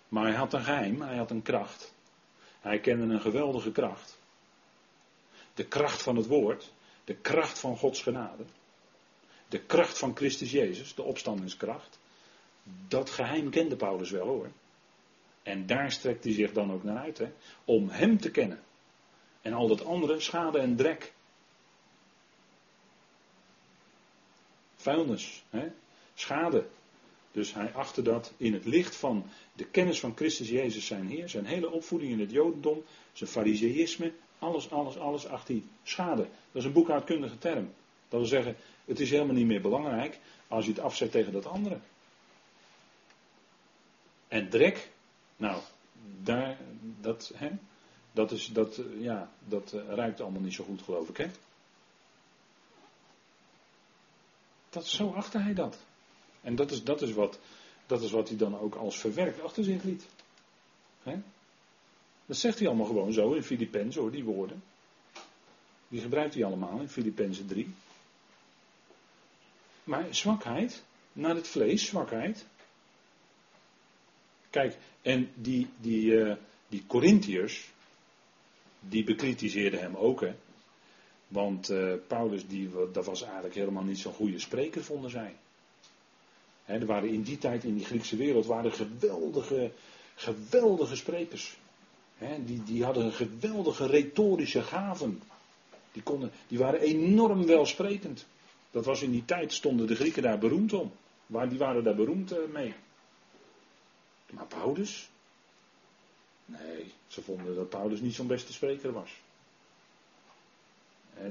Maar 0.07 0.23
hij 0.23 0.35
had 0.35 0.53
een 0.53 0.63
geheim, 0.63 1.01
hij 1.01 1.17
had 1.17 1.31
een 1.31 1.41
kracht. 1.41 1.93
Hij 2.61 2.79
kende 2.79 3.13
een 3.13 3.21
geweldige 3.21 3.71
kracht. 3.71 4.17
De 5.53 5.65
kracht 5.65 6.01
van 6.01 6.15
het 6.15 6.27
woord, 6.27 6.71
de 7.03 7.15
kracht 7.15 7.59
van 7.59 7.77
Gods 7.77 8.01
genade, 8.01 8.43
de 9.47 9.59
kracht 9.59 9.97
van 9.97 10.15
Christus 10.15 10.51
Jezus, 10.51 10.95
de 10.95 11.03
opstandingskracht. 11.03 11.99
Dat 12.87 13.09
geheim 13.09 13.49
kende 13.49 13.75
Paulus 13.75 14.11
wel 14.11 14.27
hoor. 14.27 14.51
En 15.43 15.65
daar 15.65 15.91
strekt 15.91 16.23
hij 16.23 16.33
zich 16.33 16.51
dan 16.51 16.71
ook 16.71 16.83
naar 16.83 16.97
uit, 16.97 17.17
hè, 17.17 17.31
om 17.65 17.89
hem 17.89 18.19
te 18.19 18.31
kennen. 18.31 18.63
En 19.41 19.53
al 19.53 19.67
dat 19.67 19.85
andere, 19.85 20.19
schade 20.19 20.59
en 20.59 20.75
drek. 20.75 21.13
Vuilnis, 24.75 25.43
hè? 25.49 25.71
schade, 26.13 26.67
dus 27.31 27.53
hij 27.53 27.73
achtte 27.73 28.01
dat 28.01 28.33
in 28.37 28.53
het 28.53 28.65
licht 28.65 28.95
van 28.95 29.25
de 29.53 29.65
kennis 29.65 29.99
van 29.99 30.15
Christus 30.15 30.49
Jezus 30.49 30.85
zijn 30.85 31.07
Heer, 31.07 31.29
zijn 31.29 31.45
hele 31.45 31.71
opvoeding 31.71 32.11
in 32.11 32.19
het 32.19 32.31
Jodendom, 32.31 32.83
zijn 33.13 33.29
fariseïsme, 33.29 34.13
alles, 34.43 34.71
alles, 34.71 34.97
alles 34.97 35.27
acht 35.27 35.47
hij 35.47 35.63
schade. 35.83 36.21
Dat 36.21 36.61
is 36.61 36.65
een 36.65 36.73
boekhoudkundige 36.73 37.37
term. 37.37 37.73
Dat 38.09 38.19
wil 38.19 38.29
zeggen, 38.29 38.55
het 38.85 38.99
is 38.99 39.09
helemaal 39.09 39.35
niet 39.35 39.45
meer 39.45 39.61
belangrijk 39.61 40.19
als 40.47 40.65
je 40.65 40.71
het 40.71 40.79
afzet 40.79 41.11
tegen 41.11 41.33
dat 41.33 41.45
andere. 41.45 41.79
En 44.27 44.49
drek, 44.49 44.91
nou, 45.37 45.61
daar, 46.21 46.57
dat, 47.01 47.31
hè, 47.35 47.49
dat, 48.11 48.31
is, 48.31 48.47
dat, 48.47 48.81
ja, 48.99 49.31
dat 49.47 49.73
uh, 49.73 49.81
ruikt 49.93 50.21
allemaal 50.21 50.41
niet 50.41 50.53
zo 50.53 50.63
goed, 50.63 50.81
geloof 50.81 51.09
ik, 51.09 51.17
hè? 51.17 51.27
Dat, 54.69 54.87
zo 54.87 55.11
achtte 55.11 55.39
hij 55.39 55.53
dat. 55.53 55.77
En 56.41 56.55
dat 56.55 56.71
is, 56.71 56.83
dat 56.83 57.01
is, 57.01 57.11
wat, 57.11 57.39
dat 57.85 58.01
is 58.01 58.11
wat 58.11 58.27
hij 58.27 58.37
dan 58.37 58.59
ook 58.59 58.75
als 58.75 58.99
verwerkt 58.99 59.41
achter 59.41 59.63
zich 59.63 59.83
liet. 59.83 60.05
He? 61.03 61.15
Dat 62.25 62.37
zegt 62.37 62.59
hij 62.59 62.67
allemaal 62.67 62.85
gewoon 62.85 63.13
zo 63.13 63.33
in 63.33 63.43
Filippenzen 63.43 64.01
hoor, 64.01 64.11
die 64.11 64.23
woorden. 64.23 64.63
Die 65.87 66.01
gebruikt 66.01 66.33
hij 66.33 66.45
allemaal 66.45 66.79
in 66.79 66.89
Filippenzen 66.89 67.47
3. 67.47 67.73
Maar 69.83 70.05
zwakheid, 70.09 70.83
naar 71.13 71.35
het 71.35 71.47
vlees, 71.47 71.85
zwakheid. 71.85 72.45
Kijk, 74.49 74.77
en 75.01 75.31
die, 75.35 75.67
die, 75.77 76.11
uh, 76.11 76.35
die 76.67 76.83
Corinthiërs, 76.87 77.71
die 78.79 79.03
bekritiseerden 79.03 79.79
hem 79.79 79.95
ook, 79.95 80.21
hè. 80.21 80.35
Want 81.27 81.69
uh, 81.69 81.93
Paulus, 82.07 82.47
die, 82.47 82.69
dat 82.91 83.05
was 83.05 83.21
eigenlijk 83.23 83.55
helemaal 83.55 83.83
niet 83.83 83.99
zo'n 83.99 84.13
goede 84.13 84.39
spreker, 84.39 84.83
vonden 84.83 85.09
zij 85.09 85.35
er 86.65 86.85
waren 86.85 87.09
in 87.09 87.21
die 87.21 87.37
tijd 87.37 87.63
in 87.63 87.75
die 87.75 87.85
Griekse 87.85 88.15
wereld 88.15 88.45
waren 88.45 88.71
geweldige, 88.71 89.71
geweldige 90.15 90.95
sprekers. 90.95 91.57
Die, 92.45 92.63
die 92.63 92.83
hadden 92.83 93.05
een 93.05 93.13
geweldige 93.13 93.85
retorische 93.85 94.61
gaven. 94.61 95.21
Die, 95.91 96.03
konden, 96.03 96.31
die 96.47 96.57
waren 96.57 96.79
enorm 96.79 97.45
welsprekend. 97.45 98.25
Dat 98.71 98.85
was 98.85 99.01
in 99.01 99.11
die 99.11 99.25
tijd, 99.25 99.53
stonden 99.53 99.87
de 99.87 99.95
Grieken 99.95 100.23
daar 100.23 100.37
beroemd 100.37 100.73
om. 100.73 100.91
Waar, 101.25 101.49
die 101.49 101.57
waren 101.57 101.83
daar 101.83 101.95
beroemd 101.95 102.31
eh, 102.31 102.37
mee. 102.51 102.73
Maar 104.29 104.45
Paulus? 104.45 105.09
Nee, 106.45 106.91
ze 107.07 107.21
vonden 107.21 107.55
dat 107.55 107.69
Paulus 107.69 108.01
niet 108.01 108.13
zo'n 108.13 108.27
beste 108.27 108.53
spreker 108.53 108.91
was. 108.91 109.09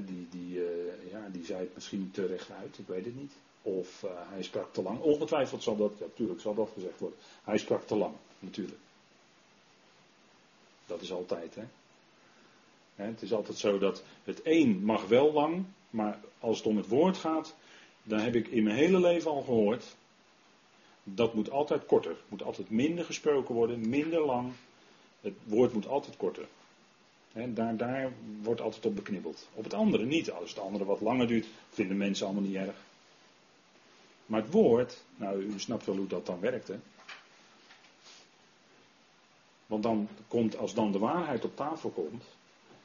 die, 0.05 0.27
die, 0.29 0.57
uh, 0.57 1.11
ja, 1.11 1.29
die 1.31 1.45
zei 1.45 1.59
het 1.59 1.75
misschien 1.75 2.11
te 2.11 2.25
recht 2.25 2.51
uit, 2.51 2.77
ik 2.77 2.87
weet 2.87 3.05
het 3.05 3.15
niet. 3.15 3.31
Of 3.61 4.03
uh, 4.03 4.11
hij 4.15 4.43
sprak 4.43 4.73
te 4.73 4.81
lang. 4.81 4.99
Ongetwijfeld 4.99 5.63
zal 5.63 5.77
dat, 5.77 5.99
natuurlijk 5.99 6.41
zal 6.41 6.55
dat 6.55 6.69
gezegd 6.73 6.99
worden. 6.99 7.19
Hij 7.43 7.57
sprak 7.57 7.87
te 7.87 7.95
lang, 7.95 8.13
natuurlijk. 8.39 8.79
Dat 10.85 11.01
is 11.01 11.11
altijd, 11.11 11.55
hè. 11.55 11.63
het 13.05 13.21
is 13.21 13.33
altijd 13.33 13.57
zo 13.57 13.77
dat 13.77 14.03
het 14.23 14.41
een 14.43 14.83
mag 14.83 15.07
wel 15.07 15.33
lang, 15.33 15.65
maar 15.89 16.19
als 16.39 16.57
het 16.57 16.67
om 16.67 16.77
het 16.77 16.87
woord 16.87 17.17
gaat, 17.17 17.55
dan 18.03 18.19
heb 18.19 18.35
ik 18.35 18.47
in 18.47 18.63
mijn 18.63 18.75
hele 18.75 18.99
leven 18.99 19.31
al 19.31 19.41
gehoord, 19.41 19.95
dat 21.03 21.33
moet 21.33 21.49
altijd 21.49 21.85
korter. 21.85 22.15
moet 22.29 22.43
altijd 22.43 22.69
minder 22.69 23.05
gesproken 23.05 23.55
worden, 23.55 23.89
minder 23.89 24.25
lang. 24.25 24.51
Het 25.21 25.33
woord 25.43 25.73
moet 25.73 25.87
altijd 25.87 26.17
korter. 26.17 26.47
daar, 27.33 27.77
daar 27.77 28.11
wordt 28.41 28.61
altijd 28.61 28.85
op 28.85 28.95
beknibbeld. 28.95 29.47
Op 29.53 29.63
het 29.63 29.73
andere 29.73 30.05
niet. 30.05 30.31
Als 30.31 30.49
het 30.49 30.59
andere 30.59 30.85
wat 30.85 31.01
langer 31.01 31.27
duurt, 31.27 31.47
vinden 31.69 31.97
mensen 31.97 32.25
allemaal 32.25 32.43
niet 32.43 32.55
erg. 32.55 32.75
Maar 34.25 34.41
het 34.41 34.51
woord, 34.51 35.03
nou 35.15 35.41
u 35.41 35.59
snapt 35.59 35.85
wel 35.85 35.95
hoe 35.95 36.07
dat 36.07 36.25
dan 36.25 36.39
werkt 36.39 36.67
hè. 36.67 36.75
Want 39.65 39.83
dan 39.83 40.07
komt, 40.27 40.57
als 40.57 40.73
dan 40.73 40.91
de 40.91 40.99
waarheid 40.99 41.45
op 41.45 41.55
tafel 41.55 41.89
komt, 41.89 42.23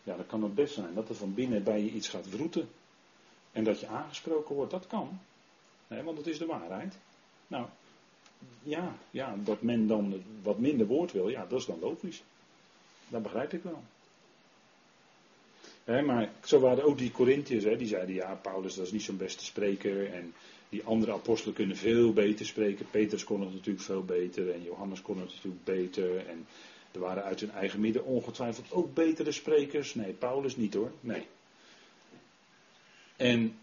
ja 0.03 0.17
dan 0.17 0.27
kan 0.27 0.43
het 0.43 0.55
best 0.55 0.75
zijn 0.75 0.95
dat 0.95 1.09
er 1.09 1.15
van 1.15 1.35
binnen 1.35 1.63
bij 1.63 1.83
je 1.83 1.91
iets 1.91 2.09
gaat 2.09 2.31
wroeten. 2.31 2.69
En 3.53 3.65
dat 3.65 3.81
je 3.81 3.87
aangesproken 3.87 4.55
wordt, 4.55 4.71
dat 4.71 4.87
kan. 4.87 5.21
Nee, 5.87 6.03
want 6.03 6.19
het 6.19 6.27
is 6.27 6.39
de 6.39 6.47
waarheid. 6.47 6.99
Nou, 7.47 7.67
ja, 8.63 8.97
ja, 9.11 9.37
dat 9.45 9.63
men 9.63 9.87
dan 9.87 10.23
wat 10.43 10.59
minder 10.59 10.87
woord 10.87 11.13
wil, 11.13 11.29
ja, 11.29 11.47
dat 11.47 11.59
is 11.61 11.67
dan 11.67 11.79
logisch. 11.81 12.23
Dat 13.09 13.23
begrijp 13.23 13.53
ik 13.53 13.63
wel. 13.63 13.83
maar 16.05 16.31
zo 16.45 16.61
waren 16.61 16.85
ook 16.85 16.99
die 16.99 17.11
Corinthiërs, 17.11 17.79
die 17.79 17.89
zeiden 17.89 18.15
ja, 18.15 18.35
Paulus 18.35 18.75
dat 18.75 18.87
is 18.87 18.93
niet 18.93 19.03
zo'n 19.03 19.17
beste 19.17 19.45
spreker 19.45 20.13
en 20.13 20.35
die 20.69 20.85
andere 20.85 21.13
apostelen 21.13 21.55
kunnen 21.55 21.77
veel 21.77 22.13
beter 22.13 22.47
spreken. 22.47 22.91
Petrus 22.91 23.25
kon 23.25 23.41
het 23.41 23.53
natuurlijk 23.53 23.85
veel 23.85 24.05
beter 24.05 24.51
en 24.51 24.63
Johannes 24.63 25.03
kon 25.03 25.19
het 25.19 25.35
natuurlijk 25.35 25.65
beter. 25.65 26.27
En 26.27 26.47
Er 26.93 27.01
waren 27.01 27.25
uit 27.25 27.41
hun 27.41 27.51
eigen 27.51 27.81
midden 27.81 28.05
ongetwijfeld 28.05 28.73
ook 28.73 28.95
betere 28.95 29.33
sprekers. 29.33 29.95
Nee, 29.95 30.13
Paulus 30.13 30.57
niet 30.57 30.75
hoor. 30.75 30.93
Nee. 31.01 31.27
En 33.17 33.59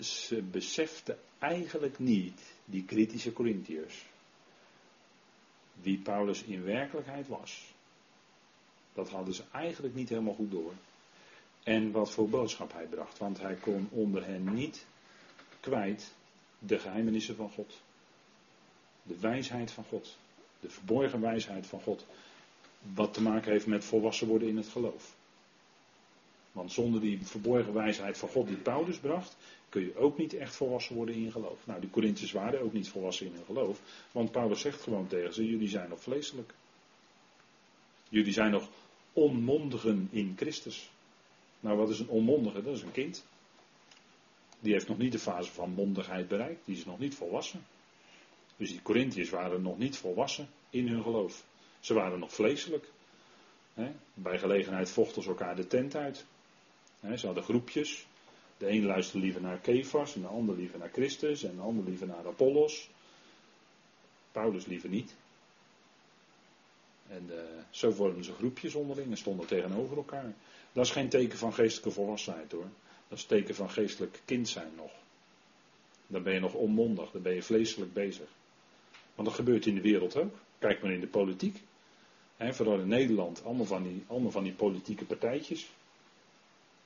ze 0.00 0.42
beseften 0.42 1.18
eigenlijk 1.38 1.98
niet, 1.98 2.40
die 2.64 2.84
kritische 2.84 3.32
Corinthiërs, 3.32 4.04
wie 5.82 5.98
Paulus 5.98 6.42
in 6.42 6.64
werkelijkheid 6.64 7.28
was. 7.28 7.64
Dat 8.92 9.10
hadden 9.10 9.34
ze 9.34 9.42
eigenlijk 9.52 9.94
niet 9.94 10.08
helemaal 10.08 10.34
goed 10.34 10.50
door. 10.50 10.72
En 11.62 11.90
wat 11.90 12.10
voor 12.10 12.28
boodschap 12.28 12.72
hij 12.72 12.86
bracht. 12.86 13.18
Want 13.18 13.40
hij 13.40 13.54
kon 13.54 13.88
onder 13.90 14.24
hen 14.26 14.54
niet 14.54 14.86
kwijt 15.60 16.14
de 16.58 16.78
geheimenissen 16.78 17.36
van 17.36 17.50
God. 17.50 17.74
De 19.02 19.18
wijsheid 19.18 19.70
van 19.70 19.84
God. 19.84 20.16
De 20.60 20.70
verborgen 20.70 21.20
wijsheid 21.20 21.66
van 21.66 21.80
God. 21.80 22.06
Wat 22.94 23.14
te 23.14 23.22
maken 23.22 23.52
heeft 23.52 23.66
met 23.66 23.84
volwassen 23.84 24.26
worden 24.26 24.48
in 24.48 24.56
het 24.56 24.68
geloof. 24.68 25.16
Want 26.52 26.72
zonder 26.72 27.00
die 27.00 27.26
verborgen 27.26 27.72
wijsheid 27.72 28.18
van 28.18 28.28
God 28.28 28.46
die 28.46 28.56
Paulus 28.56 28.98
bracht, 28.98 29.36
kun 29.68 29.82
je 29.82 29.96
ook 29.96 30.18
niet 30.18 30.34
echt 30.34 30.54
volwassen 30.54 30.96
worden 30.96 31.14
in 31.14 31.32
geloof. 31.32 31.58
Nou, 31.64 31.80
die 31.80 31.90
Corinthiërs 31.90 32.32
waren 32.32 32.62
ook 32.62 32.72
niet 32.72 32.88
volwassen 32.88 33.26
in 33.26 33.32
hun 33.32 33.44
geloof. 33.44 33.80
Want 34.12 34.30
Paulus 34.30 34.60
zegt 34.60 34.82
gewoon 34.82 35.06
tegen 35.06 35.34
ze, 35.34 35.46
jullie 35.46 35.68
zijn 35.68 35.88
nog 35.88 36.00
vleeselijk. 36.00 36.54
Jullie 38.08 38.32
zijn 38.32 38.50
nog 38.50 38.68
onmondigen 39.12 40.08
in 40.10 40.34
Christus. 40.36 40.90
Nou, 41.60 41.76
wat 41.76 41.90
is 41.90 41.98
een 41.98 42.08
onmondige? 42.08 42.62
Dat 42.62 42.74
is 42.74 42.82
een 42.82 42.92
kind. 42.92 43.24
Die 44.60 44.72
heeft 44.72 44.88
nog 44.88 44.98
niet 44.98 45.12
de 45.12 45.18
fase 45.18 45.52
van 45.52 45.70
mondigheid 45.70 46.28
bereikt. 46.28 46.60
Die 46.64 46.76
is 46.76 46.84
nog 46.84 46.98
niet 46.98 47.14
volwassen. 47.14 47.66
Dus 48.56 48.70
die 48.70 48.82
Corinthiërs 48.82 49.30
waren 49.30 49.62
nog 49.62 49.78
niet 49.78 49.96
volwassen 49.96 50.48
in 50.70 50.88
hun 50.88 51.02
geloof. 51.02 51.44
Ze 51.80 51.94
waren 51.94 52.18
nog 52.18 52.32
vleeselijk. 52.32 52.90
Bij 54.14 54.38
gelegenheid 54.38 54.90
vochten 54.90 55.22
ze 55.22 55.28
elkaar 55.28 55.56
de 55.56 55.66
tent 55.66 55.96
uit. 55.96 56.24
ze 57.16 57.26
hadden 57.26 57.44
groepjes. 57.44 58.06
De 58.56 58.68
een 58.68 58.84
luisterde 58.84 59.24
liever 59.24 59.40
naar 59.40 59.58
Kefas, 59.58 60.14
en 60.14 60.20
de 60.20 60.26
ander 60.26 60.56
liever 60.56 60.78
naar 60.78 60.90
Christus, 60.92 61.42
en 61.42 61.56
de 61.56 61.62
ander 61.62 61.84
liever 61.84 62.06
naar 62.06 62.26
Apollos. 62.26 62.90
Paulus 64.32 64.66
liever 64.66 64.88
niet. 64.88 65.14
En 67.08 67.26
uh, 67.30 67.36
zo 67.70 67.90
vormden 67.90 68.24
ze 68.24 68.32
groepjes 68.32 68.74
onderling 68.74 69.10
en 69.10 69.16
stonden 69.16 69.46
tegenover 69.46 69.96
elkaar. 69.96 70.34
Dat 70.72 70.84
is 70.84 70.90
geen 70.90 71.08
teken 71.08 71.38
van 71.38 71.54
geestelijke 71.54 71.90
volwassenheid 71.90 72.52
hoor. 72.52 72.68
Dat 73.08 73.18
is 73.18 73.24
teken 73.24 73.54
van 73.54 73.70
geestelijk 73.70 74.20
kind 74.24 74.48
zijn 74.48 74.70
nog. 74.76 74.90
Dan 76.06 76.22
ben 76.22 76.34
je 76.34 76.40
nog 76.40 76.54
onmondig, 76.54 77.10
dan 77.10 77.22
ben 77.22 77.34
je 77.34 77.42
vleeselijk 77.42 77.92
bezig. 77.92 78.28
Want 79.14 79.28
dat 79.28 79.36
gebeurt 79.36 79.66
in 79.66 79.74
de 79.74 79.80
wereld 79.80 80.16
ook. 80.16 80.34
Kijk 80.58 80.82
maar 80.82 80.92
in 80.92 81.00
de 81.00 81.06
politiek. 81.06 81.60
Vooral 82.38 82.78
in 82.78 82.88
Nederland, 82.88 83.44
allemaal 83.44 83.66
van 83.66 83.82
die, 83.82 84.04
allemaal 84.06 84.30
van 84.30 84.42
die 84.42 84.52
politieke 84.52 85.04
partijtjes. 85.04 85.70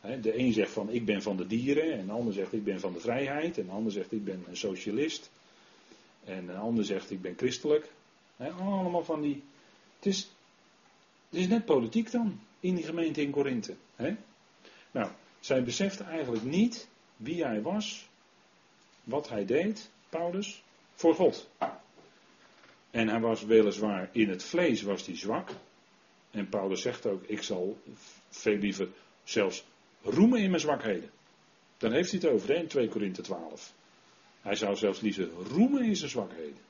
de 0.01 0.39
een 0.39 0.53
zegt 0.53 0.73
van 0.73 0.91
ik 0.91 1.05
ben 1.05 1.23
van 1.23 1.37
de 1.37 1.47
dieren, 1.47 1.93
en 1.93 2.07
de 2.07 2.12
ander 2.12 2.33
zegt 2.33 2.53
ik 2.53 2.64
ben 2.64 2.81
van 2.81 2.93
de 2.93 3.01
vrijheid, 3.01 3.59
en 3.59 3.66
de 3.66 3.73
ander 3.73 3.93
zegt 3.93 4.12
ik 4.12 4.25
ben 4.25 4.45
een 4.49 4.57
socialist, 4.57 5.31
en 6.25 6.47
de 6.47 6.53
ander 6.53 6.85
zegt 6.85 7.11
ik 7.11 7.23
ben 7.23 7.35
christelijk. 7.37 7.91
allemaal 8.37 9.05
van 9.05 9.20
die. 9.20 9.43
Het 9.97 10.07
is, 10.07 10.31
het 11.29 11.41
is 11.41 11.49
net 11.49 11.64
politiek 11.64 12.11
dan, 12.11 12.41
in 12.61 12.75
die 12.75 12.85
gemeente 12.85 13.23
in 13.23 13.31
Korinthe. 13.31 13.75
Nou, 14.91 15.11
zij 15.43 15.62
beseften 15.62 16.07
eigenlijk 16.07 16.45
niet 16.45 16.88
wie 17.16 17.45
hij 17.45 17.62
was, 17.62 18.09
wat 19.05 19.28
hij 19.28 19.45
deed, 19.45 19.90
Paulus, 20.09 20.62
voor 20.95 21.14
God. 21.14 21.49
En 22.90 23.09
hij 23.09 23.20
was 23.20 23.45
weliswaar 23.45 24.09
in 24.12 24.28
het 24.28 24.45
vlees 24.45 24.82
was 24.82 25.07
hij 25.07 25.16
zwak. 25.16 25.51
En 26.30 26.49
Paulus 26.49 26.80
zegt 26.82 27.07
ook, 27.07 27.22
ik 27.22 27.43
zal 27.43 27.78
veel 28.28 28.57
liever 28.57 28.88
zelfs 29.24 29.64
roemen 30.03 30.40
in 30.40 30.49
mijn 30.49 30.61
zwakheden. 30.61 31.11
Dan 31.78 31.93
heeft 31.93 32.11
hij 32.11 32.20
het 32.22 32.30
over 32.30 32.51
in 32.51 32.66
2 32.66 32.88
Korinthe 32.88 33.22
12. 33.22 33.72
Hij 34.40 34.55
zou 34.55 34.76
zelfs 34.76 35.01
liever 35.01 35.28
roemen 35.28 35.84
in 35.84 35.97
zijn 35.97 36.11
zwakheden. 36.11 36.61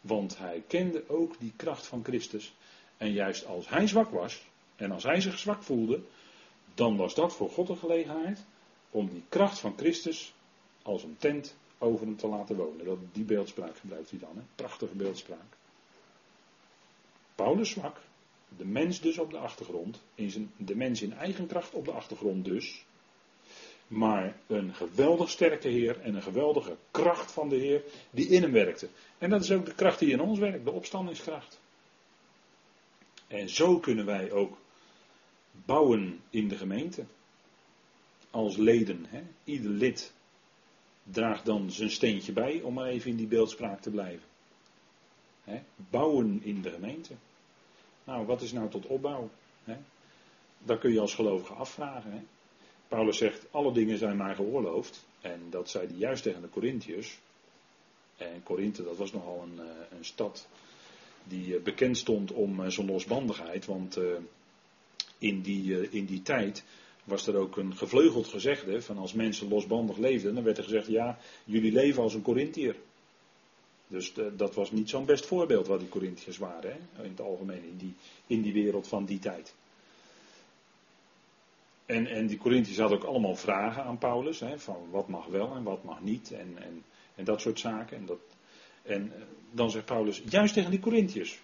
Want 0.00 0.38
hij 0.38 0.62
kende 0.66 1.08
ook 1.08 1.38
die 1.38 1.52
kracht 1.56 1.86
van 1.86 2.04
Christus. 2.04 2.54
En 2.96 3.12
juist 3.12 3.46
als 3.46 3.68
hij 3.68 3.86
zwak 3.86 4.10
was, 4.10 4.42
en 4.76 4.90
als 4.90 5.02
hij 5.02 5.20
zich 5.20 5.38
zwak 5.38 5.62
voelde, 5.62 6.00
dan 6.74 6.96
was 6.96 7.14
dat 7.14 7.32
voor 7.32 7.50
God 7.50 7.68
een 7.68 7.76
gelegenheid 7.76 8.44
om 8.90 9.08
die 9.08 9.22
kracht 9.28 9.58
van 9.58 9.74
Christus 9.76 10.34
als 10.82 11.02
een 11.02 11.16
tent 11.18 11.56
over 11.78 12.06
hem 12.06 12.16
te 12.16 12.26
laten 12.26 12.56
wonen. 12.56 12.84
Dat, 12.84 12.98
die 13.12 13.24
beeldspraak 13.24 13.78
gebruikt 13.78 14.10
hij 14.10 14.18
dan, 14.18 14.30
hè? 14.34 14.42
prachtige 14.54 14.94
beeldspraak. 14.94 15.56
Paulus 17.34 17.70
zwak, 17.70 17.96
de 18.56 18.64
mens 18.64 19.00
dus 19.00 19.18
op 19.18 19.30
de 19.30 19.38
achtergrond, 19.38 20.00
in 20.14 20.30
zijn, 20.30 20.52
de 20.56 20.76
mens 20.76 21.02
in 21.02 21.12
eigen 21.12 21.46
kracht 21.46 21.74
op 21.74 21.84
de 21.84 21.92
achtergrond 21.92 22.44
dus. 22.44 22.84
Maar 23.86 24.36
een 24.46 24.74
geweldig 24.74 25.30
sterke 25.30 25.68
Heer 25.68 26.00
en 26.00 26.14
een 26.14 26.22
geweldige 26.22 26.76
kracht 26.90 27.32
van 27.32 27.48
de 27.48 27.56
Heer 27.56 27.82
die 28.10 28.28
in 28.28 28.42
hem 28.42 28.52
werkte. 28.52 28.88
En 29.18 29.30
dat 29.30 29.42
is 29.42 29.50
ook 29.50 29.66
de 29.66 29.74
kracht 29.74 29.98
die 29.98 30.10
in 30.10 30.20
ons 30.20 30.38
werkt, 30.38 30.64
de 30.64 30.70
opstandingskracht. 30.70 31.60
En 33.26 33.48
zo 33.48 33.78
kunnen 33.78 34.06
wij 34.06 34.32
ook 34.32 34.56
bouwen 35.64 36.20
in 36.30 36.48
de 36.48 36.56
gemeente. 36.56 37.04
Als 38.30 38.56
leden. 38.56 39.06
Hè? 39.08 39.22
Ieder 39.44 39.70
lid 39.70 40.12
draagt 41.02 41.44
dan 41.44 41.70
zijn 41.70 41.90
steentje 41.90 42.32
bij, 42.32 42.60
om 42.60 42.74
maar 42.74 42.86
even 42.86 43.10
in 43.10 43.16
die 43.16 43.26
beeldspraak 43.26 43.80
te 43.80 43.90
blijven. 43.90 44.28
Hè? 45.44 45.62
Bouwen 45.76 46.40
in 46.42 46.62
de 46.62 46.70
gemeente. 46.70 47.12
Nou, 48.04 48.26
wat 48.26 48.42
is 48.42 48.52
nou 48.52 48.70
tot 48.70 48.86
opbouw? 48.86 49.30
Hè? 49.64 49.76
Dat 50.58 50.78
kun 50.78 50.92
je 50.92 51.00
als 51.00 51.14
gelovige 51.14 51.52
afvragen. 51.52 52.12
Hè? 52.12 52.20
Paulus 52.88 53.16
zegt, 53.16 53.46
alle 53.50 53.72
dingen 53.72 53.98
zijn 53.98 54.16
mij 54.16 54.34
geoorloofd. 54.34 55.04
En 55.20 55.40
dat 55.50 55.70
zei 55.70 55.86
hij 55.86 55.96
juist 55.96 56.22
tegen 56.22 56.42
de 56.42 56.48
Corinthiërs. 56.48 57.18
En 58.16 58.42
Korinthe, 58.42 58.82
dat 58.82 58.96
was 58.96 59.12
nogal 59.12 59.42
een, 59.42 59.58
eh, 59.58 59.98
een 59.98 60.04
stad 60.04 60.48
die 61.24 61.56
eh, 61.56 61.62
bekend 61.62 61.98
stond 61.98 62.32
om 62.32 62.60
eh, 62.60 62.70
zijn 62.70 62.86
losbandigheid. 62.86 63.64
Want 63.64 63.98
in 65.24 65.40
die, 65.40 65.90
in 65.90 66.04
die 66.04 66.22
tijd 66.22 66.64
was 67.04 67.26
er 67.26 67.36
ook 67.36 67.56
een 67.56 67.76
gevleugeld 67.76 68.26
gezegde 68.26 68.82
van 68.82 68.98
als 68.98 69.12
mensen 69.12 69.48
losbandig 69.48 69.96
leefden, 69.96 70.34
dan 70.34 70.44
werd 70.44 70.58
er 70.58 70.64
gezegd, 70.64 70.86
ja, 70.86 71.18
jullie 71.44 71.72
leven 71.72 72.02
als 72.02 72.14
een 72.14 72.22
Corinthiër. 72.22 72.76
Dus 73.86 74.12
dat 74.36 74.54
was 74.54 74.70
niet 74.70 74.88
zo'n 74.88 75.04
best 75.04 75.26
voorbeeld 75.26 75.66
wat 75.66 75.78
die 75.78 75.88
Corinthiërs 75.88 76.38
waren, 76.38 76.70
hè, 76.70 77.02
in 77.02 77.10
het 77.10 77.20
algemeen, 77.20 77.64
in 77.64 77.76
die, 77.76 77.94
in 78.26 78.42
die 78.42 78.52
wereld 78.52 78.88
van 78.88 79.04
die 79.04 79.18
tijd. 79.18 79.54
En, 81.86 82.06
en 82.06 82.26
die 82.26 82.38
Corinthiërs 82.38 82.78
hadden 82.78 82.98
ook 82.98 83.04
allemaal 83.04 83.36
vragen 83.36 83.84
aan 83.84 83.98
Paulus, 83.98 84.40
hè, 84.40 84.58
van 84.58 84.90
wat 84.90 85.08
mag 85.08 85.26
wel 85.26 85.54
en 85.54 85.62
wat 85.62 85.84
mag 85.84 86.00
niet, 86.00 86.32
en, 86.32 86.54
en, 86.56 86.84
en 87.14 87.24
dat 87.24 87.40
soort 87.40 87.58
zaken. 87.58 87.96
En, 87.96 88.06
dat, 88.06 88.20
en 88.82 89.12
eh, 89.14 89.22
dan 89.50 89.70
zegt 89.70 89.84
Paulus, 89.84 90.22
juist 90.28 90.54
tegen 90.54 90.70
die 90.70 90.80
Corinthiërs, 90.80 91.38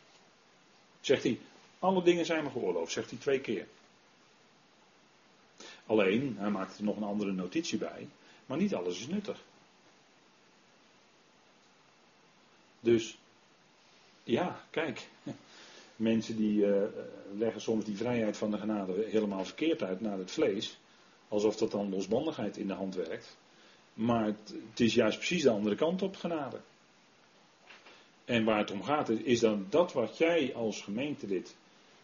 zegt 1.01 1.23
hij, 1.23 1.39
alle 1.81 2.03
dingen 2.03 2.27
zijn 2.27 2.45
me 2.45 2.51
geoorloofd, 2.51 2.93
zegt 2.93 3.11
hij 3.11 3.19
twee 3.19 3.41
keer. 3.41 3.67
Alleen, 5.87 6.37
hij 6.39 6.51
maakt 6.51 6.79
er 6.79 6.85
nog 6.85 6.97
een 6.97 7.03
andere 7.03 7.33
notitie 7.33 7.79
bij, 7.79 8.09
maar 8.47 8.59
niet 8.59 8.75
alles 8.75 9.01
is 9.01 9.07
nuttig. 9.07 9.43
Dus, 12.81 13.19
ja, 14.25 14.65
kijk, 14.71 15.09
mensen 15.97 16.37
die 16.37 16.67
uh, 16.67 16.83
leggen 17.37 17.61
soms 17.61 17.85
die 17.85 17.97
vrijheid 17.97 18.37
van 18.37 18.51
de 18.51 18.59
genade 18.59 19.07
helemaal 19.09 19.45
verkeerd 19.45 19.83
uit 19.83 20.01
naar 20.01 20.19
het 20.19 20.31
vlees, 20.31 20.79
alsof 21.29 21.57
dat 21.57 21.71
dan 21.71 21.91
losbandigheid 21.91 22.57
in 22.57 22.67
de 22.67 22.75
hand 22.75 22.95
werkt. 22.95 23.37
Maar 23.95 24.25
het, 24.25 24.55
het 24.71 24.81
is 24.81 24.95
juist 24.95 25.19
precies 25.19 25.43
de 25.43 25.51
andere 25.51 25.77
kant 25.77 26.03
op 26.03 26.17
genade. 26.17 26.61
En 28.25 28.45
waar 28.45 28.59
het 28.59 28.71
om 28.71 28.83
gaat 28.83 29.09
is 29.09 29.41
dan 29.41 29.67
dat 29.69 29.93
wat 29.93 30.19
jij 30.19 30.55
als 30.55 30.83
gemeentelid 30.83 31.57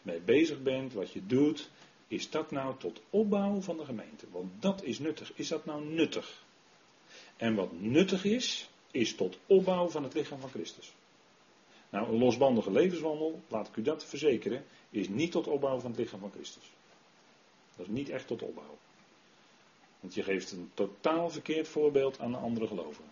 mee 0.06 0.20
bezig 0.20 0.62
bent, 0.62 0.92
wat 0.92 1.12
je 1.12 1.26
doet, 1.26 1.70
is 2.08 2.30
dat 2.30 2.50
nou 2.50 2.78
tot 2.78 3.00
opbouw 3.10 3.60
van 3.60 3.76
de 3.76 3.84
gemeente? 3.84 4.26
Want 4.30 4.62
dat 4.62 4.82
is 4.82 4.98
nuttig. 4.98 5.32
Is 5.34 5.48
dat 5.48 5.64
nou 5.64 5.84
nuttig? 5.84 6.44
En 7.36 7.54
wat 7.54 7.80
nuttig 7.80 8.24
is, 8.24 8.68
is 8.90 9.14
tot 9.14 9.38
opbouw 9.46 9.88
van 9.88 10.02
het 10.02 10.14
lichaam 10.14 10.40
van 10.40 10.50
Christus. 10.50 10.94
Nou, 11.90 12.08
een 12.08 12.18
losbandige 12.18 12.70
levenswandel, 12.70 13.40
laat 13.48 13.68
ik 13.68 13.76
u 13.76 13.82
dat 13.82 14.04
verzekeren, 14.04 14.64
is 14.90 15.08
niet 15.08 15.32
tot 15.32 15.46
opbouw 15.46 15.78
van 15.78 15.90
het 15.90 16.00
lichaam 16.00 16.20
van 16.20 16.30
Christus. 16.30 16.72
Dat 17.76 17.86
is 17.86 17.92
niet 17.92 18.08
echt 18.08 18.26
tot 18.26 18.42
opbouw. 18.42 18.78
Want 20.00 20.14
je 20.14 20.22
geeft 20.22 20.52
een 20.52 20.70
totaal 20.74 21.30
verkeerd 21.30 21.68
voorbeeld 21.68 22.18
aan 22.18 22.30
de 22.30 22.38
andere 22.38 22.66
gelovigen. 22.66 23.10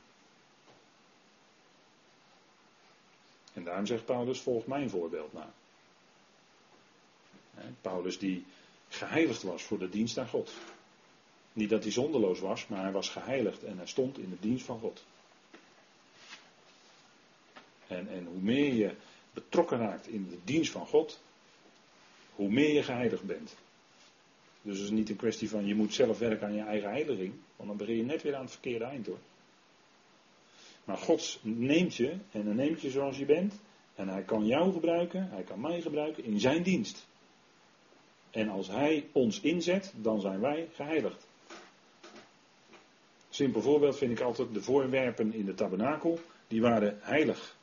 En 3.52 3.64
daarom 3.64 3.86
zegt 3.86 4.04
Paulus, 4.04 4.40
volg 4.40 4.66
mijn 4.66 4.90
voorbeeld 4.90 5.32
na. 5.32 5.52
Paulus 7.80 8.18
die 8.18 8.44
geheiligd 8.88 9.42
was 9.42 9.62
voor 9.62 9.78
de 9.78 9.88
dienst 9.88 10.18
aan 10.18 10.28
God. 10.28 10.52
Niet 11.52 11.70
dat 11.70 11.82
hij 11.82 11.92
zonderloos 11.92 12.40
was, 12.40 12.66
maar 12.66 12.82
hij 12.82 12.92
was 12.92 13.08
geheiligd 13.08 13.64
en 13.64 13.76
hij 13.76 13.86
stond 13.86 14.18
in 14.18 14.30
de 14.30 14.40
dienst 14.40 14.64
van 14.64 14.80
God. 14.80 15.04
En, 17.86 18.08
en 18.08 18.26
hoe 18.26 18.40
meer 18.40 18.72
je 18.72 18.94
betrokken 19.32 19.78
raakt 19.78 20.06
in 20.06 20.28
de 20.28 20.38
dienst 20.44 20.72
van 20.72 20.86
God, 20.86 21.20
hoe 22.34 22.50
meer 22.50 22.72
je 22.72 22.82
geheiligd 22.82 23.22
bent. 23.22 23.56
Dus 24.62 24.76
het 24.76 24.84
is 24.84 24.90
niet 24.90 25.10
een 25.10 25.16
kwestie 25.16 25.48
van 25.48 25.66
je 25.66 25.74
moet 25.74 25.94
zelf 25.94 26.18
werken 26.18 26.46
aan 26.46 26.54
je 26.54 26.62
eigen 26.62 26.90
heiliging, 26.90 27.32
want 27.56 27.68
dan 27.68 27.78
begin 27.78 27.96
je 27.96 28.02
net 28.02 28.22
weer 28.22 28.34
aan 28.34 28.42
het 28.42 28.50
verkeerde 28.50 28.84
eind 28.84 29.06
hoor. 29.06 29.18
Maar 30.84 30.98
God 30.98 31.38
neemt 31.42 31.94
je 31.94 32.16
en 32.30 32.44
dan 32.44 32.56
neemt 32.56 32.80
je 32.80 32.90
zoals 32.90 33.18
je 33.18 33.24
bent 33.24 33.54
en 33.94 34.08
hij 34.08 34.22
kan 34.22 34.46
jou 34.46 34.72
gebruiken, 34.72 35.28
hij 35.30 35.42
kan 35.42 35.60
mij 35.60 35.80
gebruiken 35.80 36.24
in 36.24 36.40
zijn 36.40 36.62
dienst. 36.62 37.06
En 38.34 38.48
als 38.48 38.68
hij 38.68 39.08
ons 39.12 39.40
inzet, 39.40 39.92
dan 39.96 40.20
zijn 40.20 40.40
wij 40.40 40.68
geheiligd. 40.74 41.26
Simpel 43.30 43.60
voorbeeld 43.60 43.96
vind 43.96 44.10
ik 44.10 44.20
altijd 44.20 44.54
de 44.54 44.62
voorwerpen 44.62 45.34
in 45.34 45.44
de 45.44 45.54
tabernakel, 45.54 46.18
die 46.48 46.60
waren 46.60 46.98
heilig. 47.00 47.56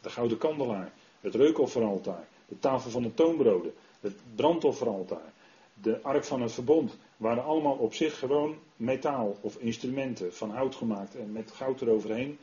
De 0.00 0.10
gouden 0.10 0.38
kandelaar, 0.38 0.92
het 1.20 1.34
reukofferaltaar, 1.34 2.28
de 2.48 2.58
tafel 2.58 2.90
van 2.90 3.02
de 3.02 3.14
toonbroden, 3.14 3.74
het 4.00 4.14
brandofferaltaar, 4.34 5.32
de 5.74 6.00
ark 6.02 6.24
van 6.24 6.42
het 6.42 6.52
verbond, 6.52 6.96
waren 7.16 7.44
allemaal 7.44 7.76
op 7.76 7.94
zich 7.94 8.18
gewoon 8.18 8.56
metaal 8.76 9.36
of 9.40 9.56
instrumenten 9.56 10.34
van 10.34 10.50
hout 10.50 10.74
gemaakt 10.74 11.16
en 11.16 11.32
met 11.32 11.50
goud 11.50 11.80
eroverheen. 11.80 12.38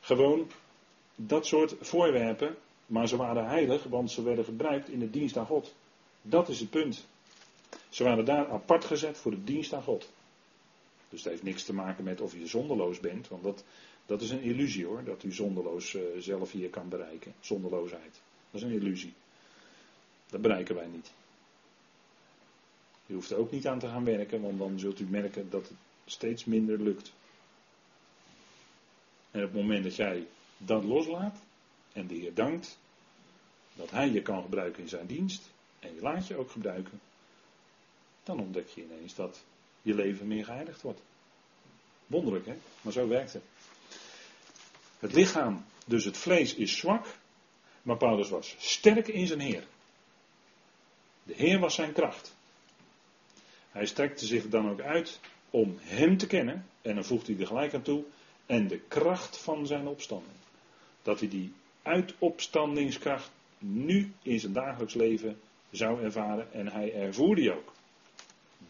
Gewoon 0.00 0.50
dat 1.16 1.46
soort 1.46 1.74
voorwerpen, 1.80 2.56
maar 2.86 3.08
ze 3.08 3.16
waren 3.16 3.46
heilig, 3.46 3.84
want 3.84 4.10
ze 4.10 4.22
werden 4.22 4.44
gebruikt 4.44 4.88
in 4.88 4.98
de 4.98 5.10
dienst 5.10 5.36
aan 5.36 5.46
God. 5.46 5.74
Dat 6.28 6.48
is 6.48 6.60
het 6.60 6.70
punt. 6.70 7.06
Ze 7.88 8.04
waren 8.04 8.24
daar 8.24 8.48
apart 8.48 8.84
gezet 8.84 9.18
voor 9.18 9.30
de 9.30 9.44
dienst 9.44 9.72
aan 9.72 9.82
God. 9.82 10.10
Dus 11.08 11.22
dat 11.22 11.32
heeft 11.32 11.44
niks 11.44 11.62
te 11.62 11.74
maken 11.74 12.04
met 12.04 12.20
of 12.20 12.32
je 12.32 12.46
zonderloos 12.46 13.00
bent, 13.00 13.28
want 13.28 13.42
dat, 13.42 13.64
dat 14.06 14.22
is 14.22 14.30
een 14.30 14.42
illusie 14.42 14.86
hoor, 14.86 15.04
dat 15.04 15.22
u 15.22 15.32
zonderloos 15.32 15.94
uh, 15.94 16.02
zelf 16.18 16.52
hier 16.52 16.70
kan 16.70 16.88
bereiken. 16.88 17.34
Zonderloosheid. 17.40 18.20
Dat 18.50 18.60
is 18.60 18.62
een 18.62 18.74
illusie. 18.74 19.12
Dat 20.26 20.40
bereiken 20.40 20.74
wij 20.74 20.86
niet. 20.86 21.12
Je 23.06 23.14
hoeft 23.14 23.30
er 23.30 23.38
ook 23.38 23.50
niet 23.50 23.66
aan 23.66 23.78
te 23.78 23.88
gaan 23.88 24.04
werken, 24.04 24.40
want 24.40 24.58
dan 24.58 24.78
zult 24.78 25.00
u 25.00 25.06
merken 25.06 25.50
dat 25.50 25.68
het 25.68 25.76
steeds 26.06 26.44
minder 26.44 26.82
lukt. 26.82 27.12
En 29.30 29.44
op 29.44 29.52
het 29.52 29.60
moment 29.60 29.84
dat 29.84 29.96
jij 29.96 30.26
dat 30.56 30.84
loslaat 30.84 31.38
en 31.92 32.06
de 32.06 32.14
Heer 32.14 32.34
dankt 32.34 32.78
dat 33.74 33.90
Hij 33.90 34.10
je 34.10 34.22
kan 34.22 34.42
gebruiken 34.42 34.82
in 34.82 34.88
zijn 34.88 35.06
dienst 35.06 35.50
en 35.78 35.94
je 35.94 36.00
laat 36.00 36.26
je 36.26 36.36
ook 36.36 36.50
gebruiken, 36.50 37.00
dan 38.22 38.40
ontdek 38.40 38.68
je 38.68 38.82
ineens 38.82 39.14
dat 39.14 39.44
je 39.82 39.94
leven 39.94 40.26
meer 40.26 40.44
geheiligd 40.44 40.82
wordt. 40.82 41.00
Wonderlijk 42.06 42.46
hè, 42.46 42.56
maar 42.80 42.92
zo 42.92 43.08
werkt 43.08 43.32
het. 43.32 43.42
Het 44.98 45.12
lichaam, 45.12 45.64
dus 45.86 46.04
het 46.04 46.16
vlees 46.16 46.54
is 46.54 46.76
zwak, 46.76 47.06
maar 47.82 47.96
Paulus 47.96 48.28
was 48.28 48.54
sterk 48.58 49.08
in 49.08 49.26
zijn 49.26 49.40
Heer. 49.40 49.66
De 51.22 51.34
Heer 51.34 51.58
was 51.58 51.74
zijn 51.74 51.92
kracht. 51.92 52.36
Hij 53.70 53.86
strekte 53.86 54.26
zich 54.26 54.48
dan 54.48 54.70
ook 54.70 54.80
uit 54.80 55.20
om 55.50 55.76
Hem 55.80 56.16
te 56.16 56.26
kennen, 56.26 56.66
en 56.82 56.94
dan 56.94 57.04
voegt 57.04 57.26
hij 57.26 57.36
er 57.38 57.46
gelijk 57.46 57.74
aan 57.74 57.82
toe, 57.82 58.04
en 58.46 58.68
de 58.68 58.78
kracht 58.78 59.38
van 59.38 59.66
zijn 59.66 59.86
opstanding. 59.86 60.36
Dat 61.02 61.20
hij 61.20 61.28
die 61.28 61.52
uitopstandingskracht 61.82 63.30
nu 63.58 64.12
in 64.22 64.40
zijn 64.40 64.52
dagelijks 64.52 64.94
leven 64.94 65.40
zou 65.70 66.02
ervaren 66.02 66.52
en 66.52 66.68
hij 66.68 66.94
ervoer 66.94 67.34
die 67.34 67.52
ook. 67.52 67.72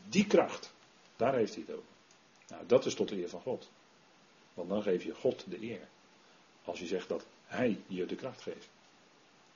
Die 0.09 0.27
kracht, 0.27 0.73
daar 1.17 1.35
heeft 1.35 1.55
hij 1.55 1.65
het 1.67 1.77
over. 1.77 1.89
Nou, 2.49 2.63
dat 2.67 2.87
is 2.87 2.95
tot 2.95 3.09
de 3.09 3.21
eer 3.21 3.29
van 3.29 3.41
God. 3.41 3.69
Want 4.55 4.69
dan 4.69 4.83
geef 4.83 5.05
je 5.05 5.15
God 5.15 5.45
de 5.49 5.63
eer. 5.63 5.89
Als 6.65 6.79
je 6.79 6.87
zegt 6.87 7.09
dat 7.09 7.25
Hij 7.47 7.79
je 7.87 8.07
de 8.07 8.15
kracht 8.15 8.43
geeft. 8.43 8.69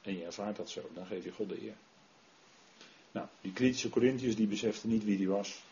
En 0.02 0.18
je 0.18 0.24
ervaart 0.24 0.56
dat 0.56 0.70
zo, 0.70 0.90
dan 0.94 1.06
geef 1.06 1.24
je 1.24 1.32
God 1.32 1.48
de 1.48 1.62
eer. 1.62 1.74
Nou, 3.12 3.26
die 3.40 3.52
kritische 3.52 3.88
Corinthiërs 3.88 4.36
die 4.36 4.46
beseften 4.46 4.88
niet 4.88 5.04
wie 5.04 5.16
hij 5.16 5.26
was. 5.26 5.62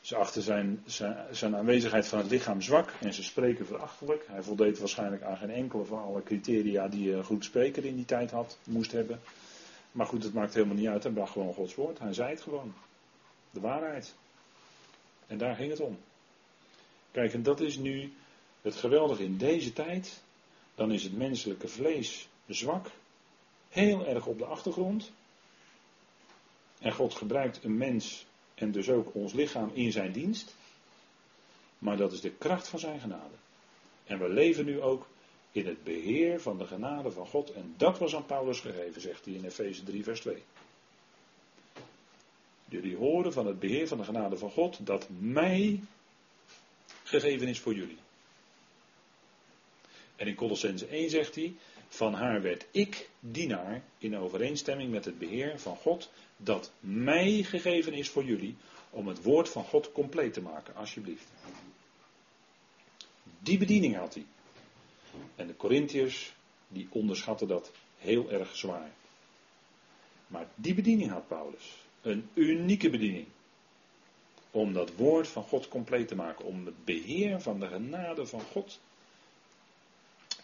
Ze 0.00 0.16
achten 0.16 0.42
zijn, 0.42 0.82
zijn, 0.86 1.34
zijn, 1.34 1.56
aanwezigheid 1.56 2.06
van 2.06 2.18
het 2.18 2.30
lichaam 2.30 2.60
zwak 2.60 2.92
en 3.00 3.14
ze 3.14 3.22
spreken 3.22 3.66
verachtelijk. 3.66 4.24
Hij 4.26 4.42
voldeed 4.42 4.78
waarschijnlijk 4.78 5.22
aan 5.22 5.36
geen 5.36 5.50
enkele 5.50 5.84
van 5.84 6.02
alle 6.02 6.22
criteria 6.22 6.88
die 6.88 7.12
een 7.12 7.24
goed 7.24 7.44
spreker 7.44 7.84
in 7.84 7.96
die 7.96 8.04
tijd 8.04 8.30
had, 8.30 8.58
moest 8.64 8.92
hebben. 8.92 9.20
Maar 9.94 10.06
goed, 10.06 10.22
het 10.22 10.32
maakt 10.32 10.54
helemaal 10.54 10.76
niet 10.76 10.88
uit. 10.88 11.02
Hij 11.02 11.12
bracht 11.12 11.32
gewoon 11.32 11.54
Gods 11.54 11.74
woord. 11.74 11.98
Hij 11.98 12.12
zei 12.12 12.30
het 12.30 12.40
gewoon. 12.40 12.74
De 13.50 13.60
waarheid. 13.60 14.14
En 15.26 15.38
daar 15.38 15.56
ging 15.56 15.70
het 15.70 15.80
om. 15.80 15.98
Kijk, 17.10 17.32
en 17.32 17.42
dat 17.42 17.60
is 17.60 17.76
nu 17.76 18.12
het 18.62 18.76
geweldige 18.76 19.24
in 19.24 19.36
deze 19.36 19.72
tijd. 19.72 20.22
Dan 20.74 20.92
is 20.92 21.02
het 21.02 21.16
menselijke 21.16 21.68
vlees 21.68 22.28
zwak. 22.46 22.90
Heel 23.68 24.06
erg 24.06 24.26
op 24.26 24.38
de 24.38 24.44
achtergrond. 24.44 25.12
En 26.78 26.92
God 26.92 27.14
gebruikt 27.14 27.64
een 27.64 27.76
mens 27.76 28.26
en 28.54 28.72
dus 28.72 28.90
ook 28.90 29.14
ons 29.14 29.32
lichaam 29.32 29.70
in 29.74 29.92
zijn 29.92 30.12
dienst. 30.12 30.54
Maar 31.78 31.96
dat 31.96 32.12
is 32.12 32.20
de 32.20 32.30
kracht 32.30 32.68
van 32.68 32.78
zijn 32.78 33.00
genade. 33.00 33.34
En 34.04 34.18
we 34.18 34.28
leven 34.28 34.64
nu 34.64 34.80
ook 34.80 35.06
in 35.54 35.66
het 35.66 35.84
beheer 35.84 36.40
van 36.40 36.58
de 36.58 36.66
genade 36.66 37.10
van 37.10 37.26
God. 37.26 37.52
En 37.52 37.74
dat 37.76 37.98
was 37.98 38.14
aan 38.14 38.26
Paulus 38.26 38.60
gegeven, 38.60 39.00
zegt 39.00 39.24
hij 39.24 39.34
in 39.34 39.44
Efeze 39.44 39.82
3, 39.82 40.02
vers 40.04 40.20
2. 40.20 40.42
Jullie 42.68 42.96
horen 42.96 43.32
van 43.32 43.46
het 43.46 43.58
beheer 43.58 43.88
van 43.88 43.98
de 43.98 44.04
genade 44.04 44.36
van 44.36 44.50
God 44.50 44.86
dat 44.86 45.08
mij 45.18 45.80
gegeven 47.02 47.48
is 47.48 47.60
voor 47.60 47.74
jullie. 47.74 47.98
En 50.16 50.26
in 50.26 50.34
Colossense 50.34 50.86
1 50.86 51.10
zegt 51.10 51.34
hij, 51.34 51.54
van 51.88 52.14
haar 52.14 52.42
werd 52.42 52.66
ik 52.70 53.10
dienaar 53.20 53.82
in 53.98 54.16
overeenstemming 54.16 54.90
met 54.90 55.04
het 55.04 55.18
beheer 55.18 55.58
van 55.58 55.76
God 55.76 56.10
dat 56.36 56.72
mij 56.80 57.42
gegeven 57.42 57.92
is 57.92 58.08
voor 58.08 58.24
jullie 58.24 58.56
om 58.90 59.08
het 59.08 59.22
woord 59.22 59.48
van 59.48 59.64
God 59.64 59.92
compleet 59.92 60.32
te 60.32 60.42
maken, 60.42 60.74
alsjeblieft. 60.74 61.26
Die 63.38 63.58
bediening 63.58 63.96
had 63.96 64.14
hij. 64.14 64.26
En 65.34 65.46
de 65.46 65.56
Corinthiërs, 65.56 66.34
die 66.68 66.88
onderschatten 66.90 67.48
dat 67.48 67.72
heel 67.98 68.30
erg 68.30 68.56
zwaar. 68.56 68.90
Maar 70.26 70.46
die 70.54 70.74
bediening 70.74 71.10
had 71.10 71.28
Paulus. 71.28 71.76
Een 72.02 72.28
unieke 72.34 72.90
bediening. 72.90 73.26
Om 74.50 74.72
dat 74.72 74.94
woord 74.94 75.28
van 75.28 75.42
God 75.42 75.68
compleet 75.68 76.08
te 76.08 76.14
maken. 76.14 76.44
Om 76.44 76.66
het 76.66 76.84
beheer 76.84 77.40
van 77.40 77.60
de 77.60 77.66
genade 77.66 78.26
van 78.26 78.40
God 78.40 78.80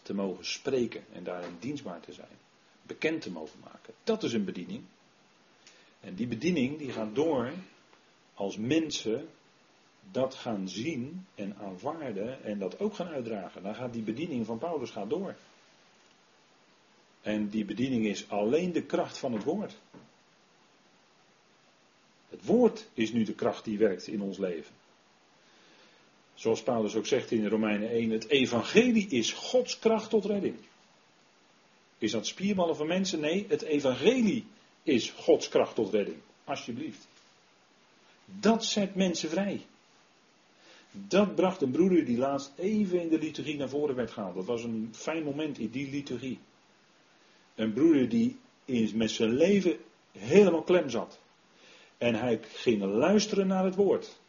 te 0.02 0.14
mogen 0.14 0.44
spreken 0.44 1.04
en 1.12 1.24
daarin 1.24 1.56
dienstbaar 1.58 2.00
te 2.00 2.12
zijn. 2.12 2.38
Bekend 2.82 3.22
te 3.22 3.30
mogen 3.30 3.60
maken. 3.64 3.94
Dat 4.04 4.22
is 4.22 4.32
een 4.32 4.44
bediening. 4.44 4.82
En 6.00 6.14
die 6.14 6.26
bediening 6.26 6.78
die 6.78 6.92
gaat 6.92 7.14
door 7.14 7.52
als 8.34 8.56
mensen 8.56 9.28
dat 10.12 10.34
gaan 10.34 10.68
zien 10.68 11.26
en 11.34 11.56
aanvaarden 11.56 12.44
en 12.44 12.58
dat 12.58 12.78
ook 12.78 12.94
gaan 12.94 13.08
uitdragen. 13.08 13.62
Dan 13.62 13.74
gaat 13.74 13.92
die 13.92 14.02
bediening 14.02 14.46
van 14.46 14.58
Paulus 14.58 14.90
gaat 14.90 15.10
door. 15.10 15.34
En 17.20 17.48
die 17.48 17.64
bediening 17.64 18.06
is 18.06 18.28
alleen 18.28 18.72
de 18.72 18.82
kracht 18.82 19.18
van 19.18 19.32
het 19.32 19.44
woord. 19.44 19.76
Het 22.28 22.44
woord 22.44 22.88
is 22.94 23.12
nu 23.12 23.24
de 23.24 23.34
kracht 23.34 23.64
die 23.64 23.78
werkt 23.78 24.06
in 24.06 24.20
ons 24.20 24.38
leven. 24.38 24.74
Zoals 26.34 26.62
Paulus 26.62 26.94
ook 26.94 27.06
zegt 27.06 27.30
in 27.30 27.46
Romeinen 27.46 27.90
1, 27.90 28.10
het 28.10 28.28
evangelie 28.28 29.08
is 29.08 29.32
Gods 29.32 29.78
kracht 29.78 30.10
tot 30.10 30.24
redding. 30.24 30.56
Is 31.98 32.10
dat 32.10 32.26
spierballen 32.26 32.76
van 32.76 32.86
mensen? 32.86 33.20
Nee, 33.20 33.46
het 33.48 33.62
evangelie 33.62 34.46
is 34.82 35.10
Gods 35.10 35.48
kracht 35.48 35.74
tot 35.74 35.92
redding. 35.92 36.16
Alsjeblieft. 36.44 37.06
Dat 38.24 38.64
zet 38.64 38.94
mensen 38.94 39.30
vrij. 39.30 39.66
Dat 40.90 41.34
bracht 41.34 41.62
een 41.62 41.70
broeder 41.70 42.04
die 42.04 42.18
laatst 42.18 42.52
even 42.56 43.00
in 43.00 43.08
de 43.08 43.18
liturgie 43.18 43.56
naar 43.56 43.68
voren 43.68 43.94
werd 43.94 44.10
gehaald. 44.10 44.34
Dat 44.34 44.44
was 44.44 44.64
een 44.64 44.88
fijn 44.92 45.24
moment 45.24 45.58
in 45.58 45.70
die 45.70 45.90
liturgie. 45.90 46.38
Een 47.54 47.72
broeder 47.72 48.08
die 48.08 48.38
met 48.94 49.10
zijn 49.10 49.36
leven 49.36 49.76
helemaal 50.12 50.62
klem 50.62 50.88
zat. 50.88 51.20
En 51.98 52.14
hij 52.14 52.40
ging 52.42 52.82
luisteren 52.82 53.46
naar 53.46 53.64
het 53.64 53.74
woord. 53.74 54.20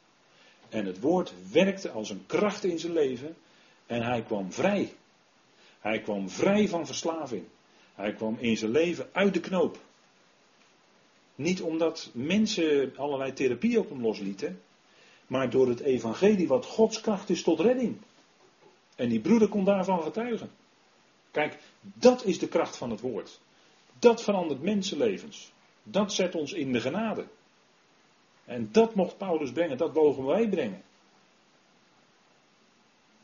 En 0.70 0.86
het 0.86 0.99
woord 0.99 1.34
werkte 1.51 1.89
als 1.89 2.09
een 2.09 2.26
kracht 2.26 2.64
in 2.64 2.80
zijn 2.80 2.93
leven. 2.93 3.36
En 3.86 4.01
hij 4.01 4.24
kwam 4.24 4.51
vrij. 4.51 4.93
Hij 5.80 6.01
kwam 6.01 6.30
vrij 6.30 6.68
van 6.68 6.86
verslaving. 6.86 7.43
Hij 7.95 8.14
kwam 8.14 8.38
in 8.39 8.57
zijn 8.57 8.72
leven 8.72 9.09
uit 9.12 9.34
de 9.34 9.39
knoop. 9.39 9.80
Niet 11.36 11.62
omdat 11.62 12.09
mensen 12.14 12.93
allerlei 12.95 13.34
therapie 13.34 13.80
op 13.80 13.89
hem 13.89 14.01
loslieten, 14.01 14.62
maar 15.32 15.49
door 15.49 15.67
het 15.67 15.79
evangelie 15.79 16.47
wat 16.47 16.65
Gods 16.65 17.01
kracht 17.01 17.29
is 17.29 17.43
tot 17.43 17.59
redding. 17.59 17.97
En 18.95 19.09
die 19.09 19.19
broeder 19.19 19.47
kon 19.47 19.63
daarvan 19.63 20.01
getuigen. 20.01 20.51
Kijk, 21.32 21.57
dat 21.82 22.25
is 22.25 22.39
de 22.39 22.47
kracht 22.47 22.77
van 22.77 22.89
het 22.89 22.99
woord. 22.99 23.39
Dat 23.99 24.23
verandert 24.23 24.61
mensenlevens. 24.61 25.51
Dat 25.84 26.13
zet 26.13 26.36
ons 26.36 26.53
in 26.53 26.71
de 26.71 26.82
genade. 26.82 27.25
En 28.45 28.69
dat 28.71 28.95
mocht 28.95 29.17
Paulus 29.17 29.51
brengen, 29.51 29.77
dat 29.77 29.93
mogen 29.93 30.25
wij 30.25 30.49
brengen. 30.49 30.82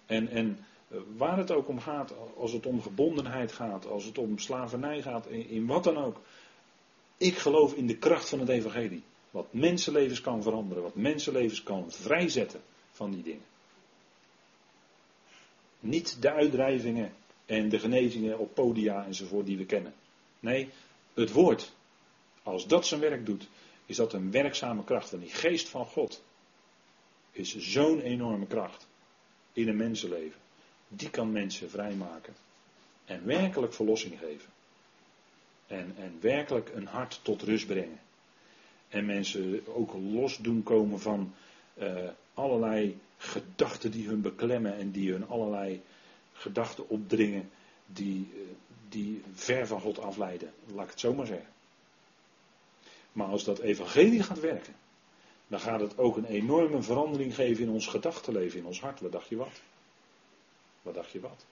En, 0.05 0.27
en 0.27 0.65
eh, 0.87 0.97
waar 1.17 1.37
het 1.37 1.51
ook 1.51 1.67
om 1.67 1.79
gaat, 1.79 2.13
als 2.37 2.51
het 2.51 2.65
om 2.65 2.81
gebondenheid 2.81 3.51
gaat, 3.51 3.87
als 3.87 4.03
het 4.03 4.17
om 4.17 4.39
slavernij 4.39 5.01
gaat, 5.01 5.27
in, 5.27 5.49
in 5.49 5.65
wat 5.65 5.83
dan 5.83 5.97
ook. 5.97 6.21
Ik 7.17 7.37
geloof 7.37 7.73
in 7.73 7.87
de 7.87 7.97
kracht 7.97 8.29
van 8.29 8.39
het 8.39 8.49
evangelie. 8.49 9.03
Wat 9.37 9.53
mensenlevens 9.53 10.21
kan 10.21 10.43
veranderen, 10.43 10.83
wat 10.83 10.95
mensenlevens 10.95 11.63
kan 11.63 11.91
vrijzetten 11.91 12.61
van 12.91 13.11
die 13.11 13.23
dingen. 13.23 13.45
Niet 15.79 16.21
de 16.21 16.31
uitdrijvingen 16.31 17.13
en 17.45 17.69
de 17.69 17.79
genezingen 17.79 18.39
op 18.39 18.53
podia 18.53 19.05
enzovoort 19.05 19.45
die 19.45 19.57
we 19.57 19.65
kennen. 19.65 19.93
Nee, 20.39 20.69
het 21.13 21.31
woord. 21.31 21.73
Als 22.43 22.67
dat 22.67 22.85
zijn 22.85 22.99
werk 22.99 23.25
doet, 23.25 23.47
is 23.85 23.95
dat 23.95 24.13
een 24.13 24.31
werkzame 24.31 24.83
kracht. 24.83 25.13
En 25.13 25.19
die 25.19 25.29
geest 25.29 25.69
van 25.69 25.85
God 25.85 26.23
is 27.31 27.57
zo'n 27.57 28.01
enorme 28.01 28.47
kracht 28.47 28.87
in 29.53 29.67
een 29.67 29.77
mensenleven. 29.77 30.39
Die 30.87 31.09
kan 31.09 31.31
mensen 31.31 31.69
vrijmaken. 31.69 32.35
En 33.05 33.25
werkelijk 33.25 33.73
verlossing 33.73 34.19
geven. 34.19 34.49
En, 35.67 35.93
en 35.97 36.17
werkelijk 36.19 36.71
een 36.73 36.87
hart 36.87 37.19
tot 37.23 37.41
rust 37.41 37.67
brengen. 37.67 37.99
En 38.89 39.05
mensen 39.05 39.61
ook 39.67 39.93
los 39.93 40.37
doen 40.37 40.63
komen 40.63 40.99
van 40.99 41.33
uh, 41.77 42.09
allerlei 42.33 42.97
gedachten 43.17 43.91
die 43.91 44.07
hun 44.07 44.21
beklemmen 44.21 44.77
en 44.77 44.91
die 44.91 45.11
hun 45.11 45.27
allerlei 45.27 45.81
gedachten 46.33 46.89
opdringen 46.89 47.49
die, 47.85 48.29
uh, 48.33 48.41
die 48.89 49.23
ver 49.33 49.67
van 49.67 49.81
God 49.81 49.99
afleiden. 49.99 50.53
Laat 50.73 50.83
ik 50.85 50.91
het 50.91 50.99
zo 50.99 51.13
maar 51.13 51.25
zeggen. 51.25 51.47
Maar 53.11 53.27
als 53.27 53.43
dat 53.43 53.59
evangelie 53.59 54.23
gaat 54.23 54.39
werken, 54.39 54.73
dan 55.47 55.59
gaat 55.59 55.79
het 55.79 55.97
ook 55.97 56.17
een 56.17 56.25
enorme 56.25 56.81
verandering 56.81 57.35
geven 57.35 57.63
in 57.63 57.69
ons 57.69 57.87
gedachtenleven, 57.87 58.59
in 58.59 58.65
ons 58.65 58.81
hart. 58.81 58.99
Wat 58.99 59.11
dacht 59.11 59.29
je 59.29 59.35
wat? 59.35 59.61
Wat 60.81 60.93
dacht 60.93 61.11
je 61.11 61.19
wat? 61.19 61.45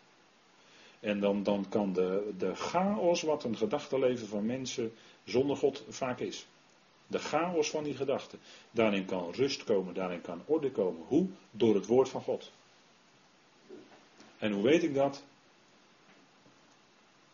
En 0.99 1.19
dan, 1.19 1.43
dan 1.43 1.65
kan 1.69 1.93
de, 1.93 2.33
de 2.37 2.55
chaos 2.55 3.21
wat 3.21 3.43
een 3.43 3.57
gedachtenleven 3.57 4.27
van 4.27 4.45
mensen 4.45 4.93
zonder 5.23 5.57
God 5.57 5.83
vaak 5.89 6.19
is. 6.19 6.47
De 7.15 7.21
chaos 7.21 7.69
van 7.69 7.83
die 7.83 7.95
gedachten. 7.95 8.39
Daarin 8.71 9.05
kan 9.05 9.31
rust 9.31 9.63
komen, 9.63 9.93
daarin 9.93 10.21
kan 10.21 10.41
orde 10.45 10.71
komen. 10.71 11.05
Hoe? 11.07 11.27
Door 11.51 11.75
het 11.75 11.85
woord 11.85 12.09
van 12.09 12.21
God. 12.21 12.51
En 14.37 14.51
hoe 14.51 14.63
weet 14.63 14.83
ik 14.83 14.93
dat? 14.93 15.23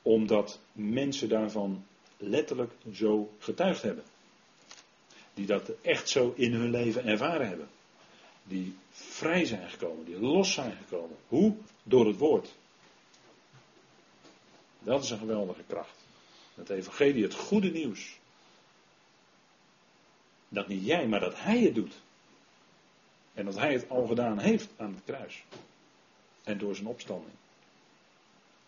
Omdat 0.02 0.60
mensen 0.72 1.30
daarvan 1.30 1.86
letterlijk 2.18 2.72
zo 2.94 3.34
getuigd 3.40 3.82
hebben. 3.82 4.04
Die 5.34 5.46
dat 5.46 5.72
echt 5.82 6.10
zo 6.10 6.34
in 6.36 6.54
hun 6.54 6.70
leven 6.70 7.06
ervaren 7.06 7.48
hebben. 7.48 7.70
Die 8.44 8.78
vrij 8.92 9.46
zijn 9.46 9.70
gekomen, 9.70 10.06
die 10.06 10.20
los 10.20 10.54
zijn 10.54 10.78
gekomen. 10.78 11.18
Hoe? 11.28 11.56
Door 11.84 12.08
het 12.08 12.18
woord. 12.18 12.54
Dat 14.80 15.04
is 15.04 15.10
een 15.10 15.18
geweldige 15.18 15.64
kracht. 15.68 15.98
Het 16.56 16.70
evangelie, 16.70 17.24
het 17.24 17.36
goede 17.36 17.72
nieuws. 17.72 18.20
Dat 20.54 20.68
niet 20.68 20.86
jij, 20.86 21.08
maar 21.08 21.20
dat 21.20 21.42
hij 21.42 21.60
het 21.60 21.76
doet. 21.76 21.94
En 23.34 23.46
dat 23.46 23.58
hij 23.58 23.74
het 23.74 23.90
al 23.90 24.08
gedaan 24.08 24.40
heeft 24.40 24.70
aan 24.78 24.94
het 24.94 25.04
kruis. 25.06 25.44
En 26.44 26.58
door 26.58 26.76
zijn 26.76 26.88
opstanding. 26.88 27.34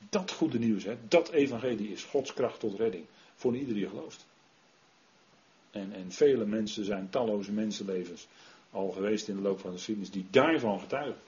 Dat 0.10 0.32
goede 0.32 0.60
nieuws, 0.60 0.84
hè, 0.84 0.98
dat 1.08 1.30
evangelie 1.30 1.92
is 1.92 2.04
Gods 2.04 2.34
kracht 2.34 2.60
tot 2.60 2.80
redding. 2.80 3.06
Voor 3.36 3.56
ieder 3.56 3.74
die 3.74 3.88
gelooft. 3.88 4.26
En, 5.72 5.94
en 5.94 6.12
vele 6.12 6.46
mensen 6.46 6.86
zijn, 6.86 7.10
talloze 7.10 7.52
mensenlevens, 7.52 8.28
al 8.72 8.90
geweest 8.90 9.28
in 9.28 9.36
de 9.36 9.42
loop 9.42 9.60
van 9.60 9.70
de 9.70 9.76
geschiedenis, 9.76 10.12
die 10.12 10.26
daarvan 10.30 10.80
getuigen. 10.80 11.22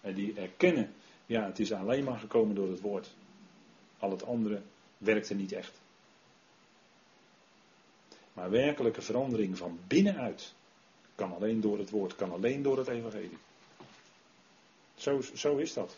En 0.00 0.14
die 0.14 0.34
erkennen, 0.34 0.92
ja, 1.26 1.46
het 1.46 1.58
is 1.58 1.72
alleen 1.72 2.04
maar 2.04 2.18
gekomen 2.18 2.54
door 2.54 2.70
het 2.70 2.80
woord. 2.80 3.14
Al 3.98 4.10
het 4.10 4.26
andere 4.26 4.62
werkte 4.98 5.34
niet 5.34 5.52
echt. 5.52 5.80
Maar 8.34 8.50
werkelijke 8.50 9.02
verandering 9.02 9.58
van 9.58 9.78
binnenuit 9.86 10.52
kan 11.14 11.34
alleen 11.34 11.60
door 11.60 11.78
het 11.78 11.90
woord, 11.90 12.16
kan 12.16 12.32
alleen 12.32 12.62
door 12.62 12.78
het 12.78 12.88
evangelie. 12.88 13.38
Zo, 14.94 15.20
zo 15.34 15.56
is 15.56 15.72
dat. 15.72 15.96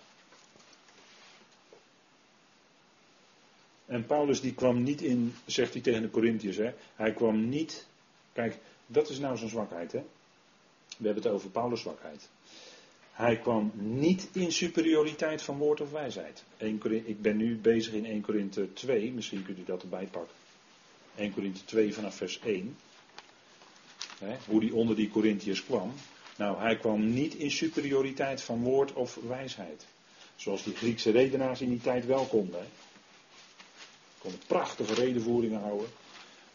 En 3.87 4.07
Paulus 4.07 4.41
die 4.41 4.55
kwam 4.55 4.83
niet 4.83 5.03
in, 5.03 5.35
zegt 5.45 5.73
hij 5.73 5.83
tegen 5.83 6.03
de 6.03 6.11
Corinthiërs, 6.11 6.75
hij 6.95 7.13
kwam 7.13 7.49
niet, 7.49 7.87
kijk, 8.33 8.59
dat 8.87 9.09
is 9.09 9.19
nou 9.19 9.37
zijn 9.37 9.51
zwakheid. 9.51 9.93
Hè? 9.93 10.05
We 10.97 11.07
hebben 11.07 11.23
het 11.23 11.33
over 11.33 11.51
Paulus' 11.51 11.81
zwakheid. 11.81 12.29
Hij 13.13 13.39
kwam 13.39 13.73
niet 13.75 14.29
in 14.33 14.53
superioriteit 14.53 15.43
van 15.43 15.59
woord 15.59 15.81
of 15.81 15.91
wijsheid. 15.91 16.45
ik 17.05 17.23
ben 17.23 17.37
nu 17.37 17.57
bezig 17.57 17.93
in 17.93 18.07
1 18.07 18.21
Korinthe 18.21 18.73
2, 18.73 19.13
misschien 19.13 19.43
kunt 19.43 19.59
u 19.59 19.65
dat 19.65 19.83
erbij 19.83 20.07
pakken. 20.07 20.35
1 21.17 21.33
Korinthe 21.33 21.65
2 21.65 21.95
vanaf 21.95 22.15
vers 22.15 22.41
1. 22.41 22.77
Hè, 24.19 24.37
hoe 24.47 24.61
die 24.61 24.75
onder 24.75 24.97
die 24.97 25.11
Corinthiërs 25.11 25.65
kwam. 25.65 25.93
Nou, 26.37 26.59
hij 26.59 26.77
kwam 26.77 27.13
niet 27.13 27.35
in 27.35 27.51
superioriteit 27.51 28.43
van 28.43 28.63
woord 28.63 28.93
of 28.93 29.15
wijsheid. 29.15 29.87
Zoals 30.37 30.63
die 30.63 30.75
Griekse 30.75 31.11
redenaars 31.11 31.61
in 31.61 31.69
die 31.69 31.81
tijd 31.81 32.07
wel 32.07 32.25
konden. 32.25 32.61
Hè. 32.61 32.67
Konden 34.19 34.41
prachtige 34.47 34.95
redenvoeringen 34.95 35.61
houden. 35.61 35.89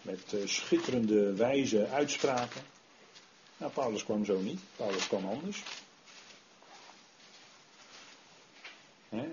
Met 0.01 0.34
uh, 0.34 0.47
schitterende 0.47 1.34
wijze 1.34 1.88
uitspraken. 1.88 2.62
Nou, 3.57 3.72
Paulus 3.72 4.03
kwam 4.03 4.26
zo 4.26 4.39
niet. 4.39 4.59
Paulus 4.76 5.07
kwam 5.07 5.26
anders. 5.26 5.64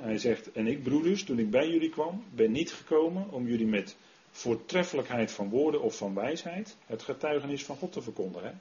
hij 0.01 0.19
zegt, 0.19 0.53
en 0.53 0.67
ik 0.67 0.83
broeders, 0.83 1.25
toen 1.25 1.39
ik 1.39 1.51
bij 1.51 1.69
jullie 1.69 1.91
kwam, 1.91 2.25
ben 2.35 2.53
niet 2.53 2.73
gekomen 2.73 3.31
om 3.31 3.49
jullie 3.49 3.67
met 3.67 3.97
voortreffelijkheid 4.39 5.33
van 5.33 5.49
woorden 5.49 5.83
of 5.83 5.97
van 5.97 6.15
wijsheid 6.15 6.77
het 6.87 7.03
getuigenis 7.03 7.65
van 7.65 7.77
God 7.77 7.93
te 7.93 8.03
verkondigen. 8.03 8.61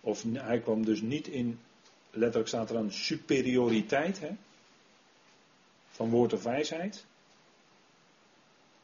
Of 0.00 0.24
hij 0.32 0.60
kwam 0.60 0.84
dus 0.84 1.00
niet 1.00 1.28
in, 1.28 1.60
letterlijk 2.10 2.48
staat 2.48 2.70
er 2.70 2.76
aan, 2.76 2.92
superioriteit 2.92 4.20
hè, 4.20 4.30
van 5.90 6.10
woord 6.10 6.32
of 6.32 6.42
wijsheid. 6.42 7.04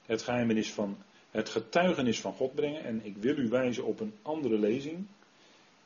Het 0.07 0.23
geheimnis 0.23 0.73
van 0.73 0.97
het 1.31 1.49
getuigenis 1.49 2.21
van 2.21 2.33
God 2.33 2.55
brengen. 2.55 2.85
En 2.85 3.05
ik 3.05 3.17
wil 3.17 3.37
u 3.37 3.49
wijzen 3.49 3.85
op 3.85 4.01
een 4.01 4.15
andere 4.23 4.59
lezing. 4.59 5.07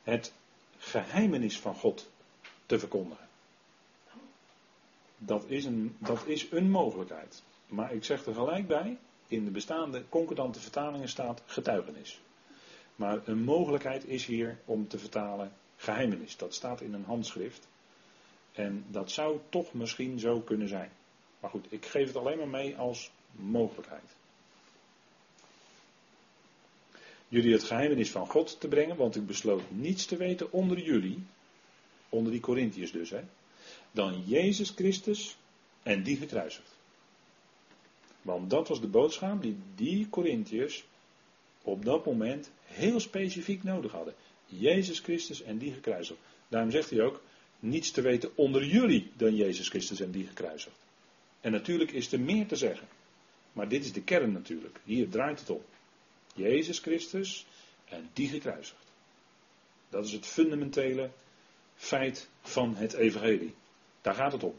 Het 0.03 0.32
geheimenis 0.78 1.59
van 1.59 1.74
God 1.74 2.11
te 2.66 2.78
verkondigen. 2.78 3.28
Dat 5.18 5.44
is 5.46 5.64
een, 5.64 5.96
dat 5.98 6.26
is 6.26 6.51
een 6.51 6.70
mogelijkheid. 6.70 7.42
Maar 7.66 7.92
ik 7.94 8.05
zeg 8.05 8.26
er 8.26 8.34
gelijk 8.34 8.66
bij, 8.66 8.98
in 9.31 9.45
de 9.45 9.51
bestaande 9.51 10.05
concordante 10.09 10.61
vertalingen 10.61 11.09
staat 11.09 11.43
getuigenis. 11.47 12.20
Maar 12.97 13.20
een 13.24 13.43
mogelijkheid 13.43 14.07
is 14.07 14.26
hier 14.26 14.59
om 14.64 14.89
te 14.89 14.99
vertalen 14.99 15.53
geheimenis. 15.76 16.37
Dat 16.37 16.55
staat 16.55 16.81
in 16.81 16.95
een 16.95 17.05
handschrift. 17.05 17.68
En 18.53 18.85
dat 18.89 19.11
zou 19.11 19.39
toch 19.49 19.72
misschien 19.72 20.18
zo 20.18 20.41
kunnen 20.41 20.68
zijn. 20.68 20.91
Maar 21.41 21.51
goed, 21.51 21.66
ik 21.68 21.87
geef 21.87 22.07
het 22.07 22.16
alleen 22.16 22.39
maar 22.39 22.49
mee 22.49 22.76
als 22.76 23.11
mogelijkheid. 23.33 24.16
Jullie 27.28 27.53
het 27.53 27.64
geheimenis 27.64 28.11
van 28.11 28.26
God 28.26 28.61
te 28.61 28.68
brengen, 28.68 28.97
want 28.97 29.16
ik 29.16 29.26
besloot 29.26 29.62
niets 29.68 30.07
te 30.07 30.16
weten 30.16 30.53
onder 30.53 30.78
jullie, 30.78 31.24
onder 32.09 32.33
die 32.33 32.41
Corinthiërs 32.41 32.93
dus, 32.93 33.11
hè, 33.11 33.20
dan 33.91 34.22
Jezus 34.26 34.70
Christus 34.70 35.37
en 35.83 36.03
die 36.03 36.16
gekruisigd. 36.16 36.70
Want 38.23 38.51
dat 38.51 38.68
was 38.68 38.81
de 38.81 38.87
boodschap 38.87 39.43
die 39.43 39.57
die 39.75 40.09
Corinthiërs 40.11 40.85
op 41.62 41.85
dat 41.85 42.05
moment 42.05 42.51
heel 42.64 43.01
specifiek 43.01 43.62
nodig 43.62 43.93
hadden. 43.93 44.14
Jezus 44.47 44.99
Christus 44.99 45.43
en 45.43 45.59
die 45.59 45.73
gekruisigd. 45.73 46.21
Daarom 46.49 46.71
zegt 46.71 46.91
hij 46.91 47.03
ook, 47.03 47.23
niets 47.59 47.91
te 47.91 48.01
weten 48.01 48.31
onder 48.35 48.64
jullie 48.64 49.11
dan 49.16 49.37
Jezus 49.37 49.68
Christus 49.68 50.01
en 50.01 50.11
die 50.11 50.27
gekruisigd. 50.27 50.77
En 51.41 51.53
natuurlijk 51.53 51.91
is 51.91 52.12
er 52.12 52.21
meer 52.21 52.47
te 52.47 52.57
zeggen. 52.57 52.89
Maar 53.53 53.68
dit 53.68 53.85
is 53.85 53.93
de 53.93 54.03
kern 54.03 54.33
natuurlijk. 54.33 54.81
Hier 54.85 55.09
draait 55.09 55.41
het 55.41 55.51
om. 55.51 55.62
Jezus 56.35 56.79
Christus 56.79 57.47
en 57.85 58.11
die 58.12 58.29
gekruisigd. 58.29 58.93
Dat 59.89 60.05
is 60.05 60.12
het 60.12 60.27
fundamentele 60.27 61.11
feit 61.75 62.29
van 62.43 62.77
het 62.77 62.93
evangelie. 62.93 63.55
Daar 64.01 64.14
gaat 64.14 64.33
het 64.33 64.43
om. 64.43 64.55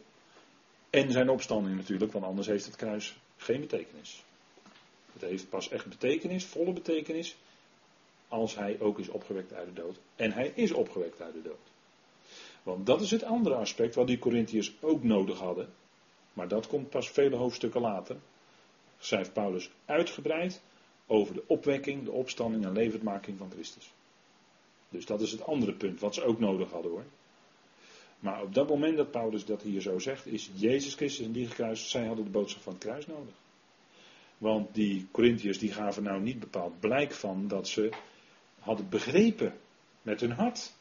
En 0.89 1.11
zijn 1.11 1.29
opstanding 1.29 1.75
natuurlijk, 1.75 2.11
want 2.11 2.25
anders 2.25 2.47
heeft 2.47 2.65
het 2.65 2.75
kruis 2.75 3.15
geen 3.41 3.59
betekenis. 3.59 4.23
Het 5.13 5.21
heeft 5.21 5.49
pas 5.49 5.69
echt 5.69 5.85
betekenis, 5.85 6.45
volle 6.45 6.73
betekenis, 6.73 7.35
als 8.27 8.55
hij 8.55 8.79
ook 8.79 8.99
is 8.99 9.09
opgewekt 9.09 9.53
uit 9.53 9.67
de 9.67 9.81
dood. 9.81 9.99
En 10.15 10.31
hij 10.31 10.51
is 10.55 10.71
opgewekt 10.71 11.21
uit 11.21 11.33
de 11.33 11.41
dood. 11.41 11.69
Want 12.63 12.85
dat 12.85 13.01
is 13.01 13.11
het 13.11 13.23
andere 13.23 13.55
aspect 13.55 13.95
wat 13.95 14.07
die 14.07 14.19
Corinthiërs 14.19 14.73
ook 14.81 15.03
nodig 15.03 15.39
hadden. 15.39 15.69
Maar 16.33 16.47
dat 16.47 16.67
komt 16.67 16.89
pas 16.89 17.09
vele 17.09 17.35
hoofdstukken 17.35 17.81
later. 17.81 18.15
Schrijft 18.99 19.33
Paulus 19.33 19.69
uitgebreid 19.85 20.61
over 21.07 21.33
de 21.33 21.43
opwekking, 21.47 22.03
de 22.03 22.11
opstanding 22.11 22.65
en 22.65 22.71
levendmaking 22.71 23.37
van 23.37 23.51
Christus. 23.51 23.91
Dus 24.89 25.05
dat 25.05 25.21
is 25.21 25.31
het 25.31 25.43
andere 25.43 25.73
punt 25.73 25.99
wat 25.99 26.13
ze 26.13 26.23
ook 26.23 26.39
nodig 26.39 26.71
hadden 26.71 26.91
hoor. 26.91 27.05
Maar 28.21 28.41
op 28.41 28.53
dat 28.53 28.69
moment 28.69 28.97
dat 28.97 29.11
Paulus 29.11 29.45
dat 29.45 29.61
hier 29.61 29.81
zo 29.81 29.99
zegt, 29.99 30.25
is 30.27 30.49
Jezus 30.53 30.93
Christus 30.93 31.25
en 31.25 31.31
die 31.31 31.47
gekruisigd. 31.47 31.89
Zij 31.89 32.05
hadden 32.05 32.25
de 32.25 32.31
boodschap 32.31 32.61
van 32.61 32.73
het 32.73 32.81
kruis 32.81 33.07
nodig. 33.07 33.33
Want 34.37 34.73
die 34.73 35.07
Corinthiërs 35.11 35.59
die 35.59 35.71
gaven 35.71 36.03
nou 36.03 36.21
niet 36.21 36.39
bepaald 36.39 36.79
blijk 36.79 37.11
van 37.11 37.47
dat 37.47 37.67
ze 37.67 37.89
hadden 38.59 38.89
begrepen 38.89 39.53
met 40.01 40.19
hun 40.21 40.31
hart 40.31 40.73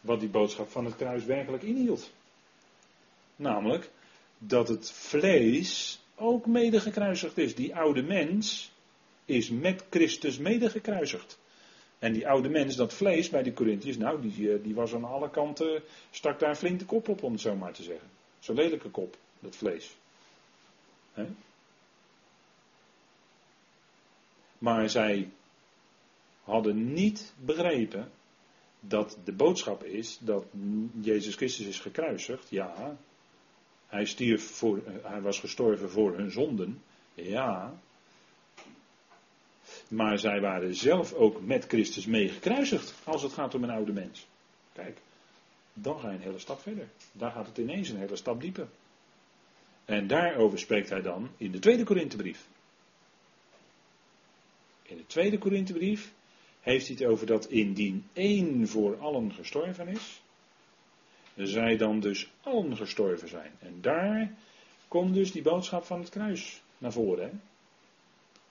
wat 0.00 0.20
die 0.20 0.28
boodschap 0.28 0.70
van 0.70 0.84
het 0.84 0.96
kruis 0.96 1.24
werkelijk 1.24 1.62
inhield. 1.62 2.12
Namelijk 3.36 3.90
dat 4.38 4.68
het 4.68 4.90
vlees 4.90 6.00
ook 6.14 6.46
mede 6.46 6.80
gekruisigd 6.80 7.38
is. 7.38 7.54
Die 7.54 7.76
oude 7.76 8.02
mens 8.02 8.72
is 9.24 9.50
met 9.50 9.84
Christus 9.90 10.38
mede 10.38 10.70
gekruisigd. 10.70 11.38
En 12.02 12.12
die 12.12 12.28
oude 12.28 12.48
mens, 12.48 12.76
dat 12.76 12.94
vlees 12.94 13.28
bij 13.28 13.42
de 13.42 13.52
Corinthiërs, 13.52 13.96
nou, 13.96 14.20
die, 14.20 14.52
eh, 14.52 14.62
die 14.62 14.74
was 14.74 14.94
aan 14.94 15.04
alle 15.04 15.30
kanten, 15.30 15.82
stak 16.10 16.38
daar 16.38 16.56
flink 16.56 16.78
de 16.78 16.84
kop 16.84 17.08
op, 17.08 17.22
om 17.22 17.32
het 17.32 17.40
zo 17.40 17.56
maar 17.56 17.72
te 17.72 17.82
zeggen. 17.82 18.08
Zo'n 18.38 18.56
lelijke 18.56 18.90
kop, 18.90 19.16
dat 19.40 19.56
vlees. 19.56 19.96
Maar 24.58 24.90
zij 24.90 25.30
hadden 26.42 26.92
niet 26.92 27.32
begrepen 27.36 28.10
dat 28.80 29.18
de 29.24 29.32
boodschap 29.32 29.84
is 29.84 30.18
dat 30.20 30.44
Jezus 31.00 31.34
Christus 31.34 31.66
is 31.66 31.78
gekruisigd. 31.80 32.50
Ja, 32.50 32.96
hij, 33.86 34.04
stierf 34.04 34.42
voor, 34.42 34.82
hij 35.02 35.20
was 35.20 35.40
gestorven 35.40 35.90
voor 35.90 36.16
hun 36.16 36.30
zonden. 36.30 36.82
Ja. 37.14 37.74
Maar 39.92 40.18
zij 40.18 40.40
waren 40.40 40.74
zelf 40.74 41.12
ook 41.12 41.40
met 41.40 41.64
Christus 41.64 42.06
mee 42.06 42.28
gekruisigd 42.28 42.94
als 43.04 43.22
het 43.22 43.32
gaat 43.32 43.54
om 43.54 43.62
een 43.62 43.70
oude 43.70 43.92
mens. 43.92 44.26
Kijk, 44.72 44.98
dan 45.72 46.00
ga 46.00 46.08
je 46.08 46.16
een 46.16 46.22
hele 46.22 46.38
stap 46.38 46.60
verder. 46.60 46.88
Daar 47.12 47.30
gaat 47.30 47.46
het 47.46 47.58
ineens 47.58 47.88
een 47.88 47.98
hele 47.98 48.16
stap 48.16 48.40
dieper. 48.40 48.68
En 49.84 50.06
daarover 50.06 50.58
spreekt 50.58 50.88
hij 50.88 51.02
dan 51.02 51.30
in 51.36 51.52
de 51.52 51.58
tweede 51.58 51.84
Korinthebrief. 51.84 52.46
In 54.82 54.96
de 54.96 55.06
tweede 55.06 55.38
Korinthebrief 55.38 56.12
heeft 56.60 56.86
hij 56.86 56.96
het 56.96 57.06
over 57.06 57.26
dat 57.26 57.46
indien 57.46 58.06
één 58.12 58.68
voor 58.68 58.98
allen 58.98 59.32
gestorven 59.32 59.88
is, 59.88 60.22
zij 61.36 61.76
dan 61.76 62.00
dus 62.00 62.30
allen 62.40 62.76
gestorven 62.76 63.28
zijn. 63.28 63.52
En 63.58 63.80
daar 63.80 64.32
komt 64.88 65.14
dus 65.14 65.32
die 65.32 65.42
boodschap 65.42 65.84
van 65.84 66.00
het 66.00 66.08
kruis 66.08 66.62
naar 66.78 66.92
voren. 66.92 67.24
Hè? 67.24 67.30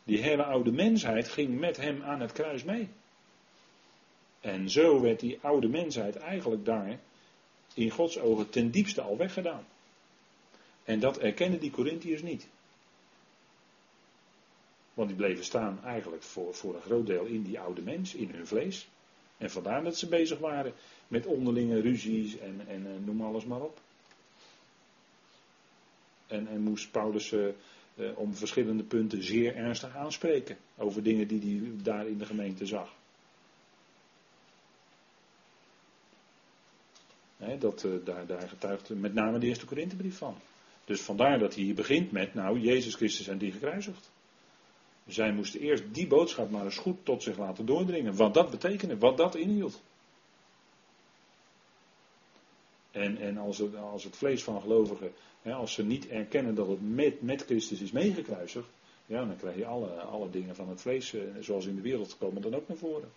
Die 0.04 0.18
hele 0.18 0.44
oude 0.44 0.72
mensheid 0.72 1.28
ging 1.28 1.60
met 1.60 1.78
hem 1.78 2.04
aan 2.04 2.22
het 2.22 2.32
kruis 2.32 2.64
mee. 2.64 2.90
En 4.40 4.70
zo 4.70 5.02
werd 5.02 5.20
die 5.20 5.40
oude 5.42 5.68
mensheid 5.68 6.16
eigenlijk 6.16 6.66
daar 6.66 7.00
in 7.74 7.90
Gods 7.90 8.20
ogen 8.20 8.50
ten 8.50 8.72
diepste 8.72 9.02
al 9.02 9.18
weggedaan. 9.18 9.66
En 10.84 11.00
dat 11.00 11.18
erkennen 11.18 11.60
die 11.60 11.72
Corinthiërs 11.72 12.22
niet. 12.22 12.48
Want 14.94 15.08
die 15.08 15.18
bleven 15.18 15.44
staan 15.44 15.84
eigenlijk 15.84 16.24
voor, 16.24 16.54
voor 16.54 16.76
een 16.76 16.82
groot 16.82 17.06
deel 17.06 17.26
in 17.26 17.44
die 17.44 17.60
oude 17.60 17.82
mens, 17.82 18.14
in 18.14 18.30
hun 18.30 18.48
vlees. 18.48 18.88
En 19.38 19.52
vandaar 19.52 19.84
dat 19.84 19.98
ze 19.98 20.08
bezig 20.08 20.40
waren 20.40 20.74
met 21.08 21.26
onderlinge 21.26 21.82
ruzies 21.82 22.38
en, 22.38 22.62
en, 22.68 23.04
noem 23.06 23.22
alles 23.22 23.46
maar 23.46 23.62
op. 23.62 23.80
En, 26.28 26.48
en 26.48 26.62
moest 26.62 26.92
Paulus 26.92 27.32
uh, 27.32 27.48
om 28.16 28.36
verschillende 28.36 28.84
punten 28.84 29.24
zeer 29.24 29.56
ernstig 29.56 29.96
aanspreken 29.96 30.58
over 30.78 31.04
dingen 31.04 31.28
die 31.28 31.62
hij 31.62 31.72
daar 31.84 32.08
in 32.08 32.18
de 32.18 32.26
gemeente 32.26 32.66
zag. 32.66 32.90
dat, 37.60 37.84
uh, 37.84 37.92
daar, 38.06 38.26
daar 38.26 38.50
getuigt 38.50 38.90
met 38.90 39.14
name 39.14 39.40
de 39.40 39.48
eerste 39.48 39.66
Korinthebrief 39.66 40.18
van. 40.18 40.36
Dus 40.86 41.02
vandaar 41.02 41.40
dat 41.40 41.56
hij 41.56 41.64
hier 41.64 41.76
begint 41.76 42.12
met, 42.12 42.34
nou, 42.34 42.60
Jezus 42.60 42.96
Christus 42.96 43.28
en 43.28 43.38
die 43.38 43.52
gekruisigd. 43.52 44.12
Zij 45.08 45.32
moesten 45.32 45.60
eerst 45.60 45.84
die 45.92 46.08
boodschap 46.08 46.50
maar 46.50 46.64
eens 46.64 46.78
goed 46.78 47.06
tot 47.06 47.24
zich 47.24 47.38
laten 47.38 47.66
doordringen. 47.66 48.16
Wat 48.16 48.34
dat 48.34 48.50
betekende, 48.50 48.98
wat 48.98 49.18
dat 49.18 49.36
inhield. 49.36 49.82
En, 52.92 53.18
en 53.18 53.38
als, 53.38 53.58
het, 53.58 53.76
als 53.76 54.04
het 54.04 54.16
vlees 54.16 54.44
van 54.44 54.62
gelovigen, 54.62 55.12
hè, 55.42 55.54
als 55.54 55.74
ze 55.74 55.84
niet 55.84 56.08
erkennen 56.08 56.56
dat 56.56 56.68
het 56.68 56.90
met, 56.90 57.22
met 57.22 57.44
Christus 57.44 57.82
is 57.82 57.92
meegekruisigd, 57.92 58.68
ja, 59.06 59.26
dan 59.26 59.38
krijg 59.38 59.56
je 59.56 59.66
alle, 59.66 59.90
alle 59.90 60.30
dingen 60.30 60.56
van 60.56 60.70
het 60.70 60.82
vlees, 60.82 61.14
eh, 61.14 61.22
zoals 61.40 61.66
in 61.66 61.76
de 61.76 61.82
wereld 61.82 62.18
komen, 62.18 62.42
dan 62.42 62.56
ook 62.56 62.68
naar 62.68 62.78
voren. 62.78 63.12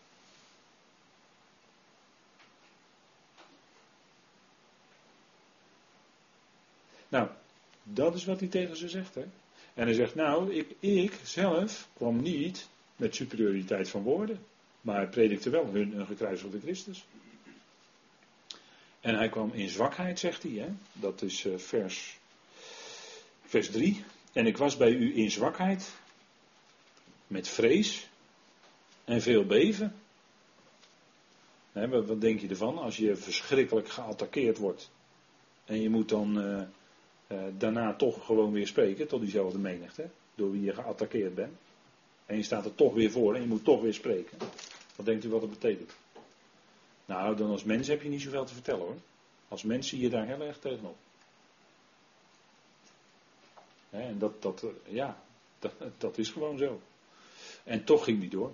Nou, 7.08 7.28
dat 7.82 8.14
is 8.14 8.24
wat 8.24 8.40
hij 8.40 8.48
tegen 8.48 8.76
ze 8.76 8.88
zegt. 8.88 9.14
Hè? 9.14 9.24
En 9.74 9.84
hij 9.84 9.94
zegt, 9.94 10.14
nou, 10.14 10.54
ik, 10.54 10.74
ik 10.78 11.20
zelf 11.22 11.88
kwam 11.92 12.22
niet 12.22 12.68
met 12.96 13.14
superioriteit 13.14 13.88
van 13.88 14.02
woorden, 14.02 14.38
maar 14.80 15.08
predikte 15.08 15.50
wel 15.50 15.66
hun 15.66 15.98
een 15.98 16.06
gekruisigde 16.06 16.60
Christus. 16.60 17.06
En 19.04 19.14
hij 19.14 19.28
kwam 19.28 19.50
in 19.52 19.68
zwakheid, 19.68 20.18
zegt 20.18 20.42
hij. 20.42 20.52
Hè? 20.52 20.68
Dat 20.92 21.22
is 21.22 21.44
uh, 21.44 21.58
vers, 21.58 22.18
vers 23.44 23.70
3. 23.70 24.04
En 24.32 24.46
ik 24.46 24.56
was 24.56 24.76
bij 24.76 24.90
u 24.90 25.16
in 25.16 25.30
zwakheid, 25.30 25.92
met 27.26 27.48
vrees 27.48 28.08
en 29.04 29.22
veel 29.22 29.44
beven. 29.46 29.94
Hè, 31.72 31.88
wat, 31.88 32.20
denk 32.20 32.40
je 32.40 32.48
ervan 32.48 32.78
als 32.78 32.96
je 32.96 33.16
verschrikkelijk 33.16 33.88
geattaqueerd 33.88 34.58
wordt 34.58 34.90
en 35.64 35.80
je 35.80 35.90
moet 35.90 36.08
dan 36.08 36.38
uh, 36.38 36.62
uh, 37.28 37.38
daarna 37.58 37.94
toch 37.94 38.24
gewoon 38.26 38.52
weer 38.52 38.66
spreken 38.66 39.08
tot 39.08 39.20
diezelfde 39.20 39.58
menigte, 39.58 40.08
door 40.34 40.50
wie 40.50 40.62
je 40.62 40.74
geattaqueerd 40.74 41.34
bent. 41.34 41.56
En 42.26 42.36
je 42.36 42.42
staat 42.42 42.64
er 42.64 42.74
toch 42.74 42.94
weer 42.94 43.10
voor 43.10 43.34
en 43.34 43.40
je 43.40 43.48
moet 43.48 43.64
toch 43.64 43.80
weer 43.80 43.94
spreken. 43.94 44.38
Wat 44.96 45.06
denkt 45.06 45.24
u 45.24 45.28
wat 45.28 45.40
dat 45.40 45.50
betekent? 45.50 45.92
Nou, 47.04 47.36
dan 47.36 47.50
als 47.50 47.64
mens 47.64 47.86
heb 47.86 48.02
je 48.02 48.08
niet 48.08 48.22
zoveel 48.22 48.44
te 48.44 48.54
vertellen 48.54 48.86
hoor. 48.86 49.00
Als 49.48 49.62
mens 49.62 49.88
zie 49.88 50.00
je 50.00 50.08
daar 50.08 50.26
heel 50.26 50.40
erg 50.40 50.58
tegenop. 50.58 50.96
en 53.90 54.18
dat, 54.18 54.42
dat, 54.42 54.62
eh, 54.62 54.94
ja, 54.94 55.22
dat, 55.58 55.72
dat 55.98 56.18
is 56.18 56.30
gewoon 56.30 56.58
zo. 56.58 56.80
En 57.64 57.84
toch 57.84 58.04
ging 58.04 58.20
die 58.20 58.30
door. 58.30 58.52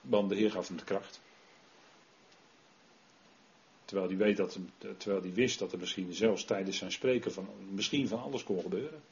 Want 0.00 0.28
de 0.28 0.36
Heer 0.36 0.50
gaf 0.50 0.68
hem 0.68 0.76
de 0.76 0.84
kracht. 0.84 1.20
Terwijl 3.84 4.08
hij, 4.08 4.16
weet 4.16 4.36
dat, 4.36 4.58
terwijl 4.78 5.22
hij 5.22 5.32
wist 5.32 5.58
dat 5.58 5.72
er 5.72 5.78
misschien 5.78 6.12
zelfs 6.14 6.44
tijdens 6.44 6.76
zijn 6.76 6.92
spreken 6.92 7.32
van, 7.32 7.48
misschien 7.70 8.08
van 8.08 8.22
alles 8.22 8.44
kon 8.44 8.60
gebeuren. 8.60 9.02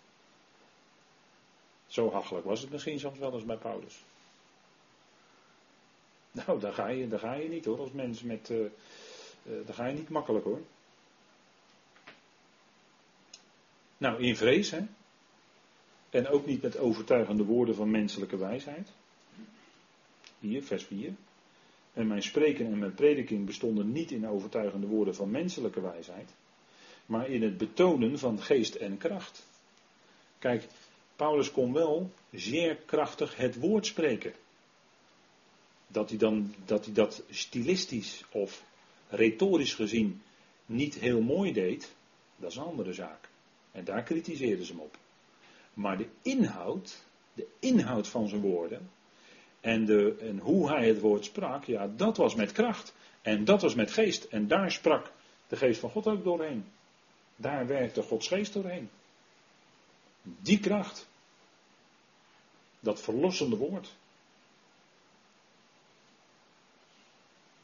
Zo 1.86 2.12
hachelijk 2.12 2.45
was 2.47 2.61
het 2.61 2.70
misschien 2.70 2.99
soms 2.99 3.18
wel 3.18 3.34
eens 3.34 3.45
bij 3.45 3.57
Paulus. 3.57 4.03
Nou, 6.31 6.61
daar 6.61 6.72
ga 6.72 6.89
je, 6.89 7.09
daar 7.09 7.18
ga 7.18 7.35
je 7.35 7.49
niet 7.49 7.64
hoor, 7.64 7.78
als 7.78 7.93
mens 7.93 8.22
met. 8.22 8.49
Uh, 8.51 8.59
uh, 8.59 9.66
daar 9.66 9.74
ga 9.74 9.87
je 9.87 9.95
niet 9.95 10.09
makkelijk 10.09 10.45
hoor. 10.45 10.61
Nou, 13.97 14.22
in 14.22 14.37
vrees, 14.37 14.70
hè. 14.70 14.81
En 16.11 16.28
ook 16.28 16.47
niet 16.47 16.62
met 16.62 16.78
overtuigende 16.78 17.45
woorden 17.45 17.74
van 17.74 17.91
menselijke 17.91 18.37
wijsheid. 18.37 18.89
Hier, 20.39 20.62
vers 20.62 20.85
4. 20.85 21.12
En 21.93 22.07
mijn 22.07 22.22
spreken 22.22 22.66
en 22.66 22.78
mijn 22.78 22.95
prediking 22.95 23.47
bestonden 23.47 23.93
niet 23.93 24.11
in 24.11 24.28
overtuigende 24.28 24.87
woorden 24.87 25.14
van 25.14 25.31
menselijke 25.31 25.81
wijsheid, 25.81 26.31
maar 27.07 27.28
in 27.28 27.43
het 27.43 27.59
betonen 27.59 28.18
van 28.18 28.43
geest 28.43 28.74
en 28.74 28.99
kracht. 28.99 29.47
Kijk, 30.39 30.66
Paulus 31.16 31.51
kon 31.51 31.72
wel 31.72 32.11
zeer 32.33 32.76
krachtig 32.76 33.37
het 33.37 33.59
woord 33.59 33.87
spreken. 33.87 34.33
Dat 35.93 36.09
hij, 36.09 36.18
dan, 36.18 36.55
dat, 36.64 36.84
hij 36.84 36.95
dat 36.95 37.22
stilistisch 37.30 38.24
of 38.30 38.62
retorisch 39.09 39.74
gezien 39.74 40.22
niet 40.66 40.95
heel 40.95 41.20
mooi 41.20 41.53
deed, 41.53 41.95
dat 42.36 42.51
is 42.51 42.57
een 42.57 42.62
andere 42.62 42.93
zaak. 42.93 43.28
En 43.72 43.84
daar 43.84 44.03
kritiseerden 44.03 44.66
ze 44.66 44.72
hem 44.72 44.80
op. 44.80 44.99
Maar 45.74 45.99
de 45.99 46.07
inhoud, 46.22 47.05
de 47.34 47.47
inhoud 47.59 48.09
van 48.09 48.28
zijn 48.28 48.41
woorden, 48.41 48.91
en, 49.61 49.84
de, 49.84 50.16
en 50.20 50.38
hoe 50.38 50.68
hij 50.68 50.86
het 50.86 51.01
woord 51.01 51.24
sprak, 51.24 51.64
ja, 51.64 51.91
dat 51.97 52.16
was 52.16 52.34
met 52.34 52.53
kracht. 52.53 52.95
En 53.22 53.45
dat 53.45 53.62
was 53.62 53.74
met 53.74 53.91
geest. 53.91 54.24
En 54.24 54.49
daar 54.49 54.70
sprak 54.70 55.12
de 55.49 55.57
geest 55.57 55.80
van 55.80 55.91
God 55.91 56.07
ook 56.07 56.24
doorheen. 56.24 56.64
Daar 57.36 57.66
werkte 57.66 58.03
Gods 58.03 58.28
geest 58.28 58.53
doorheen. 58.53 58.91
Die 60.22 60.61
kracht. 60.61 61.09
Dat 62.80 63.01
verlossende 63.01 63.57
woord. 63.57 63.97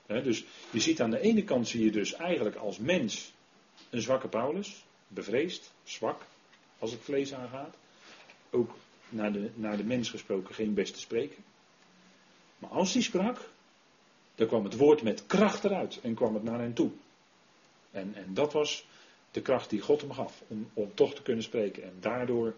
Dus 0.06 0.44
je 0.70 0.80
ziet 0.80 1.00
aan 1.00 1.10
de 1.10 1.20
ene 1.20 1.44
kant 1.44 1.68
zie 1.68 1.84
je 1.84 1.90
dus 1.90 2.14
eigenlijk 2.14 2.56
als 2.56 2.78
mens 2.78 3.32
een 3.90 4.02
zwakke 4.02 4.28
Paulus, 4.28 4.84
bevreesd, 5.08 5.72
zwak, 5.84 6.26
als 6.78 6.90
het 6.90 7.00
vlees 7.00 7.34
aangaat. 7.34 7.74
Ook 8.50 8.76
naar 9.08 9.32
de, 9.32 9.50
naar 9.54 9.76
de 9.76 9.84
mens 9.84 10.10
gesproken 10.10 10.54
geen 10.54 10.74
beste 10.74 10.98
spreken. 10.98 11.44
Maar 12.58 12.70
als 12.70 12.92
hij 12.92 13.02
sprak, 13.02 13.48
dan 14.34 14.46
kwam 14.46 14.64
het 14.64 14.76
woord 14.76 15.02
met 15.02 15.26
kracht 15.26 15.64
eruit 15.64 16.00
en 16.00 16.14
kwam 16.14 16.34
het 16.34 16.42
naar 16.42 16.60
hen 16.60 16.72
toe. 16.72 16.90
En, 17.90 18.14
en 18.14 18.34
dat 18.34 18.52
was 18.52 18.86
de 19.30 19.42
kracht 19.42 19.70
die 19.70 19.80
God 19.80 20.00
hem 20.00 20.12
gaf, 20.12 20.42
om, 20.46 20.70
om 20.74 20.94
toch 20.94 21.14
te 21.14 21.22
kunnen 21.22 21.42
spreken. 21.42 21.82
En 21.82 21.96
daardoor, 22.00 22.54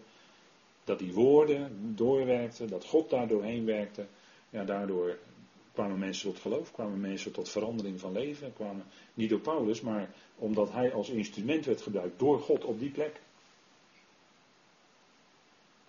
dat 0.83 0.99
die 0.99 1.13
woorden 1.13 1.95
doorwerkten, 1.95 2.67
dat 2.67 2.85
God 2.85 3.09
daardoor 3.09 3.43
heen 3.43 3.65
werkte, 3.65 4.05
ja, 4.49 4.63
daardoor 4.63 5.17
kwamen 5.79 5.99
mensen 5.99 6.31
tot 6.31 6.41
geloof, 6.41 6.71
kwamen 6.71 6.99
mensen 6.99 7.31
tot 7.31 7.49
verandering 7.49 7.99
van 7.99 8.11
leven, 8.11 8.53
kwamen 8.53 8.85
niet 9.13 9.29
door 9.29 9.39
Paulus, 9.39 9.81
maar 9.81 10.09
omdat 10.35 10.71
hij 10.71 10.93
als 10.93 11.09
instrument 11.09 11.65
werd 11.65 11.81
gebruikt 11.81 12.19
door 12.19 12.39
God 12.39 12.63
op 12.63 12.79
die 12.79 12.89
plek. 12.89 13.19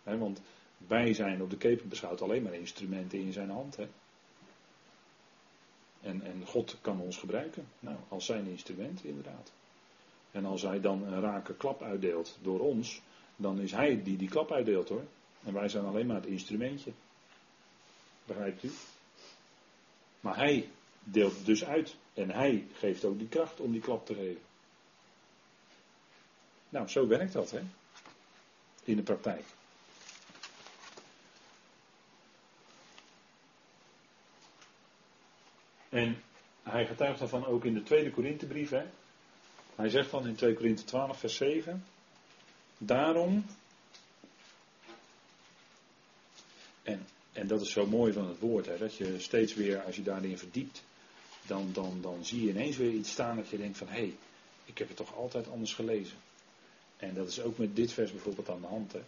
want 0.03 0.41
wij 0.77 1.15
zijn 1.15 1.43
op 1.43 1.51
de 1.51 1.57
keper 1.57 1.89
beschouwd 1.89 2.23
alleen 2.23 2.43
maar 2.43 2.55
instrumenten 2.55 3.19
in 3.19 3.33
zijn 3.33 3.51
hand. 3.51 3.79
En, 6.01 6.23
en 6.23 6.47
God 6.47 6.77
kan 6.81 7.01
ons 7.01 7.17
gebruiken, 7.17 7.67
nou, 7.79 7.97
als 8.09 8.27
zijn 8.27 8.47
instrument 8.47 9.05
inderdaad. 9.05 9.53
En 10.31 10.45
als 10.45 10.63
hij 10.63 10.81
dan 10.81 11.03
een 11.03 11.21
rake 11.21 11.55
klap 11.55 11.83
uitdeelt 11.83 12.39
door 12.43 12.61
ons, 12.61 13.03
dan 13.37 13.61
is 13.61 13.73
hij 13.73 14.03
die 14.03 14.17
die 14.17 14.29
klap 14.29 14.53
uitdeelt 14.53 14.89
hoor. 14.89 15.05
En 15.45 15.53
wij 15.53 15.69
zijn 15.69 15.85
alleen 15.85 16.07
maar 16.07 16.17
het 16.17 16.27
instrumentje. 16.27 16.93
Begrijpt 18.25 18.63
u? 18.63 18.71
Maar 20.21 20.37
hij 20.37 20.71
deelt 21.05 21.47
dus 21.47 21.65
uit. 21.65 21.97
En 22.15 22.31
hij 22.31 22.67
geeft 22.73 23.05
ook 23.05 23.19
die 23.19 23.29
kracht 23.29 23.61
om 23.61 23.73
die 23.73 23.81
klap 23.81 24.07
te 24.07 24.15
geven. 24.15 24.43
Nou, 26.69 26.89
zo 26.89 27.07
werkt 27.07 27.33
dat, 27.33 27.51
hè? 27.51 27.61
In 28.85 28.97
de 28.97 29.03
praktijk. 29.03 29.45
En 35.89 36.23
hij 36.63 36.87
getuigt 36.87 37.19
daarvan 37.19 37.47
ook 37.47 37.65
in 37.65 37.75
de 37.75 37.83
tweede 37.83 38.11
Korinthebrief, 38.11 38.71
hè? 38.71 38.87
Hij 39.75 39.89
zegt 39.89 40.11
dan 40.11 40.27
in 40.27 40.35
2 40.35 40.55
Korinthe 40.55 40.85
12, 40.85 41.19
vers 41.19 41.37
7. 41.37 41.85
Daarom. 42.79 43.47
En, 46.83 47.07
en 47.33 47.47
dat 47.47 47.61
is 47.61 47.73
zo 47.73 47.87
mooi 47.87 48.13
van 48.13 48.29
het 48.29 48.39
woord, 48.39 48.67
hè, 48.67 48.79
dat 48.79 48.97
je 48.97 49.19
steeds 49.19 49.55
weer, 49.55 49.83
als 49.83 49.97
je 49.97 50.03
daarin 50.03 50.39
verdiept, 50.39 50.83
dan, 51.47 51.71
dan, 51.73 51.99
dan 52.01 52.25
zie 52.25 52.45
je 52.45 52.51
ineens 52.51 52.77
weer 52.77 52.93
iets 52.93 53.11
staan 53.11 53.37
dat 53.37 53.49
je 53.49 53.59
denkt 53.59 53.79
van 53.79 53.89
hé, 53.89 53.93
hey, 53.93 54.17
ik 54.65 54.79
heb 54.79 54.89
het 54.89 54.97
toch 54.97 55.17
altijd 55.17 55.51
anders 55.51 55.75
gelezen. 55.75 56.17
En 56.97 57.15
dat 57.15 57.29
is 57.29 57.41
ook 57.41 57.59
met 57.59 57.77
dit 57.77 57.93
vers 57.93 58.11
bijvoorbeeld 58.11 58.51
aan 58.51 58.61
de 58.61 58.67
hand. 58.67 58.93
Hè. 58.93 59.01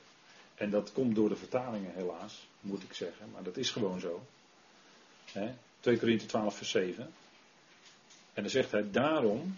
En 0.54 0.70
dat 0.70 0.92
komt 0.92 1.14
door 1.14 1.28
de 1.28 1.36
vertalingen 1.36 1.94
helaas, 1.94 2.46
moet 2.60 2.82
ik 2.82 2.92
zeggen, 2.92 3.30
maar 3.32 3.42
dat 3.42 3.56
is 3.56 3.70
gewoon 3.70 4.00
zo. 4.00 4.26
Hè. 5.32 5.54
2 5.80 5.98
Korinthe 5.98 6.26
12, 6.26 6.56
vers 6.56 6.70
7. 6.70 7.12
En 8.32 8.42
dan 8.42 8.50
zegt 8.50 8.70
hij, 8.70 8.90
daarom, 8.90 9.54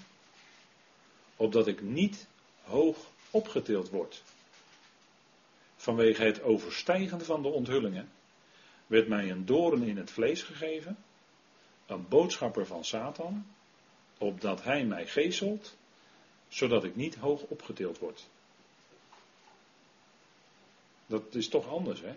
opdat 1.37 1.67
ik 1.67 1.83
niet 1.83 2.27
hoog 2.63 2.97
opgetild 3.31 3.89
word. 3.89 4.23
Vanwege 5.77 6.25
het 6.25 6.43
overstijgen 6.43 7.25
van 7.25 7.43
de 7.43 7.49
onthullingen 7.49 8.09
werd 8.87 9.09
mij 9.09 9.31
een 9.31 9.47
doorn 9.47 9.83
in 9.83 9.97
het 9.97 10.11
vlees 10.11 10.43
gegeven, 10.43 10.97
een 11.87 12.09
boodschapper 12.09 12.67
van 12.67 12.85
Satan, 12.85 13.47
opdat 14.19 14.63
hij 14.63 14.85
mij 14.85 15.07
geeselt, 15.07 15.77
zodat 16.49 16.85
ik 16.85 16.97
niet 16.97 17.15
hoog 17.15 17.43
opgetild 17.43 17.99
word. 17.99 18.29
Dat 21.07 21.35
is 21.35 21.49
toch 21.49 21.69
anders, 21.69 22.01
hè? 22.01 22.15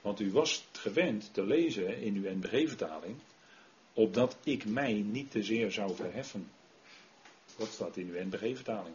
Want 0.00 0.20
u 0.20 0.32
was 0.32 0.66
gewend 0.72 1.34
te 1.34 1.46
lezen 1.46 2.00
in 2.00 2.14
uw 2.14 2.30
NBG-vertaling, 2.30 3.16
opdat 3.92 4.36
ik 4.44 4.64
mij 4.64 4.92
niet 4.92 5.30
te 5.30 5.42
zeer 5.42 5.72
zou 5.72 5.94
verheffen. 5.94 6.50
Dat 7.56 7.68
staat 7.68 7.96
in 7.96 8.08
uw 8.08 8.24
NBG-vertaling. 8.24 8.94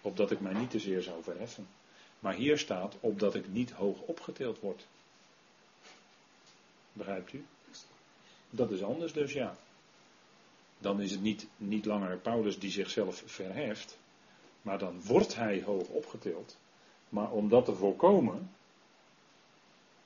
Opdat 0.00 0.30
ik 0.30 0.40
mij 0.40 0.52
niet 0.52 0.70
te 0.70 0.78
zeer 0.78 1.02
zou 1.02 1.22
verheffen. 1.22 1.68
Maar 2.18 2.34
hier 2.34 2.58
staat 2.58 2.96
opdat 3.00 3.34
ik 3.34 3.48
niet 3.48 3.70
hoog 3.70 4.00
opgetild 4.00 4.60
word. 4.60 4.86
Begrijpt 6.98 7.32
u? 7.32 7.44
Dat 8.50 8.70
is 8.70 8.82
anders 8.82 9.12
dus, 9.12 9.32
ja. 9.32 9.56
Dan 10.78 11.00
is 11.00 11.10
het 11.10 11.22
niet, 11.22 11.46
niet 11.56 11.84
langer 11.84 12.18
Paulus 12.18 12.58
die 12.58 12.70
zichzelf 12.70 13.22
verheft. 13.26 13.98
Maar 14.62 14.78
dan 14.78 15.02
wordt 15.04 15.34
hij 15.34 15.62
hoog 15.62 15.88
opgetild. 15.88 16.56
Maar 17.08 17.30
om 17.30 17.48
dat 17.48 17.64
te 17.64 17.74
voorkomen. 17.74 18.50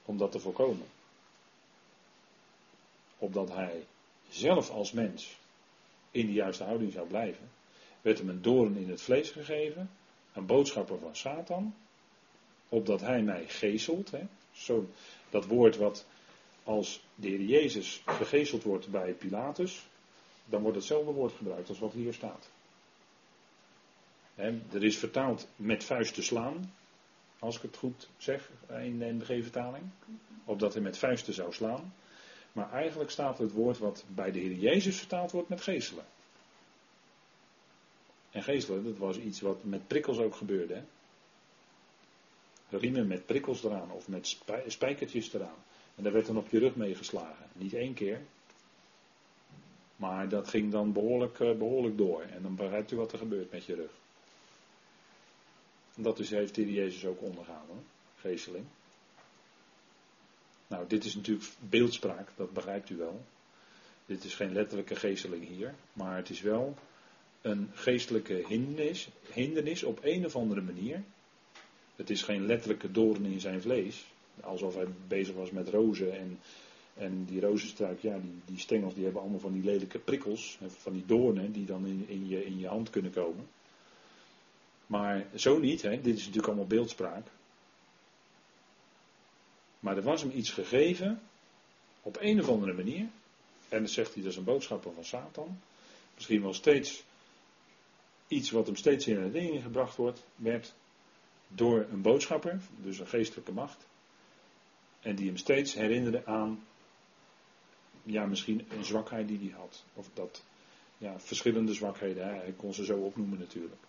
Om 0.05 0.17
dat 0.19 0.33
te 0.33 0.41
voorkomen. 0.41 0.87
Opdat 3.19 3.49
hij 3.49 3.87
zelf 4.29 4.71
als 4.71 4.93
mens 4.93 5.37
in 6.11 6.27
de 6.27 6.33
juiste 6.33 6.65
houding 6.65 6.93
zou 6.93 7.07
blijven, 7.09 7.51
werd 8.01 8.19
hem 8.19 8.29
een 8.29 8.43
doorn 8.43 8.77
in 8.77 8.91
het 8.91 9.03
vlees 9.03 9.31
gegeven, 9.31 9.91
een 10.33 10.47
boodschapper 10.47 10.99
van 10.99 11.17
Satan, 11.17 11.75
opdat 12.69 13.01
hij 13.01 13.23
mij 13.23 13.45
geestelt. 13.49 14.11
Hè, 14.11 14.27
zo, 14.53 14.87
dat 15.31 15.47
woord 15.47 15.77
wat 15.77 16.07
als 16.65 17.05
de 17.15 17.29
Heer 17.29 17.41
Jezus 17.41 18.03
gegezeld 18.07 18.63
wordt 18.63 18.89
bij 18.89 19.13
Pilatus, 19.13 19.87
dan 20.45 20.63
wordt 20.63 20.77
hetzelfde 20.77 21.13
woord 21.13 21.33
gebruikt 21.33 21.69
als 21.69 21.79
wat 21.79 21.93
hier 21.93 22.13
staat. 22.13 22.51
Er 24.73 24.85
is 24.85 24.99
vertaald 24.99 25.49
met 25.57 25.85
vuisten 25.85 26.23
slaan, 26.23 26.75
als 27.39 27.57
ik 27.57 27.63
het 27.63 27.77
goed 27.77 28.09
zeg 28.17 28.51
in 28.69 28.99
de 28.99 29.13
NBG-vertaling, 29.13 29.85
opdat 30.45 30.73
hij 30.73 30.83
met 30.83 30.99
vuisten 30.99 31.35
zou 31.35 31.53
slaan. 31.53 31.95
Maar 32.53 32.73
eigenlijk 32.73 33.11
staat 33.11 33.39
het 33.39 33.53
woord 33.53 33.79
wat 33.79 34.05
bij 34.09 34.31
de 34.33 34.39
Heer 34.39 34.53
Jezus 34.53 34.99
vertaald 34.99 35.31
wordt 35.31 35.49
met 35.49 35.61
geestelen. 35.61 36.05
En 38.31 38.43
geestelen, 38.43 38.85
dat 38.85 38.97
was 38.97 39.19
iets 39.19 39.41
wat 39.41 39.65
met 39.65 39.87
prikkels 39.87 40.19
ook 40.19 40.35
gebeurde. 40.35 40.75
Hè? 40.75 40.83
Riemen 42.79 43.07
met 43.07 43.27
prikkels 43.27 43.65
eraan 43.65 43.91
of 43.91 44.09
met 44.09 44.39
spijkertjes 44.67 45.33
eraan. 45.33 45.65
En 45.97 46.03
daar 46.03 46.13
werd 46.13 46.27
dan 46.27 46.37
op 46.37 46.49
je 46.49 46.59
rug 46.59 46.77
mee 46.77 46.95
geslagen. 46.95 47.47
Niet 47.53 47.75
één 47.75 47.95
keer. 47.95 48.21
Maar 49.97 50.29
dat 50.29 50.49
ging 50.49 50.71
dan 50.71 50.93
behoorlijk, 50.93 51.41
eh, 51.41 51.53
behoorlijk 51.57 51.97
door. 51.97 52.23
En 52.23 52.43
dan 52.43 52.57
begrijpt 52.57 52.91
u 52.91 52.97
wat 52.97 53.13
er 53.13 53.19
gebeurt 53.19 53.51
met 53.51 53.65
je 53.65 53.75
rug. 53.75 53.91
En 55.95 56.03
dat 56.03 56.19
is, 56.19 56.31
heeft 56.31 56.57
Heer 56.57 56.69
Jezus 56.69 57.05
ook 57.05 57.23
ondergaan 57.23 57.65
hoor. 57.67 57.83
Geesteling. 58.17 58.65
Nou, 60.67 60.87
dit 60.87 61.05
is 61.05 61.15
natuurlijk 61.15 61.49
beeldspraak, 61.59 62.29
dat 62.37 62.53
begrijpt 62.53 62.91
u 62.91 62.97
wel. 62.97 63.25
Dit 64.07 64.25
is 64.25 64.35
geen 64.35 64.53
letterlijke 64.53 64.97
geesteling 64.97 65.47
hier, 65.47 65.75
maar 65.93 66.17
het 66.17 66.31
is 66.31 66.41
wel 66.41 66.75
een 67.41 67.71
geestelijke 67.73 68.45
hindernis, 68.49 69.09
hindernis 69.33 69.83
op 69.83 69.99
een 70.03 70.25
of 70.25 70.37
andere 70.37 70.61
manier. 70.61 71.03
Het 71.97 72.11
is 72.11 72.23
geen 72.23 72.47
letterlijke 72.47 72.93
doorn 72.93 73.25
in 73.25 73.41
zijn 73.41 73.63
vlees, 73.63 74.07
alsof 74.41 74.75
hij 74.75 74.87
bezig 75.09 75.35
was 75.35 75.51
met 75.51 75.69
rozen 75.69 76.19
en, 76.19 76.39
en 76.95 77.25
die 77.25 77.41
rozenstruik, 77.41 78.01
ja, 78.01 78.19
die, 78.19 78.41
die 78.45 78.59
stengels 78.59 78.95
die 78.95 79.05
hebben 79.05 79.23
allemaal 79.23 79.41
van 79.41 79.53
die 79.53 79.65
lelijke 79.65 79.99
prikkels, 79.99 80.59
van 80.67 80.93
die 80.93 81.07
doornen 81.07 81.53
die 81.53 81.65
dan 81.65 81.87
in, 81.87 82.05
in, 82.09 82.29
je, 82.29 82.45
in 82.45 82.59
je 82.59 82.69
hand 82.69 82.91
kunnen 82.91 83.13
komen. 83.13 83.49
Maar 84.87 85.27
zo 85.35 85.59
niet, 85.59 85.83
hè? 85.83 86.01
dit 86.01 86.17
is 86.17 86.21
natuurlijk 86.21 86.47
allemaal 86.47 86.67
beeldspraak. 86.67 87.27
Maar 89.81 89.97
er 89.97 90.03
was 90.03 90.23
hem 90.23 90.31
iets 90.35 90.51
gegeven, 90.51 91.21
op 92.03 92.17
een 92.21 92.41
of 92.41 92.49
andere 92.49 92.73
manier. 92.73 93.09
En 93.69 93.79
dan 93.79 93.89
zegt 93.89 94.15
hij, 94.15 94.23
dat 94.23 94.33
is 94.33 94.39
een 94.39 94.45
boodschapper 94.45 94.93
van 94.93 95.05
Satan. 95.05 95.61
Misschien 96.15 96.43
wel 96.43 96.55
steeds 96.55 97.05
iets 98.29 98.51
wat 98.51 98.67
hem 98.67 98.77
steeds 98.77 99.07
in 99.07 99.17
herinnering 99.17 99.63
gebracht 99.63 99.97
wordt, 99.97 100.23
werd 100.37 100.75
door 101.49 101.87
een 101.91 102.03
boodschapper, 102.03 102.61
dus 102.83 102.99
een 102.99 103.07
geestelijke 103.07 103.53
macht. 103.53 103.87
En 105.03 105.17
die 105.17 105.27
hem 105.27 105.37
steeds 105.37 105.75
herinnerde 105.75 106.27
aan, 106.27 106.65
ja, 108.03 108.27
misschien 108.27 108.67
een 108.71 108.85
zwakheid 108.85 109.29
die 109.29 109.39
hij 109.39 109.59
had. 109.59 109.85
Of 109.95 110.09
dat, 110.15 110.43
ja, 110.99 111.21
verschillende 111.21 111.75
zwakheden, 111.75 112.27
hij 112.27 112.55
kon 112.57 112.75
ze 112.75 112.85
zo 112.85 112.99
opnoemen 112.99 113.39
natuurlijk. 113.39 113.81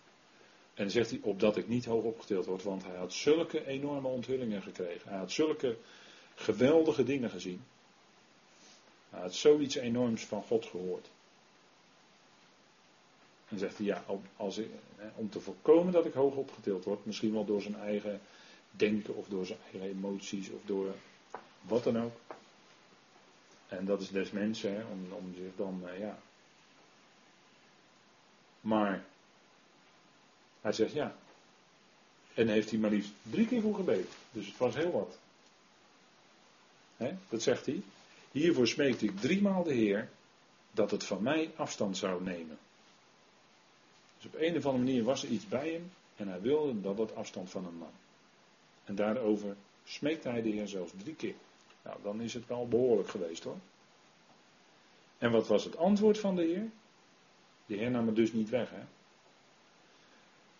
En 0.73 0.83
dan 0.83 0.91
zegt 0.91 1.09
hij, 1.09 1.19
opdat 1.21 1.57
ik 1.57 1.67
niet 1.67 1.85
hoog 1.85 2.03
opgetild 2.03 2.45
word, 2.45 2.63
want 2.63 2.83
hij 2.83 2.95
had 2.95 3.13
zulke 3.13 3.65
enorme 3.65 4.07
onthullingen 4.07 4.61
gekregen. 4.61 5.09
Hij 5.09 5.17
had 5.17 5.31
zulke 5.31 5.77
geweldige 6.35 7.03
dingen 7.03 7.29
gezien. 7.29 7.61
Hij 9.09 9.21
had 9.21 9.33
zoiets 9.33 9.75
enorms 9.75 10.25
van 10.25 10.43
God 10.43 10.65
gehoord. 10.65 11.09
En 13.47 13.59
zegt 13.59 13.77
hij, 13.77 13.85
ja, 13.85 14.05
als 14.35 14.57
ik, 14.57 14.69
om 15.15 15.29
te 15.29 15.39
voorkomen 15.39 15.93
dat 15.93 16.05
ik 16.05 16.13
hoog 16.13 16.35
opgetild 16.35 16.83
word, 16.83 17.05
misschien 17.05 17.33
wel 17.33 17.45
door 17.45 17.61
zijn 17.61 17.75
eigen 17.75 18.21
denken 18.75 19.15
of 19.15 19.27
door 19.27 19.45
zijn 19.45 19.59
eigen 19.71 19.89
emoties 19.89 20.49
of 20.49 20.61
door 20.65 20.95
wat 21.61 21.83
dan 21.83 22.01
ook. 22.01 22.15
En 23.67 23.85
dat 23.85 24.01
is 24.01 24.09
des 24.09 24.31
mensen, 24.31 24.75
hè, 24.75 24.83
om, 24.83 25.07
om 25.11 25.33
zich 25.35 25.55
dan, 25.55 25.81
uh, 25.85 25.99
ja. 25.99 26.19
Maar 28.61 29.03
hij 30.61 30.71
zegt 30.71 30.93
ja. 30.93 31.15
En 32.33 32.47
heeft 32.47 32.69
hij 32.69 32.79
maar 32.79 32.89
liefst 32.89 33.11
drie 33.21 33.47
keer 33.47 33.61
voor 33.61 33.75
gebeden. 33.75 34.07
Dus 34.31 34.47
het 34.47 34.57
was 34.57 34.75
heel 34.75 34.91
wat. 34.91 35.17
dat 37.29 37.41
zegt 37.41 37.65
hij. 37.65 37.81
Hiervoor 38.31 38.67
smeekte 38.67 39.05
ik 39.05 39.19
driemaal 39.19 39.63
de 39.63 39.73
Heer 39.73 40.09
dat 40.71 40.91
het 40.91 41.03
van 41.03 41.23
mij 41.23 41.51
afstand 41.55 41.97
zou 41.97 42.23
nemen. 42.23 42.57
Dus 44.17 44.25
op 44.25 44.35
een 44.35 44.57
of 44.57 44.65
andere 44.65 44.83
manier 44.83 45.03
was 45.03 45.23
er 45.23 45.29
iets 45.29 45.47
bij 45.47 45.69
hem 45.69 45.91
en 46.15 46.27
hij 46.27 46.41
wilde 46.41 46.81
dat 46.81 46.97
dat 46.97 47.15
afstand 47.15 47.49
van 47.49 47.65
hem 47.65 47.77
nam. 47.77 47.91
En 48.83 48.95
daarover 48.95 49.55
smeekte 49.83 50.29
hij 50.29 50.41
de 50.41 50.49
Heer 50.49 50.67
zelfs 50.67 50.91
drie 50.97 51.15
keer. 51.15 51.35
Nou, 51.83 51.97
dan 52.03 52.21
is 52.21 52.33
het 52.33 52.47
wel 52.47 52.67
behoorlijk 52.67 53.09
geweest 53.09 53.43
hoor. 53.43 53.59
En 55.17 55.31
wat 55.31 55.47
was 55.47 55.63
het 55.63 55.77
antwoord 55.77 56.19
van 56.19 56.35
de 56.35 56.43
Heer? 56.43 56.69
De 57.65 57.75
Heer 57.75 57.91
nam 57.91 58.05
het 58.07 58.15
dus 58.15 58.33
niet 58.33 58.49
weg. 58.49 58.69
Hè? 58.69 58.83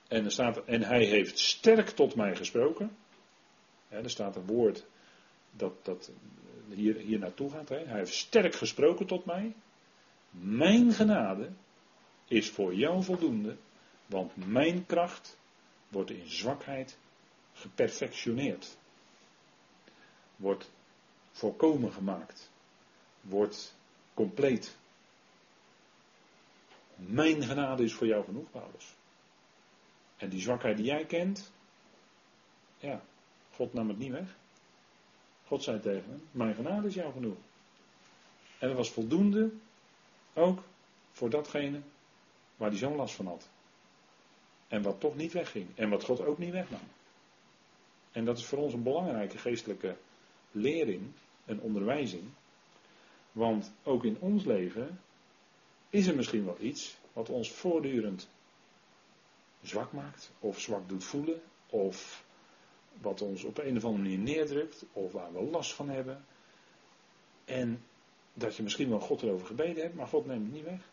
En, 0.08 0.26
er 0.26 0.32
staat, 0.32 0.66
en 0.66 0.82
hij 0.82 1.04
heeft 1.04 1.40
sterk 1.40 1.90
tot 1.90 2.16
mij 2.16 2.36
gesproken. 2.36 2.98
er 3.90 4.10
staat 4.10 4.36
een 4.36 4.46
woord 4.46 4.86
dat, 5.52 5.74
dat 5.82 6.12
hier, 6.70 6.96
hier 6.96 7.20
naartoe 7.20 7.50
gaat. 7.50 7.70
Hè? 7.70 7.78
Hij 7.78 7.98
heeft 7.98 8.14
sterk 8.14 8.56
gesproken 8.56 9.06
tot 9.06 9.26
mij. 9.26 9.54
Mijn 10.30 10.92
genade 10.92 11.50
is 12.28 12.50
voor 12.50 12.76
jou 12.76 13.04
voldoende, 13.04 13.56
want 14.06 14.48
mijn 14.48 14.86
kracht 14.86 15.38
wordt 15.88 16.10
in 16.10 16.30
zwakheid 16.30 16.98
geperfectioneerd. 17.54 18.78
Wordt 20.36 20.72
volkomen 21.32 21.92
gemaakt. 21.92 22.50
Wordt 23.22 23.76
compleet. 24.14 24.76
Mijn 26.96 27.44
genade 27.44 27.84
is 27.84 27.94
voor 27.94 28.08
jou 28.08 28.24
genoeg, 28.24 28.52
Paulus. 28.52 28.94
En 30.18 30.30
die 30.30 30.42
zwakheid 30.42 30.78
die 30.78 30.86
jij 30.86 31.06
kent, 31.06 31.52
ja, 32.78 33.02
God 33.56 33.74
nam 33.74 33.88
het 33.88 33.98
niet 33.98 34.12
weg. 34.12 34.36
God 35.46 35.64
zei 35.64 35.80
tegen 35.80 36.10
hem, 36.10 36.28
mijn 36.32 36.56
genade 36.56 36.88
is 36.88 36.94
jou 36.94 37.14
genoeg. 37.14 37.38
En 38.60 38.68
dat 38.68 38.78
was 38.78 38.92
voldoende 38.92 39.52
ook 40.34 40.64
voor 41.12 41.30
datgene 41.30 41.82
waar 42.56 42.70
hij 42.70 42.78
zo'n 42.78 42.96
last 42.96 43.16
van 43.16 43.28
had. 43.28 43.50
En 44.68 44.82
wat 44.82 45.00
toch 45.00 45.16
niet 45.16 45.34
wegging. 45.34 45.68
En 45.76 45.90
wat 45.90 46.04
God 46.04 46.26
ook 46.26 46.38
niet 46.38 46.52
wegnam. 46.52 46.80
En 48.14 48.26
dat 48.26 48.38
is 48.38 48.46
voor 48.46 48.58
ons 48.58 48.74
een 48.74 48.84
belangrijke 48.84 49.38
geestelijke 49.38 49.96
lering, 50.52 51.12
een 51.46 51.60
onderwijzing. 51.60 52.24
Want 53.32 53.72
ook 53.84 54.04
in 54.04 54.18
ons 54.20 54.46
leven 54.46 55.00
is 55.90 56.08
er 56.08 56.16
misschien 56.16 56.46
wel 56.46 56.58
iets 56.60 56.98
wat 57.14 57.30
ons 57.30 57.52
voortdurend 57.52 58.30
zwak 59.62 59.92
maakt, 59.92 60.32
of 60.40 60.60
zwak 60.60 60.90
doet 60.90 61.04
voelen, 61.04 61.42
of 61.70 62.26
wat 63.02 63.22
ons 63.22 63.44
op 63.44 63.58
een 63.58 63.78
of 63.78 63.86
andere 63.86 64.04
manier 64.04 64.18
neerdrukt, 64.18 64.86
of 64.94 65.12
waar 65.12 65.34
we 65.34 65.42
last 65.44 65.74
van 65.74 65.90
hebben. 65.90 66.26
En 67.46 67.84
dat 68.34 68.56
je 68.56 68.64
misschien 68.64 68.90
wel 68.90 69.00
God 69.00 69.22
erover 69.22 69.48
gebeden 69.48 69.84
hebt, 69.84 69.96
maar 69.96 70.08
God 70.08 70.26
neemt 70.26 70.44
het 70.44 70.54
niet 70.54 70.64
weg. 70.64 70.90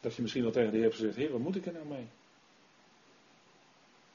Dat 0.00 0.14
je 0.14 0.22
misschien 0.22 0.42
wel 0.42 0.52
tegen 0.52 0.70
de 0.70 0.76
Heer 0.76 0.84
hebt 0.86 0.96
gezegd, 0.96 1.16
Heer, 1.16 1.32
wat 1.32 1.40
moet 1.40 1.56
ik 1.56 1.66
er 1.66 1.72
nou 1.72 1.86
mee? 1.86 2.06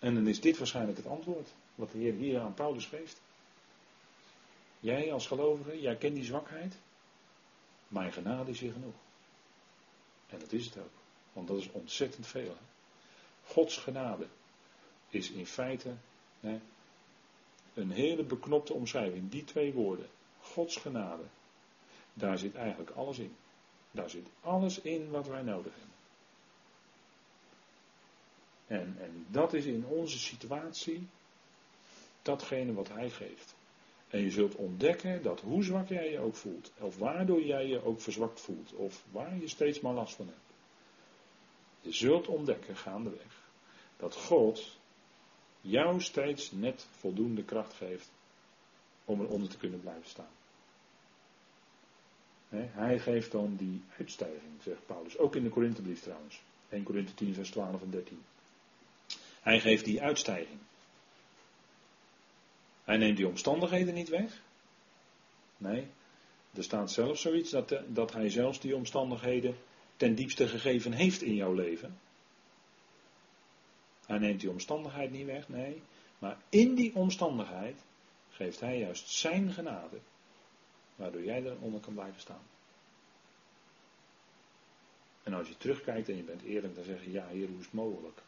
En 0.05 0.13
dan 0.15 0.27
is 0.27 0.41
dit 0.41 0.57
waarschijnlijk 0.57 0.97
het 0.97 1.07
antwoord, 1.07 1.53
wat 1.75 1.91
de 1.91 1.97
Heer 1.97 2.13
hier 2.13 2.39
aan 2.39 2.53
Paulus 2.53 2.85
geeft. 2.85 3.21
Jij 4.79 5.13
als 5.13 5.27
gelovige, 5.27 5.81
jij 5.81 5.95
kent 5.95 6.15
die 6.15 6.23
zwakheid. 6.23 6.75
Mijn 7.87 8.13
genade 8.13 8.51
is 8.51 8.59
hier 8.59 8.71
genoeg. 8.71 8.93
En 10.27 10.39
dat 10.39 10.51
is 10.51 10.65
het 10.65 10.77
ook. 10.77 10.91
Want 11.33 11.47
dat 11.47 11.57
is 11.57 11.71
ontzettend 11.71 12.27
veel. 12.27 12.55
Gods 13.45 13.77
genade 13.77 14.27
is 15.09 15.31
in 15.31 15.45
feite 15.45 15.93
hè, 16.39 16.59
een 17.73 17.91
hele 17.91 18.23
beknopte 18.23 18.73
omschrijving. 18.73 19.31
Die 19.31 19.43
twee 19.43 19.73
woorden. 19.73 20.09
Gods 20.39 20.75
genade. 20.75 21.23
Daar 22.13 22.37
zit 22.37 22.55
eigenlijk 22.55 22.89
alles 22.89 23.19
in. 23.19 23.35
Daar 23.91 24.09
zit 24.09 24.27
alles 24.41 24.79
in 24.79 25.09
wat 25.09 25.27
wij 25.27 25.41
nodig 25.41 25.73
hebben. 25.73 25.94
En, 28.67 28.95
en 28.99 29.25
dat 29.29 29.53
is 29.53 29.65
in 29.65 29.85
onze 29.85 30.19
situatie 30.19 31.07
datgene 32.21 32.73
wat 32.73 32.87
Hij 32.87 33.09
geeft. 33.09 33.55
En 34.07 34.21
je 34.21 34.31
zult 34.31 34.55
ontdekken 34.55 35.23
dat 35.23 35.41
hoe 35.41 35.63
zwak 35.63 35.87
jij 35.87 36.11
je 36.11 36.19
ook 36.19 36.35
voelt, 36.35 36.71
of 36.79 36.97
waardoor 36.97 37.43
jij 37.43 37.67
je 37.67 37.83
ook 37.83 38.01
verzwakt 38.01 38.41
voelt, 38.41 38.73
of 38.73 39.03
waar 39.11 39.37
je 39.37 39.47
steeds 39.47 39.79
maar 39.79 39.93
last 39.93 40.15
van 40.15 40.27
hebt. 40.27 40.39
Je 41.81 41.91
zult 41.91 42.27
ontdekken 42.27 42.75
gaandeweg 42.75 43.43
dat 43.97 44.15
God 44.15 44.77
jou 45.61 46.01
steeds 46.01 46.51
net 46.51 46.87
voldoende 46.91 47.43
kracht 47.43 47.73
geeft 47.73 48.09
om 49.05 49.21
eronder 49.21 49.49
te 49.49 49.57
kunnen 49.57 49.81
blijven 49.81 50.09
staan. 50.09 50.33
hij 52.49 52.99
geeft 52.99 53.31
dan 53.31 53.55
die 53.55 53.81
uitstijging, 53.97 54.61
zegt 54.63 54.85
Paulus. 54.85 55.17
Ook 55.17 55.35
in 55.35 55.43
de 55.43 55.49
Korinthebrief 55.49 56.01
trouwens. 56.01 56.41
1 56.69 56.83
Korinthe 56.83 57.13
10, 57.13 57.33
vers 57.33 57.49
12 57.49 57.81
en 57.81 57.89
13. 57.89 58.21
Hij 59.45 59.59
geeft 59.59 59.85
die 59.85 60.01
uitstijging. 60.01 60.59
Hij 62.83 62.97
neemt 62.97 63.17
die 63.17 63.27
omstandigheden 63.27 63.93
niet 63.93 64.09
weg. 64.09 64.41
Nee, 65.57 65.87
er 66.53 66.63
staat 66.63 66.91
zelfs 66.91 67.21
zoiets 67.21 67.49
dat, 67.49 67.75
dat 67.87 68.13
hij 68.13 68.29
zelfs 68.29 68.59
die 68.59 68.75
omstandigheden 68.75 69.57
ten 69.97 70.15
diepste 70.15 70.47
gegeven 70.47 70.91
heeft 70.91 71.21
in 71.21 71.35
jouw 71.35 71.53
leven. 71.53 71.99
Hij 74.05 74.17
neemt 74.17 74.39
die 74.39 74.49
omstandigheid 74.49 75.11
niet 75.11 75.25
weg, 75.25 75.49
nee. 75.49 75.81
Maar 76.19 76.37
in 76.49 76.75
die 76.75 76.95
omstandigheid 76.95 77.79
geeft 78.29 78.59
hij 78.59 78.79
juist 78.79 79.09
zijn 79.09 79.51
genade. 79.51 79.97
Waardoor 80.95 81.23
jij 81.23 81.43
eronder 81.43 81.79
kan 81.79 81.93
blijven 81.93 82.21
staan. 82.21 82.43
En 85.23 85.33
als 85.33 85.47
je 85.47 85.57
terugkijkt 85.57 86.09
en 86.09 86.15
je 86.17 86.23
bent 86.23 86.41
eerlijk, 86.41 86.75
dan 86.75 86.83
zeg 86.83 87.03
je: 87.03 87.11
Ja, 87.11 87.27
Heer, 87.27 87.47
hoe 87.47 87.59
is 87.59 87.65
het 87.65 87.73
mogelijk? 87.73 88.21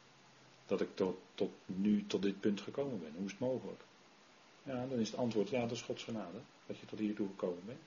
Dat 0.68 0.82
ik 0.82 0.95
tot, 0.95 1.18
tot 1.34 1.51
nu 1.65 2.05
tot 2.07 2.22
dit 2.22 2.39
punt 2.39 2.61
gekomen 2.61 2.99
ben. 2.99 3.13
Hoe 3.15 3.26
is 3.26 3.32
het 3.32 3.39
mogelijk? 3.39 3.82
Ja, 4.63 4.86
dan 4.86 4.99
is 4.99 5.09
het 5.09 5.20
antwoord: 5.20 5.49
Ja, 5.49 5.61
dat 5.61 5.72
is 5.72 5.82
Gods 5.82 6.03
genade. 6.03 6.38
Dat 6.65 6.78
je 6.78 6.86
tot 6.86 6.99
hiertoe 6.99 7.28
gekomen 7.28 7.65
bent. 7.65 7.80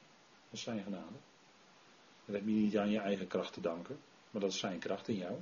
Dat 0.50 0.58
is 0.58 0.62
zijn 0.62 0.82
genade. 0.82 1.16
Dat 2.24 2.34
heb 2.34 2.44
je 2.44 2.52
niet 2.52 2.78
aan 2.78 2.90
je 2.90 2.98
eigen 2.98 3.26
kracht 3.26 3.52
te 3.52 3.60
danken, 3.60 3.98
maar 4.30 4.40
dat 4.40 4.50
is 4.50 4.58
zijn 4.58 4.78
kracht 4.78 5.08
in 5.08 5.16
jou. 5.16 5.34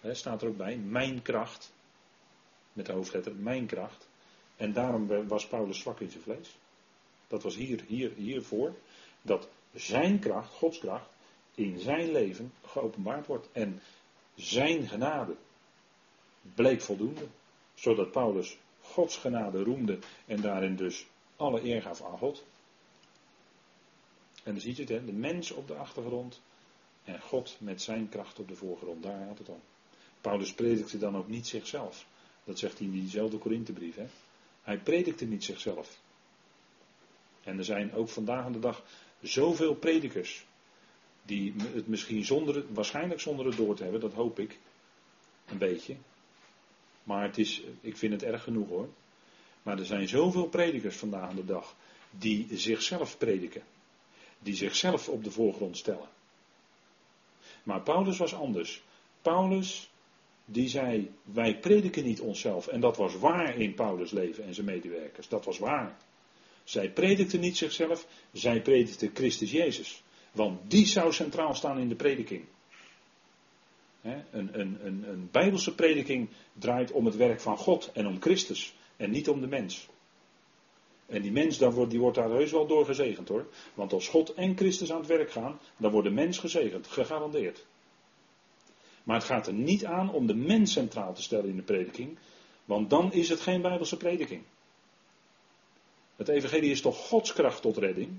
He, 0.00 0.14
staat 0.14 0.42
er 0.42 0.48
ook 0.48 0.56
bij, 0.56 0.76
mijn 0.76 1.22
kracht. 1.22 1.72
Met 2.72 2.86
de 2.86 2.92
hoofdletter, 2.92 3.34
mijn 3.34 3.66
kracht. 3.66 4.08
En 4.56 4.72
daarom 4.72 5.26
was 5.28 5.46
Paulus 5.46 5.78
zwak 5.78 6.00
in 6.00 6.10
zijn 6.10 6.22
vlees. 6.22 6.56
Dat 7.28 7.42
was 7.42 7.56
hier, 7.56 7.84
hier, 7.86 8.12
hiervoor. 8.12 8.74
Dat 9.22 9.48
zijn 9.74 10.18
kracht, 10.18 10.52
Gods 10.52 10.78
kracht, 10.78 11.10
in 11.54 11.78
zijn 11.78 12.12
leven 12.12 12.52
geopenbaard 12.64 13.26
wordt. 13.26 13.48
En 13.52 13.80
zijn 14.34 14.88
genade 14.88 15.36
bleek 16.54 16.80
voldoende. 16.80 17.26
Zodat 17.74 18.10
Paulus 18.10 18.58
Gods 18.80 19.16
genade 19.16 19.62
roemde 19.62 19.98
en 20.26 20.40
daarin 20.40 20.76
dus 20.76 21.06
alle 21.36 21.64
eer 21.64 21.82
gaf 21.82 22.02
aan 22.02 22.18
God. 22.18 22.44
En 24.42 24.52
dan 24.52 24.60
ziet 24.60 24.76
je 24.76 24.82
het, 24.82 24.90
hè, 24.90 25.04
de 25.04 25.12
mens 25.12 25.50
op 25.50 25.68
de 25.68 25.74
achtergrond 25.74 26.40
en 27.04 27.20
God 27.20 27.56
met 27.58 27.82
zijn 27.82 28.08
kracht 28.08 28.38
op 28.38 28.48
de 28.48 28.56
voorgrond. 28.56 29.02
Daar 29.02 29.26
had 29.26 29.38
het 29.38 29.48
om. 29.48 29.60
Paulus 30.20 30.54
predikte 30.54 30.98
dan 30.98 31.16
ook 31.16 31.28
niet 31.28 31.46
zichzelf. 31.46 32.06
Dat 32.44 32.58
zegt 32.58 32.78
hij 32.78 32.86
in 32.86 32.92
diezelfde 32.92 33.38
Korinthebrief. 33.38 33.96
Hè? 33.96 34.06
Hij 34.62 34.78
predikte 34.78 35.24
niet 35.24 35.44
zichzelf. 35.44 35.98
En 37.42 37.58
er 37.58 37.64
zijn 37.64 37.92
ook 37.94 38.08
vandaag 38.08 38.44
aan 38.44 38.52
de 38.52 38.58
dag 38.58 38.84
zoveel 39.20 39.74
predikers. 39.74 40.44
Die 41.22 41.54
het 41.56 41.86
misschien 41.86 42.24
zonder, 42.24 42.64
waarschijnlijk 42.72 43.20
zonder 43.20 43.46
het 43.46 43.56
door 43.56 43.74
te 43.74 43.82
hebben, 43.82 44.00
dat 44.00 44.12
hoop 44.12 44.38
ik. 44.38 44.58
Een 45.46 45.58
beetje. 45.58 45.96
Maar 47.02 47.22
het 47.22 47.38
is, 47.38 47.62
ik 47.80 47.96
vind 47.96 48.12
het 48.12 48.22
erg 48.22 48.42
genoeg 48.42 48.68
hoor. 48.68 48.88
Maar 49.62 49.78
er 49.78 49.86
zijn 49.86 50.08
zoveel 50.08 50.46
predikers 50.46 50.96
vandaag 50.96 51.34
de 51.34 51.44
dag. 51.44 51.74
Die 52.10 52.46
zichzelf 52.52 53.18
prediken. 53.18 53.62
Die 54.38 54.54
zichzelf 54.54 55.08
op 55.08 55.24
de 55.24 55.30
voorgrond 55.30 55.76
stellen. 55.76 56.08
Maar 57.62 57.80
Paulus 57.80 58.18
was 58.18 58.34
anders. 58.34 58.82
Paulus 59.22 59.90
die 60.52 60.68
zei, 60.68 61.10
wij 61.22 61.58
prediken 61.58 62.04
niet 62.04 62.20
onszelf. 62.20 62.66
En 62.66 62.80
dat 62.80 62.96
was 62.96 63.16
waar 63.16 63.56
in 63.56 63.74
Paulus' 63.74 64.10
leven 64.10 64.44
en 64.44 64.54
zijn 64.54 64.66
medewerkers. 64.66 65.28
Dat 65.28 65.44
was 65.44 65.58
waar. 65.58 65.96
Zij 66.64 66.90
predikten 66.90 67.40
niet 67.40 67.56
zichzelf, 67.56 68.06
zij 68.32 68.60
predikten 68.60 69.10
Christus 69.14 69.50
Jezus. 69.50 70.02
Want 70.32 70.70
die 70.70 70.86
zou 70.86 71.12
centraal 71.12 71.54
staan 71.54 71.78
in 71.78 71.88
de 71.88 71.94
prediking. 71.94 72.44
Een, 74.02 74.60
een, 74.60 74.86
een, 74.86 75.04
een 75.08 75.28
bijbelse 75.30 75.74
prediking 75.74 76.28
draait 76.52 76.92
om 76.92 77.04
het 77.04 77.16
werk 77.16 77.40
van 77.40 77.56
God 77.56 77.90
en 77.92 78.06
om 78.06 78.20
Christus. 78.20 78.74
En 78.96 79.10
niet 79.10 79.28
om 79.28 79.40
de 79.40 79.46
mens. 79.46 79.88
En 81.06 81.22
die 81.22 81.32
mens 81.32 81.58
dan 81.58 81.72
wordt, 81.72 81.90
die 81.90 82.00
wordt 82.00 82.16
daar 82.16 82.30
heus 82.30 82.50
wel 82.50 82.66
door 82.66 82.84
gezegend 82.84 83.28
hoor. 83.28 83.46
Want 83.74 83.92
als 83.92 84.08
God 84.08 84.34
en 84.34 84.56
Christus 84.56 84.92
aan 84.92 84.98
het 84.98 85.06
werk 85.06 85.30
gaan, 85.30 85.60
dan 85.76 85.90
wordt 85.90 86.08
de 86.08 86.14
mens 86.14 86.38
gezegend. 86.38 86.86
Gegarandeerd. 86.86 87.64
Maar 89.02 89.16
het 89.16 89.24
gaat 89.24 89.46
er 89.46 89.52
niet 89.52 89.84
aan 89.84 90.12
om 90.12 90.26
de 90.26 90.34
mens 90.34 90.72
centraal 90.72 91.14
te 91.14 91.22
stellen 91.22 91.48
in 91.48 91.56
de 91.56 91.62
prediking, 91.62 92.18
want 92.64 92.90
dan 92.90 93.12
is 93.12 93.28
het 93.28 93.40
geen 93.40 93.62
Bijbelse 93.62 93.96
prediking. 93.96 94.42
Het 96.16 96.28
Evangelie 96.28 96.70
is 96.70 96.80
toch 96.80 97.08
Gods 97.08 97.32
kracht 97.32 97.62
tot 97.62 97.76
redding? 97.76 98.10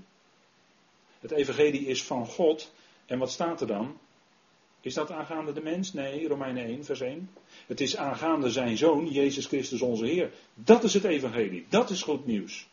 Het 1.20 1.30
Evangelie 1.30 1.86
is 1.86 2.04
van 2.04 2.26
God. 2.26 2.72
En 3.06 3.18
wat 3.18 3.30
staat 3.30 3.60
er 3.60 3.66
dan? 3.66 3.98
Is 4.82 4.94
dat 4.94 5.10
aangaande 5.10 5.52
de 5.52 5.62
mens? 5.62 5.92
Nee, 5.92 6.28
Romeinen 6.28 6.64
1, 6.64 6.84
vers 6.84 7.00
1. 7.00 7.30
Het 7.66 7.80
is 7.80 7.96
aangaande 7.96 8.50
zijn 8.50 8.76
zoon, 8.76 9.06
Jezus 9.08 9.46
Christus 9.46 9.82
onze 9.82 10.04
Heer. 10.04 10.30
Dat 10.54 10.84
is 10.84 10.94
het 10.94 11.04
evangelie. 11.04 11.66
Dat 11.68 11.90
is 11.90 12.02
goed 12.02 12.26
nieuws. 12.26 12.66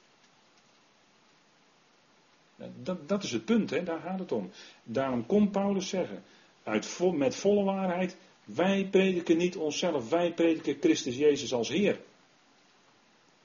Dat, 2.55 3.07
dat 3.07 3.23
is 3.23 3.31
het 3.31 3.45
punt, 3.45 3.69
hè? 3.69 3.83
daar 3.83 3.99
gaat 3.99 4.19
het 4.19 4.31
om. 4.31 4.51
Daarom 4.83 5.25
kon 5.25 5.49
Paulus 5.49 5.89
zeggen, 5.89 6.23
uit, 6.63 6.99
met 7.13 7.35
volle 7.35 7.63
waarheid, 7.63 8.17
wij 8.43 8.87
prediken 8.91 9.37
niet 9.37 9.55
onszelf, 9.55 10.09
wij 10.09 10.33
prediken 10.33 10.77
Christus 10.79 11.15
Jezus 11.15 11.53
als 11.53 11.69
Heer. 11.69 11.99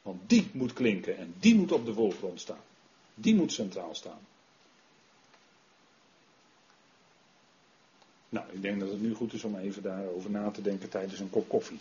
Want 0.02 0.28
die 0.28 0.50
moet 0.52 0.72
klinken 0.72 1.16
en 1.16 1.34
die 1.38 1.54
moet 1.54 1.72
op 1.72 1.84
de 1.84 1.92
voorgrond 1.92 2.40
staan. 2.40 2.62
Die 3.14 3.34
moet 3.34 3.52
centraal 3.52 3.94
staan. 3.94 4.20
Nou, 8.34 8.46
ik 8.52 8.62
denk 8.62 8.80
dat 8.80 8.90
het 8.90 9.02
nu 9.02 9.14
goed 9.14 9.32
is 9.32 9.44
om 9.44 9.56
even 9.56 9.82
daarover 9.82 10.30
na 10.30 10.50
te 10.50 10.62
denken 10.62 10.88
tijdens 10.88 11.20
een 11.20 11.30
kop 11.30 11.48
koffie. 11.48 11.78